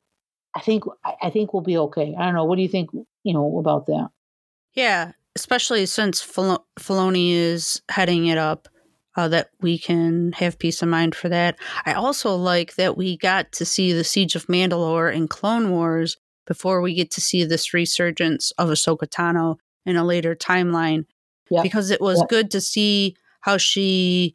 I 0.54 0.60
think 0.60 0.84
I 1.22 1.30
think 1.30 1.52
we'll 1.52 1.62
be 1.62 1.78
okay. 1.78 2.14
I 2.18 2.24
don't 2.26 2.34
know. 2.34 2.44
What 2.44 2.56
do 2.56 2.62
you 2.62 2.68
think? 2.68 2.90
You 3.22 3.34
know 3.34 3.58
about 3.58 3.86
that? 3.86 4.08
Yeah, 4.74 5.12
especially 5.36 5.86
since 5.86 6.20
Fil- 6.20 6.64
Filoni 6.78 7.32
is 7.32 7.80
heading 7.90 8.26
it 8.26 8.38
up, 8.38 8.68
uh, 9.16 9.28
that 9.28 9.50
we 9.60 9.78
can 9.78 10.32
have 10.32 10.58
peace 10.58 10.82
of 10.82 10.88
mind 10.88 11.14
for 11.14 11.28
that. 11.28 11.56
I 11.86 11.92
also 11.94 12.34
like 12.36 12.74
that 12.76 12.96
we 12.96 13.16
got 13.16 13.52
to 13.52 13.64
see 13.64 13.92
the 13.92 14.04
Siege 14.04 14.34
of 14.34 14.46
Mandalore 14.46 15.14
and 15.14 15.28
Clone 15.30 15.70
Wars 15.70 16.16
before 16.46 16.80
we 16.80 16.94
get 16.94 17.10
to 17.12 17.20
see 17.20 17.44
this 17.44 17.72
resurgence 17.72 18.50
of 18.58 18.68
Ahsoka 18.68 19.06
Tano 19.06 19.56
in 19.86 19.96
a 19.96 20.04
later 20.04 20.34
timeline, 20.34 21.04
Yeah. 21.50 21.62
because 21.62 21.90
it 21.90 22.00
was 22.00 22.18
Yep. 22.20 22.28
good 22.28 22.50
to 22.52 22.60
see 22.60 23.16
how 23.40 23.56
she 23.56 24.34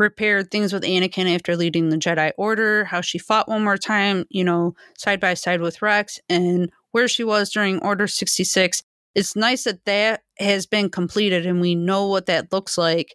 repaired 0.00 0.50
things 0.50 0.72
with 0.72 0.82
Anakin 0.82 1.32
after 1.32 1.54
leading 1.54 1.90
the 1.90 1.98
Jedi 1.98 2.32
Order, 2.38 2.84
how 2.86 3.02
she 3.02 3.18
fought 3.18 3.48
one 3.48 3.62
more 3.62 3.76
time, 3.76 4.24
you 4.30 4.42
know, 4.42 4.74
side 4.98 5.20
by 5.20 5.34
side 5.34 5.60
with 5.60 5.82
Rex, 5.82 6.18
and 6.28 6.72
where 6.92 7.06
she 7.06 7.22
was 7.22 7.52
during 7.52 7.78
Order 7.80 8.06
66. 8.06 8.82
It's 9.14 9.36
nice 9.36 9.64
that 9.64 9.84
that 9.84 10.22
has 10.38 10.66
been 10.66 10.88
completed 10.88 11.44
and 11.44 11.60
we 11.60 11.74
know 11.74 12.06
what 12.06 12.26
that 12.26 12.50
looks 12.50 12.78
like 12.78 13.14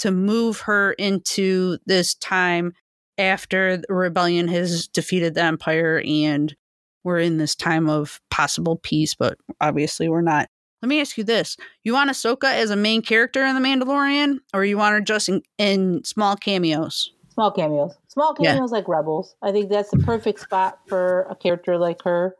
to 0.00 0.10
move 0.10 0.60
her 0.60 0.92
into 0.92 1.78
this 1.86 2.14
time 2.14 2.74
after 3.16 3.78
the 3.78 3.94
rebellion 3.94 4.46
has 4.48 4.88
defeated 4.88 5.34
the 5.34 5.42
Empire 5.42 6.02
and 6.04 6.54
we're 7.02 7.20
in 7.20 7.38
this 7.38 7.54
time 7.54 7.88
of 7.88 8.20
possible 8.30 8.76
peace, 8.76 9.14
but 9.14 9.38
obviously 9.60 10.08
we're 10.08 10.20
not. 10.20 10.48
Let 10.86 10.90
me 10.90 11.00
ask 11.00 11.18
you 11.18 11.24
this. 11.24 11.56
You 11.82 11.94
want 11.94 12.10
Ahsoka 12.10 12.44
as 12.44 12.70
a 12.70 12.76
main 12.76 13.02
character 13.02 13.44
in 13.44 13.56
The 13.56 13.60
Mandalorian, 13.60 14.38
or 14.54 14.64
you 14.64 14.78
want 14.78 14.92
her 14.94 15.00
just 15.00 15.28
in, 15.28 15.42
in 15.58 16.04
small 16.04 16.36
cameos? 16.36 17.10
Small 17.30 17.50
cameos. 17.50 17.96
Small 18.06 18.36
Yeah. 18.38 18.52
cameos 18.52 18.70
like 18.70 18.86
Rebels. 18.86 19.34
I 19.42 19.50
think 19.50 19.68
that's 19.68 19.90
the 19.90 19.96
perfect 19.96 20.38
spot 20.38 20.78
for 20.86 21.26
a 21.28 21.34
character 21.34 21.76
like 21.76 22.02
her. 22.04 22.36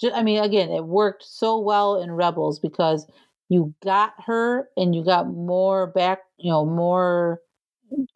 Ju- 0.00 0.12
I 0.14 0.22
mean, 0.22 0.40
again, 0.40 0.70
it 0.70 0.84
worked 0.84 1.24
so 1.24 1.58
well 1.58 2.00
in 2.00 2.12
Rebels 2.12 2.60
because 2.60 3.08
you 3.48 3.74
got 3.82 4.12
her 4.24 4.68
and 4.76 4.94
you 4.94 5.04
got 5.04 5.26
more 5.26 5.88
back, 5.88 6.20
you 6.38 6.52
know, 6.52 6.64
more 6.64 7.40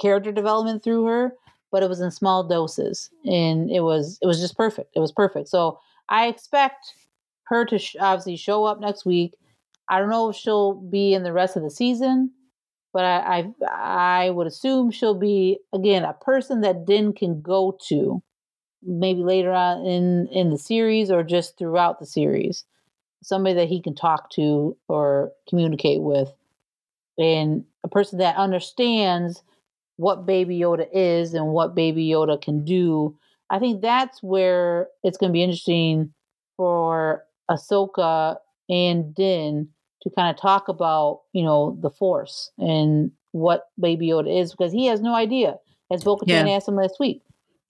character 0.01 0.31
development 0.31 0.85
through 0.85 1.05
her, 1.07 1.33
but 1.73 1.83
it 1.83 1.89
was 1.89 2.01
in 2.01 2.13
small 2.13 2.45
doses 2.47 3.11
and 3.25 3.73
it 3.73 3.81
was 3.81 4.21
it 4.23 4.27
was 4.29 4.39
just 4.39 4.57
perfect. 4.57 4.91
It 4.95 5.01
was 5.01 5.11
perfect. 5.11 5.49
So 5.49 5.81
I 6.09 6.29
expect 6.29 6.95
her 7.47 7.65
to 7.65 7.77
sh- 7.81 7.97
obviously 7.99 8.37
show 8.37 8.65
up 8.67 8.79
next 8.81 9.05
week. 9.05 9.35
I 9.89 9.99
don't 9.99 10.11
know 10.11 10.31
if 10.31 10.37
she'll 10.37 10.75
be 10.75 11.15
in 11.15 11.23
the 11.23 11.33
rest 11.33 11.57
of 11.57 11.63
the 11.63 11.71
season, 11.71 12.31
but 12.93 13.05
I, 13.05 13.53
I 13.69 14.25
I 14.27 14.31
would 14.31 14.47
assume 14.47 14.91
she'll 14.91 15.19
be 15.19 15.59
again 15.75 16.05
a 16.05 16.15
person 16.15 16.63
that 16.63 16.87
Din 16.87 17.13
can 17.13 17.43
go 17.43 17.77
to, 17.89 18.23
maybe 18.83 19.23
later 19.23 19.53
on 19.53 19.87
in 19.87 20.29
in 20.29 20.51
the 20.51 20.59
series 20.59 21.11
or 21.11 21.23
just 21.23 21.59
throughout 21.59 22.01
the 22.01 22.07
series, 22.07 22.65
somebody 23.23 23.55
that 23.57 23.69
he 23.69 23.83
can 23.83 23.95
talk 23.95 24.31
to 24.33 24.77
or 24.89 25.33
communicate 25.49 26.03
with, 26.03 26.33
and 27.19 27.65
a 27.85 27.89
person 27.89 28.19
that 28.19 28.37
understands 28.37 29.43
what 29.97 30.27
Baby 30.27 30.59
Yoda 30.59 30.89
is 30.93 31.35
and 31.35 31.49
what 31.49 31.75
Baby 31.75 32.09
Yoda 32.09 32.41
can 32.41 32.65
do. 32.65 33.17
I 33.51 33.59
think 33.59 33.83
that's 33.83 34.23
where 34.23 34.89
it's 35.05 35.19
going 35.19 35.31
to 35.31 35.35
be 35.35 35.43
interesting 35.43 36.13
for 36.57 37.25
Ahsoka 37.51 38.37
and 38.69 39.15
Din 39.15 39.69
to 40.03 40.11
kind 40.11 40.35
of 40.35 40.41
talk 40.41 40.69
about, 40.69 41.23
you 41.33 41.43
know, 41.43 41.79
the 41.81 41.91
Force 41.91 42.51
and 42.59 43.11
what 43.33 43.65
Baby 43.81 44.09
Yoda 44.09 44.41
is 44.41 44.53
because 44.53 44.73
he 44.73 44.87
has 44.87 45.01
no 45.01 45.15
idea. 45.15 45.57
As 45.91 46.05
Bo 46.05 46.17
Katan 46.17 46.47
Yeah. 46.47 46.49
asked 46.49 46.69
him 46.69 46.77
last 46.77 46.97
week, 47.01 47.23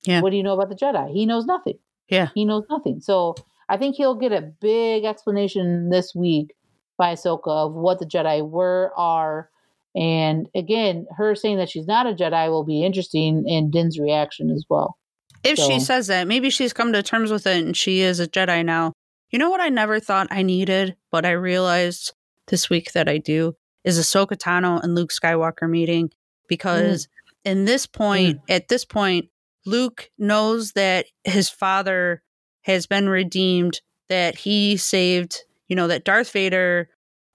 Yeah. 0.04 0.20
what 0.20 0.30
do 0.30 0.36
you 0.36 0.42
know 0.42 0.54
about 0.54 0.68
the 0.68 0.74
Jedi? 0.74 1.12
He 1.12 1.26
knows 1.26 1.46
nothing. 1.46 1.78
Yeah. 2.08 2.28
He 2.34 2.44
knows 2.44 2.64
nothing. 2.68 3.00
So 3.00 3.34
I 3.68 3.76
think 3.76 3.96
he'll 3.96 4.14
get 4.14 4.32
a 4.32 4.42
big 4.42 5.04
explanation 5.04 5.90
this 5.90 6.14
week 6.14 6.54
by 6.98 7.14
Ahsoka 7.14 7.48
of 7.48 7.74
what 7.74 7.98
the 7.98 8.06
Jedi 8.06 8.46
were, 8.48 8.92
are, 8.96 9.48
and 9.96 10.48
again, 10.54 11.06
her 11.16 11.34
saying 11.34 11.56
that 11.58 11.70
she's 11.70 11.86
not 11.86 12.06
a 12.06 12.12
Jedi 12.12 12.48
will 12.50 12.64
be 12.64 12.84
interesting, 12.84 13.44
and 13.48 13.72
Din's 13.72 13.98
reaction 13.98 14.50
as 14.50 14.64
well. 14.68 14.96
If 15.44 15.58
she 15.58 15.78
says 15.78 16.06
that, 16.08 16.26
maybe 16.26 16.50
she's 16.50 16.72
come 16.72 16.92
to 16.92 17.02
terms 17.02 17.30
with 17.30 17.46
it 17.46 17.62
and 17.64 17.76
she 17.76 18.00
is 18.00 18.18
a 18.18 18.26
Jedi 18.26 18.64
now. 18.64 18.92
You 19.34 19.38
know 19.38 19.50
what 19.50 19.60
I 19.60 19.68
never 19.68 19.98
thought 19.98 20.28
I 20.30 20.42
needed, 20.42 20.94
but 21.10 21.26
I 21.26 21.32
realized 21.32 22.12
this 22.46 22.70
week 22.70 22.92
that 22.92 23.08
I 23.08 23.18
do 23.18 23.56
is 23.82 23.98
Ahsoka 23.98 24.38
Tano 24.38 24.80
and 24.80 24.94
Luke 24.94 25.10
Skywalker 25.10 25.68
meeting 25.68 26.10
because 26.48 27.08
in 27.44 27.64
this 27.64 27.84
point, 27.84 28.38
at 28.48 28.68
this 28.68 28.84
point, 28.84 29.30
Luke 29.66 30.08
knows 30.16 30.70
that 30.74 31.06
his 31.24 31.50
father 31.50 32.22
has 32.62 32.86
been 32.86 33.08
redeemed, 33.08 33.80
that 34.08 34.38
he 34.38 34.76
saved, 34.76 35.42
you 35.66 35.74
know, 35.74 35.88
that 35.88 36.04
Darth 36.04 36.30
Vader 36.30 36.88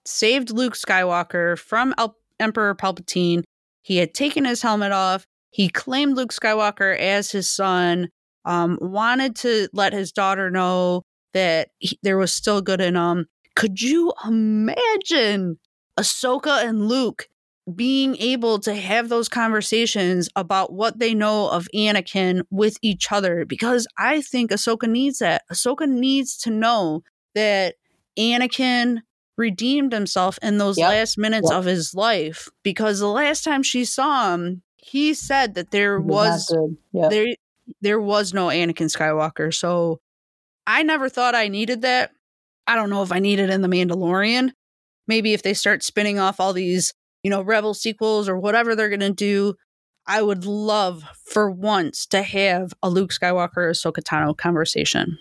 saved 0.06 0.52
Luke 0.52 0.76
Skywalker 0.76 1.60
from 1.60 1.94
El- 1.98 2.16
Emperor 2.40 2.76
Palpatine. 2.76 3.44
He 3.82 3.98
had 3.98 4.14
taken 4.14 4.46
his 4.46 4.62
helmet 4.62 4.94
off. 4.94 5.26
He 5.50 5.68
claimed 5.68 6.16
Luke 6.16 6.32
Skywalker 6.32 6.98
as 6.98 7.32
his 7.32 7.50
son, 7.50 8.08
um, 8.46 8.78
wanted 8.80 9.36
to 9.36 9.68
let 9.74 9.92
his 9.92 10.14
daughter 10.14 10.50
know 10.50 11.04
that 11.34 11.70
he, 11.80 11.98
there 12.04 12.18
was 12.18 12.34
still 12.34 12.62
good 12.62 12.82
in 12.82 12.96
him. 12.96 13.28
Could 13.56 13.82
you 13.82 14.14
imagine 14.26 15.60
Ahsoka 15.98 16.64
and 16.64 16.88
Luke 16.88 17.28
being 17.76 18.16
able 18.18 18.58
to 18.60 18.74
have 18.74 19.10
those 19.10 19.30
conversations 19.30 20.30
about 20.36 20.74
what 20.74 20.98
they 21.00 21.14
know 21.14 21.50
of 21.50 21.68
Anakin 21.76 22.44
with 22.50 22.78
each 22.82 23.12
other? 23.12 23.46
Because 23.46 23.86
I 23.98 24.22
think 24.22 24.52
Ahsoka 24.52 24.90
needs 24.90 25.20
that. 25.20 25.44
Ahsoka 25.52 25.88
needs 25.88 26.38
to 26.40 26.50
know 26.50 27.04
that 27.36 27.76
Anakin 28.18 29.02
redeemed 29.38 29.94
himself 29.94 30.38
in 30.42 30.58
those 30.58 30.78
Yep. 30.78 30.90
last 30.90 31.18
minutes 31.18 31.50
Yep. 31.50 31.60
of 31.60 31.66
his 31.66 31.94
life 31.94 32.50
because 32.64 33.00
the 33.00 33.08
last 33.08 33.44
time 33.44 33.64
she 33.64 33.86
saw 33.86 34.34
him 34.34 34.62
he 34.78 35.14
said 35.14 35.54
that 35.56 35.72
there 35.72 36.00
was. 36.00 36.54
Yeah. 36.92 37.10
there 37.10 37.28
there 37.82 38.00
was 38.02 38.34
no 38.34 38.48
Anakin 38.48 38.90
Skywalker. 38.90 39.54
So 39.54 40.00
I 40.70 40.84
never 40.84 41.10
thought 41.10 41.34
I 41.34 41.48
needed 41.48 41.82
that. 41.82 42.12
I 42.68 42.76
don't 42.76 42.92
know 42.92 43.02
if 43.02 43.12
I 43.12 43.18
need 43.18 43.40
it 43.40 43.50
in 43.50 43.64
the 43.64 43.68
Mandalorian. 43.68 44.52
maybe 45.08 45.34
if 45.34 45.42
they 45.42 45.56
start 45.56 45.82
spinning 45.82 46.20
off 46.20 46.40
all 46.40 46.54
these, 46.54 46.94
you 47.24 47.32
know, 47.32 47.42
Rebel 47.42 47.74
sequels 47.74 48.30
or 48.30 48.38
whatever 48.38 48.76
they're 48.76 48.88
going 48.88 49.00
to 49.00 49.12
do, 49.12 49.56
I 50.06 50.22
would 50.22 50.46
love 50.46 51.04
for 51.26 51.50
once 51.50 52.06
to 52.08 52.22
have 52.22 52.74
a 52.84 52.90
Luke 52.92 53.10
Skywalker 53.10 53.72
Ahsoka 53.72 54.04
Tano 54.04 54.38
conversation. 54.38 55.18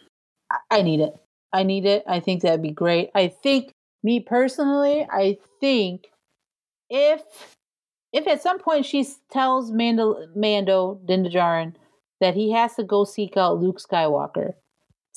I 0.70 0.82
need 0.82 1.00
it. 1.00 1.14
I 1.50 1.62
need 1.62 1.86
it. 1.86 2.04
I 2.06 2.20
think 2.20 2.42
that'd 2.42 2.60
be 2.60 2.70
great. 2.70 3.08
I 3.14 3.28
think 3.28 3.72
me 4.02 4.20
personally, 4.20 5.06
I 5.10 5.38
think 5.60 6.08
if 6.90 7.22
if 8.12 8.26
at 8.26 8.42
some 8.42 8.58
point 8.58 8.84
she 8.84 9.06
tells 9.32 9.70
Mando 9.70 10.26
Mando 10.36 11.00
Din 11.06 11.24
Djarin 11.24 11.74
that 12.20 12.34
he 12.34 12.52
has 12.52 12.74
to 12.74 12.84
go 12.84 13.04
seek 13.04 13.38
out 13.38 13.58
Luke 13.58 13.80
Skywalker, 13.80 14.52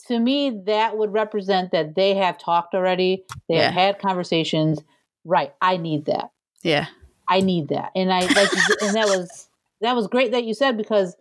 to 0.08 0.20
me 0.20 0.62
that 0.66 0.98
would 0.98 1.14
represent 1.14 1.72
that 1.72 1.96
they 1.96 2.16
have 2.16 2.38
talked 2.38 2.74
already. 2.74 3.24
They 3.50 3.56
Yeah. 3.56 3.64
have 3.72 3.74
had 3.74 4.00
conversations. 4.00 4.80
Right. 5.26 5.54
I 5.62 5.78
need 5.78 6.06
that. 6.06 6.32
Yeah. 6.64 6.88
I 7.28 7.42
need 7.42 7.70
that. 7.70 7.92
And 7.96 8.12
I 8.12 8.22
like 8.22 8.52
and 8.82 8.96
that 8.96 9.08
was 9.08 9.48
that 9.82 9.96
was 9.96 10.08
great 10.08 10.32
that 10.32 10.44
you 10.44 10.54
said 10.54 10.78
because 10.78 11.16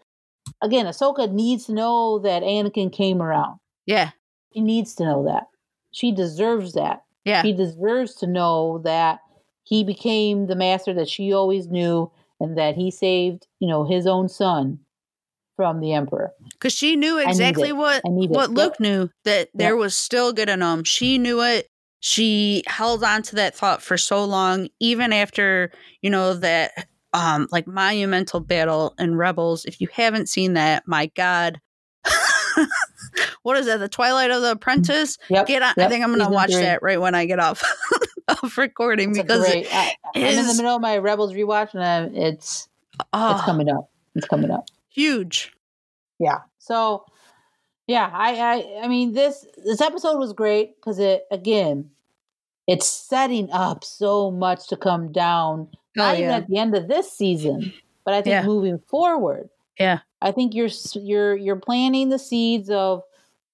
again, 0.63 0.87
Ahsoka 0.87 1.31
needs 1.31 1.67
to 1.67 1.73
know 1.73 2.19
that 2.21 2.43
Anakin 2.43 2.93
came 2.93 3.23
around. 3.23 3.59
Yeah. 3.87 4.11
She 4.53 4.61
needs 4.61 4.95
to 4.97 5.05
know 5.05 5.25
that. 5.27 5.45
She 5.93 6.13
deserves 6.13 6.73
that. 6.75 7.05
Yeah. 7.25 7.43
She 7.43 7.53
deserves 7.53 8.15
to 8.17 8.27
know 8.27 8.79
that 8.85 9.21
he 9.65 9.85
became 9.85 10.47
the 10.47 10.57
master 10.57 10.93
that 10.95 11.09
she 11.09 11.33
always 11.33 11.69
knew 11.69 12.11
and 12.41 12.57
that 12.59 12.75
he 12.75 12.91
saved, 12.91 13.47
you 13.61 13.69
know, 13.69 13.85
his 13.85 14.07
own 14.07 14.29
son 14.29 14.81
from 15.61 15.81
the 15.81 15.93
emperor. 15.93 16.33
Because 16.55 16.73
she 16.73 16.97
knew 16.97 17.19
exactly 17.19 17.71
what 17.71 18.01
it. 18.03 18.31
what 18.31 18.49
Yep. 18.49 18.57
Luke 18.57 18.81
knew 18.81 19.11
that 19.25 19.51
there 19.53 19.77
was 19.77 19.95
still 19.95 20.33
good 20.33 20.49
in 20.49 20.63
him. 20.63 20.85
She 20.85 21.19
knew 21.19 21.43
it. 21.43 21.69
She 22.01 22.63
held 22.67 23.05
on 23.05 23.21
to 23.25 23.37
that 23.37 23.55
thought 23.55 23.83
for 23.83 23.99
so 23.99 24.25
long, 24.25 24.69
even 24.81 25.13
after 25.13 25.71
you 26.01 26.09
know 26.09 26.33
that 26.33 26.89
um 27.13 27.47
like 27.53 27.67
monumental 27.67 28.41
battle 28.41 28.95
in 28.99 29.17
Rebels. 29.17 29.67
If 29.67 29.83
you 29.83 29.89
haven't 29.93 30.31
seen 30.31 30.55
that, 30.55 30.85
my 30.87 31.11
God. 31.15 31.61
what 33.43 33.59
is 33.59 33.67
that? 33.67 33.81
The 33.81 33.89
Twilight 33.91 34.31
of 34.31 34.41
the 34.41 34.53
Apprentice? 34.53 35.19
Yep. 35.29 35.47
Get 35.47 35.63
on. 35.63 35.75
I 35.77 35.89
think 35.89 36.03
I'm 36.03 36.11
gonna 36.11 36.31
watch 36.31 36.53
three. 36.53 36.63
that 36.63 36.83
right 36.83 36.99
when 36.99 37.15
I 37.15 37.27
get 37.27 37.39
off 37.39 37.63
of 38.43 38.57
recording 38.57 39.11
It's 39.11 39.19
because 39.19 39.45
great, 39.45 39.69
I, 39.71 39.95
I'm 40.15 40.23
in 40.23 40.47
the 40.47 40.55
middle 40.55 40.77
of 40.77 40.81
my 40.81 40.97
Rebels 40.97 41.35
rewatch 41.35 41.75
and 41.75 41.85
I, 41.85 42.05
it's 42.19 42.67
oh, 43.13 43.35
it's 43.37 43.45
coming 43.45 43.69
up. 43.69 43.91
It's 44.15 44.27
coming 44.27 44.51
up. 44.51 44.65
Huge. 44.91 45.53
Yeah. 46.19 46.41
So, 46.59 47.07
yeah, 47.87 48.11
I, 48.13 48.35
I, 48.35 48.85
I 48.85 48.89
mean, 48.89 49.13
this 49.13 49.47
this 49.65 49.81
episode 49.81 50.19
was 50.19 50.33
great 50.33 50.77
because 50.77 50.99
it 50.99 51.25
again, 51.31 51.91
it's 52.67 52.87
setting 52.87 53.51
up 53.51 53.85
so 53.85 54.31
much 54.31 54.69
to 54.69 54.77
come 54.77 55.13
down. 55.13 55.69
Oh, 55.73 55.79
not 55.97 56.15
Oh, 56.15 56.19
even 56.19 56.31
at 56.31 56.47
the 56.49 56.59
end 56.59 56.77
of 56.77 56.89
this 56.89 57.11
season, 57.13 57.73
but 58.05 58.15
I 58.15 58.23
think 58.23 58.33
Yeah. 58.35 58.45
moving 58.45 58.79
forward. 58.79 59.49
Yeah. 59.79 60.01
I 60.23 60.31
think 60.33 60.55
you're 60.55 60.69
you're 60.95 61.37
you're 61.37 61.57
planting 61.57 62.11
the 62.11 62.19
seeds 62.19 62.69
of 62.71 63.03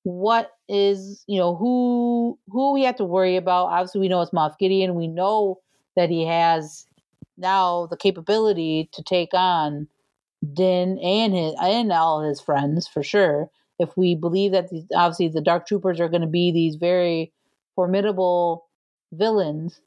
what 0.03 0.53
is 0.69 1.25
you 1.27 1.39
know 1.39 1.55
who 1.55 2.39
who 2.51 2.73
we 2.73 2.83
have 2.83 2.97
to 2.97 3.05
worry 3.05 3.37
about. 3.37 3.67
Obviously, 3.67 4.01
we 4.01 4.09
know 4.09 4.21
it's 4.21 4.33
Moff 4.33 4.59
Gideon. 4.59 4.95
We 4.97 5.07
know 5.07 5.61
that 5.95 6.11
he 6.11 6.27
has 6.27 6.87
now 7.39 7.87
the 7.87 7.97
capability 7.97 8.89
to 8.93 9.03
take 9.03 9.33
on 9.33 9.87
Din 10.55 10.99
and 10.99 11.35
his 11.35 11.55
and 11.61 11.93
all 11.93 12.23
his 12.23 12.41
friends 12.41 12.87
for 12.89 13.03
sure. 13.03 13.51
If 13.79 13.97
we 13.97 14.15
believe 14.15 14.53
that 14.53 14.71
these, 14.71 14.85
obviously 14.95 15.29
the 15.29 15.41
Dark 15.41 15.67
Troopers 15.67 16.01
are 16.01 16.09
going 16.09 16.23
to 16.23 16.27
be 16.27 16.51
these 16.53 16.77
very 16.77 17.33
formidable 17.75 18.67
villains 19.13 19.81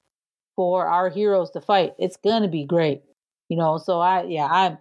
for 0.56 0.86
our 0.88 1.10
heroes 1.10 1.52
to 1.52 1.62
fight, 1.62 1.94
it's 1.98 2.18
going 2.18 2.44
to 2.44 2.48
be 2.50 2.66
great. 2.66 3.02
You 3.50 3.58
know, 3.58 3.78
so 3.78 4.00
I 4.00 4.24
yeah 4.26 4.46
I 4.46 4.78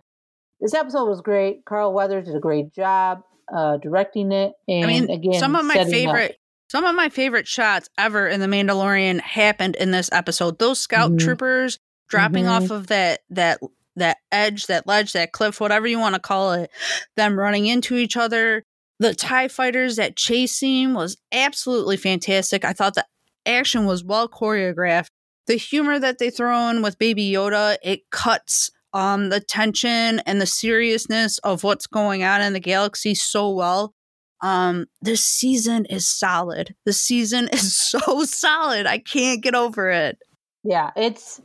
this 0.61 0.75
episode 0.75 1.09
was 1.09 1.21
great. 1.23 1.65
Carl 1.65 1.93
Weathers 1.95 2.27
did 2.27 2.35
a 2.37 2.41
great 2.41 2.75
job 2.75 3.23
uh, 3.55 3.79
directing 3.79 4.31
it, 4.33 4.53
and 4.67 4.85
I 4.85 4.89
mean, 4.89 5.11
again, 5.11 5.41
some 5.41 5.57
of 5.57 5.65
my 5.65 5.75
setting 5.75 6.09
up- 6.09 6.15
favorite 6.17 6.37
some 6.71 6.85
of 6.85 6.95
my 6.95 7.09
favorite 7.09 7.49
shots 7.49 7.89
ever 7.97 8.29
in 8.29 8.41
the 8.41 8.47
Mandalorian 8.47 9.21
happened 9.23 9.75
in 9.77 9.91
this 9.91 10.11
episode. 10.13 10.59
Those 10.59 10.79
scout 10.79 11.13
Mhm. 11.13 11.19
troopers 11.21 11.79
dropping 12.11 12.45
Mhm. 12.45 12.51
off 12.51 12.71
of 12.71 12.89
that 12.89 13.21
that 13.31 13.59
that 13.99 14.19
edge, 14.33 14.67
that 14.67 14.87
ledge, 14.87 15.13
that 15.13 15.33
cliff, 15.33 15.61
whatever 15.61 15.87
you 15.87 15.99
want 15.99 16.15
to 16.15 16.21
call 16.21 16.53
it, 16.53 16.71
them 17.17 17.39
running 17.39 17.67
into 17.67 17.97
each 17.97 18.17
other. 18.17 18.63
The 19.01 19.15
TIE 19.15 19.49
fighters 19.49 19.97
that 19.97 20.17
chase 20.17 20.53
scene 20.53 20.95
was 20.95 21.17
absolutely 21.33 21.97
fantastic. 21.97 22.65
I 22.65 22.73
thought 22.73 22.95
the 22.95 23.07
action 23.47 23.87
was 23.87 24.03
well 24.03 24.29
choreographed. 24.29 25.09
The 25.47 25.57
humor 25.57 25.99
that 25.99 26.19
they 26.19 26.31
throw 26.31 26.69
in 26.69 26.83
with 26.83 26.99
Baby 26.99 27.31
Yoda, 27.31 27.77
it 27.83 28.11
cuts 28.11 28.71
um 28.95 29.29
the 29.29 29.41
tension 29.41 30.21
and 30.21 30.41
the 30.41 30.47
seriousness 30.47 31.37
of 31.39 31.63
what's 31.63 31.87
going 31.87 32.23
on 32.25 32.41
in 32.41 32.55
the 32.55 32.59
galaxy 32.59 33.15
so 33.15 33.51
well 33.51 33.93
um 34.41 34.87
this 35.03 35.23
season 35.23 35.85
is 35.85 36.09
solid 36.09 36.75
the 36.87 36.93
season 36.95 37.49
is 37.53 37.77
so 37.77 38.25
solid 38.25 38.87
i 38.87 38.97
can't 38.97 39.43
get 39.43 39.55
over 39.55 39.91
it 39.91 40.17
Yeah, 40.65 40.91
it's 40.97 41.41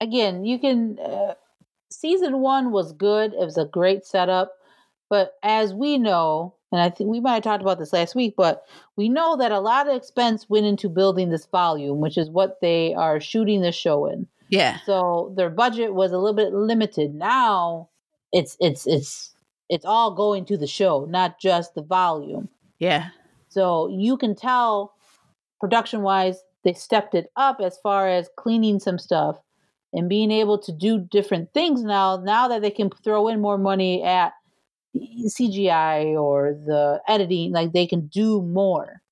again, 0.00 0.44
you 0.44 0.58
can. 0.58 0.98
Uh, 0.98 1.34
season 2.00 2.38
one 2.40 2.72
was 2.72 2.92
good. 2.92 3.32
It 3.34 3.44
was 3.44 3.58
a 3.58 3.64
great 3.64 4.04
setup, 4.06 4.52
but 5.08 5.34
as 5.42 5.74
we 5.74 5.98
know, 5.98 6.54
and 6.72 6.80
I 6.80 6.88
think 6.88 7.10
we 7.10 7.20
might 7.20 7.34
have 7.34 7.42
talked 7.42 7.62
about 7.62 7.78
this 7.78 7.92
last 7.92 8.14
week, 8.14 8.34
but 8.36 8.64
we 8.96 9.08
know 9.08 9.36
that 9.36 9.52
a 9.52 9.60
lot 9.60 9.88
of 9.88 9.96
expense 9.96 10.48
went 10.48 10.66
into 10.66 10.88
building 10.88 11.30
this 11.30 11.46
volume, 11.46 12.00
which 12.00 12.16
is 12.16 12.30
what 12.30 12.60
they 12.60 12.94
are 12.94 13.20
shooting 13.20 13.60
the 13.60 13.72
show 13.72 14.06
in. 14.06 14.26
yeah 14.48 14.78
So 14.86 15.32
their 15.36 15.50
budget 15.50 15.94
was 15.94 16.12
a 16.12 16.18
little 16.18 16.36
bit 16.36 16.52
limited. 16.52 17.14
Now 17.14 17.88
it's 18.32 18.56
it's 18.60 18.86
it's 18.86 19.34
it's 19.68 19.84
all 19.84 20.14
going 20.14 20.44
to 20.46 20.56
the 20.56 20.66
show, 20.66 21.06
not 21.10 21.40
just 21.40 21.74
the 21.74 21.82
volume. 21.82 22.48
yeah 22.78 23.08
So 23.48 23.88
you 23.88 24.16
can 24.16 24.34
tell 24.34 24.94
production 25.60 26.02
wise, 26.02 26.42
they 26.64 26.72
stepped 26.72 27.14
it 27.14 27.30
up 27.36 27.60
as 27.60 27.78
far 27.82 28.08
as 28.08 28.30
cleaning 28.36 28.78
some 28.78 28.98
stuff 28.98 29.36
and 29.92 30.08
being 30.08 30.30
able 30.30 30.58
to 30.58 30.72
do 30.72 30.98
different 30.98 31.52
things 31.52 31.82
now. 31.82 32.16
Now 32.16 32.48
that 32.48 32.62
they 32.62 32.70
can 32.70 32.90
throw 33.02 33.28
in 33.28 33.40
more 33.40 33.58
money 33.58 34.02
at 34.02 34.32
CGI 34.96 36.20
or 36.20 36.54
the 36.66 37.00
editing, 37.08 37.52
like 37.52 37.72
they 37.72 37.86
can 37.86 38.06
do 38.08 38.42
more 38.42 39.02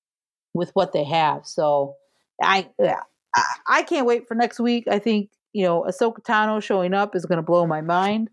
with 0.55 0.71
what 0.75 0.93
they 0.93 1.05
have. 1.05 1.47
So 1.47 1.95
I, 2.43 2.69
yeah, 2.79 3.01
I, 3.35 3.43
I 3.69 3.83
can't 3.83 4.07
wait 4.07 4.27
for 4.27 4.35
next 4.35 4.61
week. 4.61 4.85
I 4.89 4.99
think, 4.99 5.31
you 5.53 5.65
know, 5.65 5.85
Ahsoka 5.89 6.23
Tano 6.23 6.63
showing 6.63 6.95
up 6.95 7.17
is 7.17 7.27
going 7.27 7.39
to 7.39 7.43
blow 7.43 7.67
my 7.67 7.81
mind. 7.81 8.31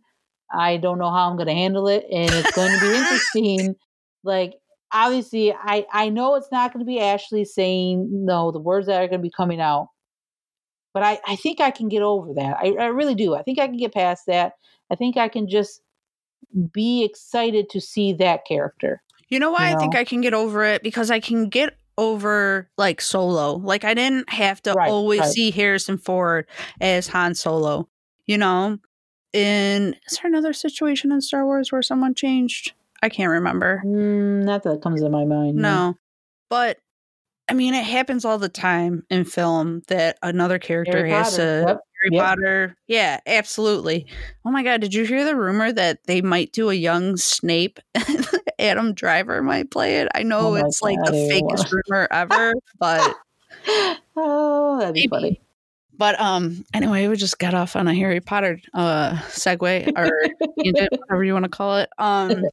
I 0.54 0.78
don't 0.78 1.00
know 1.00 1.12
how 1.12 1.30
I'm 1.30 1.38
going 1.38 1.48
to 1.48 1.54
handle 1.54 1.88
it. 1.88 2.06
And 2.12 2.32
it's 2.32 2.52
going 2.52 2.72
to 2.72 2.80
be 2.80 2.96
interesting. 2.96 3.76
Like, 4.24 4.56
obviously 4.96 5.54
I 5.54 5.86
I 5.92 6.10
know 6.10 6.36
it's 6.36 6.52
not 6.52 6.74
going 6.74 6.84
to 6.84 6.88
be 6.88 7.00
Ashley 7.00 7.46
saying 7.46 8.08
no 8.12 8.52
the 8.52 8.60
words 8.60 8.88
that 8.88 9.02
are 9.02 9.08
going 9.08 9.20
to 9.20 9.28
be 9.28 9.32
coming 9.36 9.62
out, 9.62 9.90
but 10.96 11.04
I 11.04 11.20
I 11.28 11.36
think 11.36 11.60
I 11.62 11.70
can 11.70 11.88
get 11.90 12.02
over 12.02 12.34
that. 12.34 12.58
I 12.60 12.74
I 12.80 12.86
really 12.88 13.14
do. 13.16 13.36
I 13.36 13.44
think 13.44 13.60
I 13.60 13.68
can 13.68 13.78
get 13.78 13.94
past 13.94 14.26
that. 14.26 14.54
I 14.90 14.96
think 14.96 15.18
I 15.18 15.28
can 15.28 15.48
just 15.48 15.82
be 16.72 17.04
excited 17.04 17.70
to 17.72 17.82
see 17.82 18.14
that 18.14 18.46
character. 18.48 19.02
you 19.30 19.40
know 19.40 19.52
why 19.52 19.70
You 19.72 19.76
i 19.76 19.80
think 19.80 19.96
i 19.96 20.04
can 20.06 20.22
get 20.22 20.34
over 20.34 20.64
it 20.64 20.84
because 20.84 21.10
i 21.12 21.20
can 21.20 21.50
get 21.50 21.76
over 21.98 22.70
like 22.78 23.02
solo 23.02 23.56
like 23.56 23.84
i 23.84 23.94
didn't 23.94 24.30
have 24.30 24.62
to 24.64 24.74
Right, 24.74 24.90
always 24.90 25.22
right. 25.22 25.30
see 25.32 25.52
harrison 25.52 25.98
ford 25.98 26.46
as 26.80 27.08
han 27.08 27.34
solo 27.36 27.90
you 28.28 28.38
know 28.38 28.78
in 29.34 29.96
is 30.08 30.18
there 30.20 30.30
another 30.32 30.54
situation 30.54 31.12
in 31.12 31.20
star 31.22 31.44
wars 31.46 31.72
where 31.72 31.82
someone 31.82 32.14
changed 32.14 32.74
i 33.02 33.10
can't 33.10 33.32
remember 33.32 33.82
Mm, 33.84 34.44
not 34.46 34.64
that 34.64 34.82
comes 34.82 35.02
to 35.02 35.10
my 35.10 35.26
mind. 35.26 35.56
No. 35.58 35.98
But 36.50 36.78
I 37.48 37.54
mean 37.54 37.74
it 37.74 37.84
happens 37.86 38.26
all 38.26 38.38
the 38.40 38.50
time 38.50 39.04
in 39.10 39.24
film 39.26 39.82
that 39.88 40.18
another 40.24 40.58
character 40.60 40.98
Harry 40.98 41.10
has 41.12 41.32
Potter. 41.32 41.38
to 41.38 41.66
Yep. 41.68 41.80
Harry 42.02 42.10
Yep. 42.12 42.24
Potter. 42.24 42.76
Yeah, 42.88 43.20
absolutely. 43.28 44.08
Oh 44.46 44.52
my 44.52 44.64
god, 44.64 44.82
did 44.82 44.94
you 44.94 45.06
hear 45.06 45.24
the 45.26 45.36
rumor 45.36 45.72
that 45.72 46.00
they 46.08 46.22
might 46.22 46.52
do 46.52 46.70
a 46.70 46.74
young 46.74 47.18
Snape? 47.18 47.80
Adam 48.60 48.94
Driver 48.94 49.42
might 49.44 49.70
play 49.72 49.98
it. 50.00 50.08
I 50.16 50.24
know 50.24 50.50
Oh 50.52 50.56
it's 50.56 50.82
like 50.82 50.98
the 51.06 51.12
fakest 51.12 51.72
rumor 51.72 52.08
ever, 52.12 52.54
but 52.80 53.16
Oh, 54.16 54.78
that'd 54.80 54.94
be 54.96 55.02
Maybe. 55.02 55.08
funny. 55.10 55.42
but 55.98 56.20
um 56.20 56.66
anyway, 56.74 57.08
we 57.08 57.16
just 57.16 57.40
got 57.40 57.54
off 57.54 57.76
on 57.76 57.88
a 57.88 57.94
Harry 57.94 58.22
Potter 58.22 58.60
uh 58.74 59.16
segue 59.30 59.92
or 59.98 60.10
tangent, 60.64 60.90
whatever 61.00 61.24
you 61.24 61.34
want 61.34 61.44
to 61.46 61.50
call 61.50 61.78
it. 61.78 61.90
Um 61.98 62.44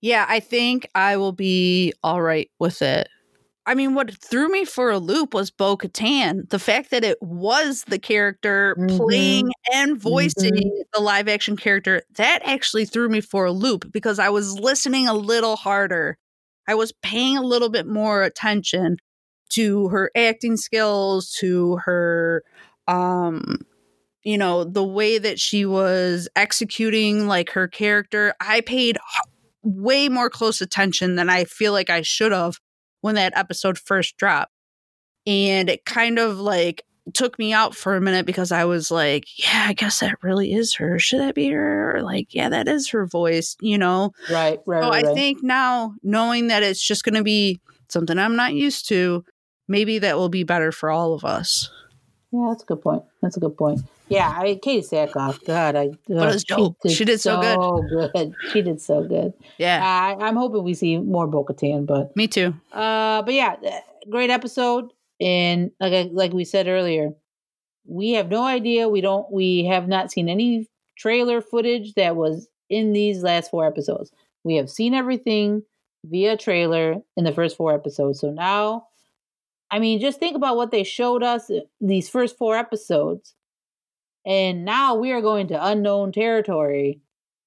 yeah, 0.00 0.26
I 0.28 0.40
think 0.40 0.86
I 0.94 1.16
will 1.16 1.32
be 1.32 1.92
all 2.02 2.20
right 2.20 2.50
with 2.58 2.82
it. 2.82 3.08
I 3.66 3.74
mean, 3.74 3.94
what 3.94 4.14
threw 4.22 4.48
me 4.48 4.64
for 4.66 4.90
a 4.90 4.98
loop 4.98 5.32
was 5.32 5.50
Bo 5.50 5.76
Katan. 5.76 6.48
The 6.50 6.58
fact 6.58 6.90
that 6.90 7.02
it 7.04 7.16
was 7.22 7.84
the 7.84 7.98
character 7.98 8.76
Mhm. 8.76 8.88
playing 8.88 9.50
and 9.72 9.98
voicing 9.98 10.52
Mhm. 10.52 10.84
the 10.92 11.00
live 11.00 11.28
action 11.28 11.56
character, 11.56 12.02
that 12.16 12.40
actually 12.44 12.84
threw 12.84 13.08
me 13.08 13.20
for 13.22 13.46
a 13.46 13.52
loop 13.52 13.90
because 13.90 14.18
I 14.18 14.28
was 14.28 14.58
listening 14.60 15.08
a 15.08 15.14
little 15.14 15.56
harder. 15.56 16.18
I 16.68 16.74
was 16.74 16.92
paying 17.02 17.36
a 17.38 17.42
little 17.42 17.70
bit 17.70 17.86
more 17.86 18.22
attention 18.22 18.98
to 19.50 19.88
her 19.88 20.10
acting 20.16 20.56
skills, 20.56 21.32
to 21.40 21.76
her 21.84 22.42
um 22.86 23.60
you 24.24 24.38
know, 24.38 24.64
the 24.64 24.84
way 24.84 25.18
that 25.18 25.40
she 25.40 25.66
was 25.66 26.28
executing 26.36 27.28
like 27.28 27.50
her 27.50 27.68
character. 27.68 28.34
I 28.40 28.60
paid 28.62 28.98
way 29.62 30.08
more 30.10 30.30
close 30.30 30.60
attention 30.62 31.16
than 31.16 31.30
I 31.30 31.44
feel 31.44 31.72
like 31.72 31.90
I 31.90 32.02
should 32.02 32.32
have 32.32 32.58
when 33.04 33.16
that 33.16 33.36
episode 33.36 33.78
first 33.78 34.16
dropped. 34.16 34.50
And 35.26 35.68
it 35.68 35.84
kind 35.84 36.18
of 36.18 36.38
like 36.38 36.86
took 37.12 37.38
me 37.38 37.52
out 37.52 37.74
for 37.74 37.96
a 37.96 38.00
minute 38.00 38.24
because 38.24 38.50
I 38.50 38.64
was 38.64 38.90
like, 38.90 39.26
yeah, 39.36 39.66
I 39.68 39.74
guess 39.74 40.00
that 40.00 40.22
really 40.22 40.54
is 40.54 40.74
her. 40.76 40.98
Should 40.98 41.20
that 41.20 41.34
be 41.34 41.50
her? 41.50 41.98
Or 41.98 42.02
like, 42.02 42.34
yeah, 42.34 42.48
that 42.48 42.66
is 42.66 42.88
her 42.88 43.04
voice, 43.04 43.58
you 43.60 43.76
know? 43.76 44.12
Right, 44.30 44.58
right. 44.64 44.82
So 44.82 44.88
right, 44.88 45.04
I 45.04 45.12
think 45.12 45.42
now 45.42 45.92
knowing 46.02 46.46
that 46.46 46.62
it's 46.62 46.82
just 46.82 47.04
going 47.04 47.14
to 47.16 47.22
be 47.22 47.60
something 47.90 48.18
I'm 48.18 48.36
not 48.36 48.54
used 48.54 48.88
to, 48.88 49.22
maybe 49.68 49.98
that 49.98 50.16
will 50.16 50.30
be 50.30 50.44
better 50.44 50.72
for 50.72 50.90
all 50.90 51.12
of 51.12 51.26
us. 51.26 51.68
Yeah, 52.34 52.48
that's 52.48 52.64
a 52.64 52.66
good 52.66 52.82
point. 52.82 53.04
That's 53.22 53.36
a 53.36 53.40
good 53.40 53.56
point. 53.56 53.80
Yeah, 54.08 54.28
I 54.36 54.56
Katee 54.56 54.80
Sackhoff. 54.80 55.44
God, 55.46 55.76
I. 55.76 55.90
But 56.08 56.28
it 56.28 56.34
was 56.34 56.42
dope. 56.44 56.76
She 56.88 57.04
did 57.04 57.20
so 57.20 57.40
good. 57.40 58.12
good. 58.12 58.34
She 58.52 58.60
did 58.60 58.80
so 58.80 59.04
good. 59.04 59.34
Yeah, 59.56 59.80
I, 59.82 60.26
I'm 60.26 60.34
hoping 60.34 60.64
we 60.64 60.74
see 60.74 60.98
more 60.98 61.28
Bo-Katan, 61.28 61.86
but 61.86 62.14
me 62.16 62.26
too. 62.26 62.52
uh, 62.72 63.22
but 63.22 63.34
yeah, 63.34 63.54
uh, 63.64 63.70
great 64.10 64.30
episode. 64.30 64.92
And 65.20 65.70
like 65.78 66.08
like 66.12 66.32
we 66.32 66.44
said 66.44 66.66
earlier, 66.66 67.10
we 67.86 68.12
have 68.12 68.30
no 68.30 68.42
idea. 68.42 68.88
We 68.88 69.00
don't. 69.00 69.30
We 69.30 69.64
have 69.66 69.86
not 69.86 70.10
seen 70.10 70.28
any 70.28 70.68
trailer 70.98 71.40
footage 71.40 71.94
that 71.94 72.16
was 72.16 72.48
in 72.68 72.94
these 72.94 73.22
last 73.22 73.52
four 73.52 73.64
episodes. 73.64 74.10
We 74.42 74.56
have 74.56 74.68
seen 74.68 74.92
everything 74.92 75.62
via 76.04 76.36
trailer 76.36 76.96
in 77.16 77.22
the 77.22 77.32
first 77.32 77.56
four 77.56 77.72
episodes. 77.72 78.18
So 78.18 78.32
now, 78.32 78.88
I 79.74 79.80
mean, 79.80 79.98
just 79.98 80.20
think 80.20 80.36
about 80.36 80.54
what 80.54 80.70
they 80.70 80.84
showed 80.84 81.24
us 81.24 81.50
uh, 81.50 81.62
these 81.80 82.08
first 82.08 82.38
four 82.38 82.56
episodes, 82.56 83.34
and 84.24 84.64
now 84.64 84.94
we 84.94 85.10
are 85.10 85.20
going 85.20 85.48
to 85.48 85.66
unknown 85.66 86.12
territory. 86.12 87.00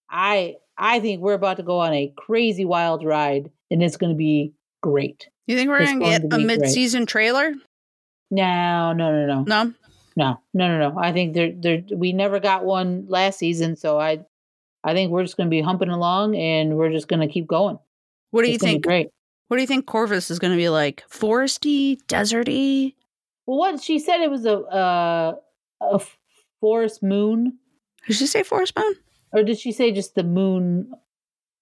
I 0.09 0.55
I 0.77 0.99
think 0.99 1.21
we're 1.21 1.35
about 1.35 1.55
to 1.55 1.63
go 1.63 1.79
on 1.79 1.93
a 1.93 2.11
crazy 2.17 2.65
wild 2.65 3.05
ride, 3.05 3.49
and 3.71 3.81
it's 3.81 3.95
going 3.95 4.11
to 4.11 4.17
be 4.17 4.51
great. 4.83 5.29
You 5.45 5.55
think 5.55 5.69
we're 5.69 5.85
going 5.85 6.01
to 6.01 6.05
get 6.05 6.33
a 6.33 6.37
mid-season 6.37 7.05
trailer? 7.05 7.53
No, 8.29 8.91
no, 8.91 9.13
no, 9.13 9.25
no. 9.25 9.43
No. 9.43 9.73
No, 10.17 10.41
no, 10.53 10.67
no, 10.67 10.89
no. 10.89 10.99
I 10.99 11.13
think 11.13 11.33
there, 11.33 11.53
there. 11.55 11.81
We 11.95 12.11
never 12.11 12.41
got 12.41 12.65
one 12.65 13.05
last 13.07 13.39
season, 13.39 13.77
so 13.77 14.01
I, 14.01 14.19
I 14.83 14.93
think 14.93 15.11
we're 15.11 15.23
just 15.23 15.37
going 15.37 15.47
to 15.47 15.51
be 15.51 15.61
humping 15.61 15.91
along, 15.91 16.35
and 16.35 16.75
we're 16.75 16.91
just 16.91 17.07
going 17.07 17.21
to 17.21 17.33
keep 17.33 17.47
going. 17.47 17.79
What 18.31 18.41
do 18.41 18.49
you 18.49 18.55
It's 18.55 18.61
gonna 18.61 18.73
think? 18.73 18.85
Great. 18.85 19.07
What 19.47 19.57
do 19.57 19.61
you 19.61 19.67
think 19.67 19.85
Corvus 19.85 20.29
is 20.29 20.39
going 20.39 20.51
to 20.51 20.57
be 20.57 20.69
like? 20.69 21.03
Foresty, 21.09 21.97
deserty? 22.07 22.93
Well, 23.45 23.57
what 23.57 23.81
she 23.81 23.99
said 23.99 24.21
it 24.21 24.29
was 24.29 24.45
a 24.45 24.57
uh, 24.59 25.35
a 25.81 26.01
forest 26.59 27.01
moon, 27.01 27.57
Did 28.07 28.15
she 28.17 28.27
say 28.27 28.43
forest 28.43 28.77
moon? 28.77 28.95
or 29.33 29.43
did 29.43 29.59
she 29.59 29.71
say 29.71 29.91
just 29.91 30.15
the 30.15 30.23
moon 30.23 30.91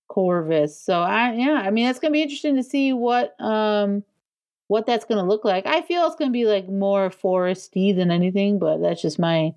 Corvus? 0.10 0.80
So 0.80 1.00
I, 1.02 1.34
yeah, 1.34 1.62
I 1.64 1.70
mean, 1.72 1.88
it's 1.88 2.00
going 2.00 2.12
to 2.12 2.16
be 2.18 2.22
interesting 2.24 2.56
to 2.56 2.64
see 2.64 2.94
what 2.94 3.40
um 3.40 4.04
what 4.68 4.88
that's 4.88 5.06
going 5.06 5.22
to 5.22 5.28
look 5.30 5.46
like. 5.46 5.68
I 5.68 5.82
feel 5.82 6.06
it's 6.08 6.16
going 6.16 6.32
to 6.32 6.34
be 6.34 6.46
like 6.46 6.68
more 6.68 7.10
foresty 7.12 7.96
than 7.96 8.10
anything, 8.10 8.58
but 8.58 8.82
that's 8.82 9.02
just 9.02 9.20
my 9.20 9.54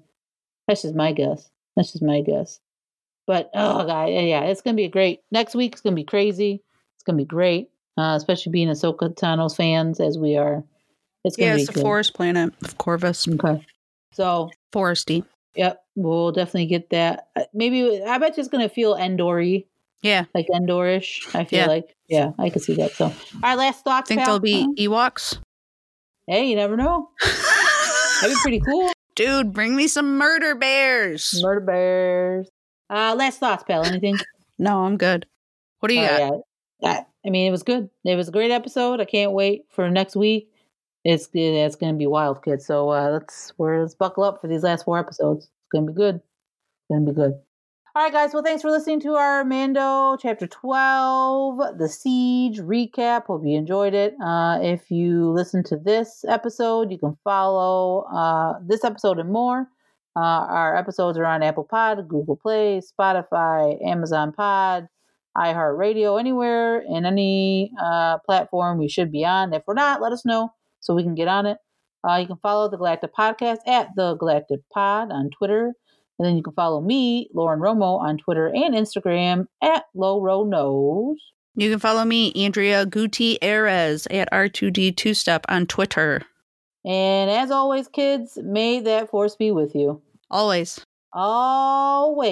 that's 0.66 0.82
just 0.82 0.94
my 0.94 1.12
guess. 1.12 1.48
That's 1.76 1.92
just 1.92 2.02
my 2.04 2.20
guess. 2.20 2.60
But 3.26 3.50
oh 3.54 3.86
god, 3.86 4.06
yeah, 4.06 4.42
it's 4.44 4.62
gonna 4.62 4.74
be 4.74 4.84
a 4.86 4.90
great 4.90 5.20
next 5.30 5.54
week. 5.54 5.72
It's 5.72 5.82
gonna 5.82 5.94
be 5.96 6.04
crazy. 6.04 6.62
It's 6.96 7.04
gonna 7.04 7.18
be 7.18 7.24
great, 7.26 7.68
uh, 7.98 8.14
especially 8.16 8.52
being 8.52 8.68
Ahsoka 8.68 9.14
Tano's 9.14 9.54
fans 9.56 10.00
as 10.00 10.16
we 10.16 10.36
are. 10.36 10.64
It's 11.24 11.36
gonna 11.36 11.50
Yeah, 11.50 11.56
be 11.56 11.62
it's 11.62 11.70
good. 11.70 11.82
forest 11.82 12.14
planet 12.14 12.54
of 12.64 12.78
Corvus. 12.78 13.26
Okay, 13.28 13.62
so 14.12 14.50
Foresty. 14.72 15.24
yep, 15.56 15.82
we'll 15.96 16.32
definitely 16.32 16.66
get 16.66 16.90
that. 16.90 17.28
Uh, 17.36 17.42
Maybe 17.52 18.02
I 18.02 18.16
bet 18.18 18.38
it's 18.38 18.48
gonna 18.48 18.68
feel 18.68 18.94
Endory, 18.94 19.66
Yeah. 20.02 20.24
like 20.34 20.46
Endorish. 20.48 21.34
I 21.34 21.44
feel 21.44 21.58
Yeah. 21.60 21.66
like 21.66 21.94
yeah, 22.08 22.30
I 22.38 22.48
can 22.50 22.62
see 22.62 22.74
that. 22.76 22.92
So, 22.92 23.06
all 23.06 23.12
right, 23.42 23.58
last 23.58 23.84
thoughts. 23.84 24.08
Think 24.08 24.20
pal? 24.20 24.38
there'll 24.38 24.40
be 24.40 24.66
Ewoks? 24.78 25.38
Hey, 26.26 26.48
you 26.48 26.56
never 26.56 26.76
know. 26.76 27.10
That'd 28.20 28.34
be 28.36 28.40
pretty 28.42 28.60
cool. 28.60 28.90
Dude, 29.16 29.52
bring 29.52 29.74
me 29.76 29.88
some 29.88 30.16
murder 30.18 30.54
bears. 30.54 31.40
Murder 31.42 31.60
bears. 31.60 32.48
Uh, 32.88 33.14
last 33.18 33.40
thoughts, 33.40 33.64
pal. 33.64 33.84
Anything? 33.84 34.16
No, 34.60 34.80
I'm 34.84 34.96
good. 34.96 35.24
What 35.78 35.88
do 35.88 35.94
you 35.94 36.02
Oh, 36.04 36.06
got? 36.18 36.40
yeah. 36.80 36.90
I, 36.90 37.06
I 37.28 37.30
mean, 37.30 37.46
it 37.46 37.50
was 37.50 37.62
good. 37.62 37.90
It 38.04 38.16
was 38.16 38.28
a 38.28 38.32
great 38.32 38.50
episode. 38.50 39.02
I 39.02 39.04
can't 39.04 39.32
wait 39.32 39.66
for 39.68 39.90
next 39.90 40.16
week. 40.16 40.50
It's 41.04 41.28
it's 41.34 41.76
going 41.76 41.92
to 41.92 41.98
be 41.98 42.06
wild, 42.06 42.42
kids. 42.42 42.64
So 42.64 42.88
uh, 42.88 43.10
let's 43.10 43.52
we're 43.58 43.82
let's 43.82 43.94
buckle 43.94 44.24
up 44.24 44.40
for 44.40 44.48
these 44.48 44.62
last 44.62 44.86
four 44.86 44.98
episodes. 44.98 45.44
It's 45.44 45.68
going 45.70 45.86
to 45.86 45.92
be 45.92 45.96
good. 45.96 46.14
It's 46.16 46.88
going 46.90 47.04
to 47.04 47.12
be 47.12 47.14
good. 47.14 47.34
All 47.94 48.02
right, 48.02 48.12
guys. 48.12 48.32
Well, 48.32 48.42
thanks 48.42 48.62
for 48.62 48.70
listening 48.70 49.00
to 49.00 49.12
our 49.12 49.44
Mando 49.44 50.16
chapter 50.16 50.46
twelve, 50.46 51.60
the 51.76 51.88
siege 51.88 52.60
recap. 52.60 53.26
Hope 53.26 53.42
you 53.44 53.58
enjoyed 53.58 53.92
it. 53.92 54.14
Uh, 54.24 54.58
if 54.62 54.90
you 54.90 55.30
listen 55.30 55.62
to 55.64 55.76
this 55.76 56.24
episode, 56.26 56.90
you 56.90 56.96
can 56.96 57.14
follow 57.24 58.06
uh, 58.10 58.54
this 58.66 58.84
episode 58.84 59.18
and 59.18 59.30
more. 59.30 59.68
Uh, 60.16 60.48
our 60.48 60.76
episodes 60.76 61.18
are 61.18 61.26
on 61.26 61.42
Apple 61.42 61.64
Pod, 61.64 62.08
Google 62.08 62.36
Play, 62.36 62.80
Spotify, 62.80 63.86
Amazon 63.86 64.32
Pod 64.32 64.88
iHeartRadio, 65.38 66.18
anywhere 66.18 66.80
in 66.80 67.06
any 67.06 67.72
uh, 67.80 68.18
platform 68.18 68.78
we 68.78 68.88
should 68.88 69.12
be 69.12 69.24
on. 69.24 69.52
If 69.54 69.62
we're 69.66 69.74
not, 69.74 70.02
let 70.02 70.12
us 70.12 70.24
know 70.24 70.50
so 70.80 70.94
we 70.94 71.02
can 71.04 71.14
get 71.14 71.28
on 71.28 71.46
it. 71.46 71.58
Uh, 72.08 72.16
you 72.16 72.26
can 72.26 72.38
follow 72.42 72.68
the 72.68 72.76
Galactic 72.76 73.14
Podcast 73.14 73.58
at 73.66 73.88
the 73.96 74.14
Galactic 74.14 74.60
Pod 74.72 75.10
on 75.10 75.30
Twitter. 75.30 75.74
And 76.18 76.26
then 76.26 76.36
you 76.36 76.42
can 76.42 76.54
follow 76.54 76.80
me, 76.80 77.30
Lauren 77.32 77.60
Romo, 77.60 78.00
on 78.00 78.18
Twitter 78.18 78.48
and 78.48 78.74
Instagram 78.74 79.46
at 79.62 79.84
Lowro 79.96 80.46
Knows. 80.48 81.18
You 81.54 81.70
can 81.70 81.78
follow 81.78 82.04
me, 82.04 82.32
Andrea 82.34 82.86
Gutierrez, 82.86 84.06
at 84.08 84.30
R2D2 84.32 85.14
Step 85.16 85.44
on 85.48 85.66
Twitter. 85.66 86.22
And 86.84 87.30
as 87.30 87.50
always, 87.50 87.88
kids, 87.88 88.38
may 88.42 88.80
that 88.80 89.10
force 89.10 89.36
be 89.36 89.50
with 89.50 89.74
you. 89.74 90.00
Always. 90.30 90.80
Always. 91.12 92.22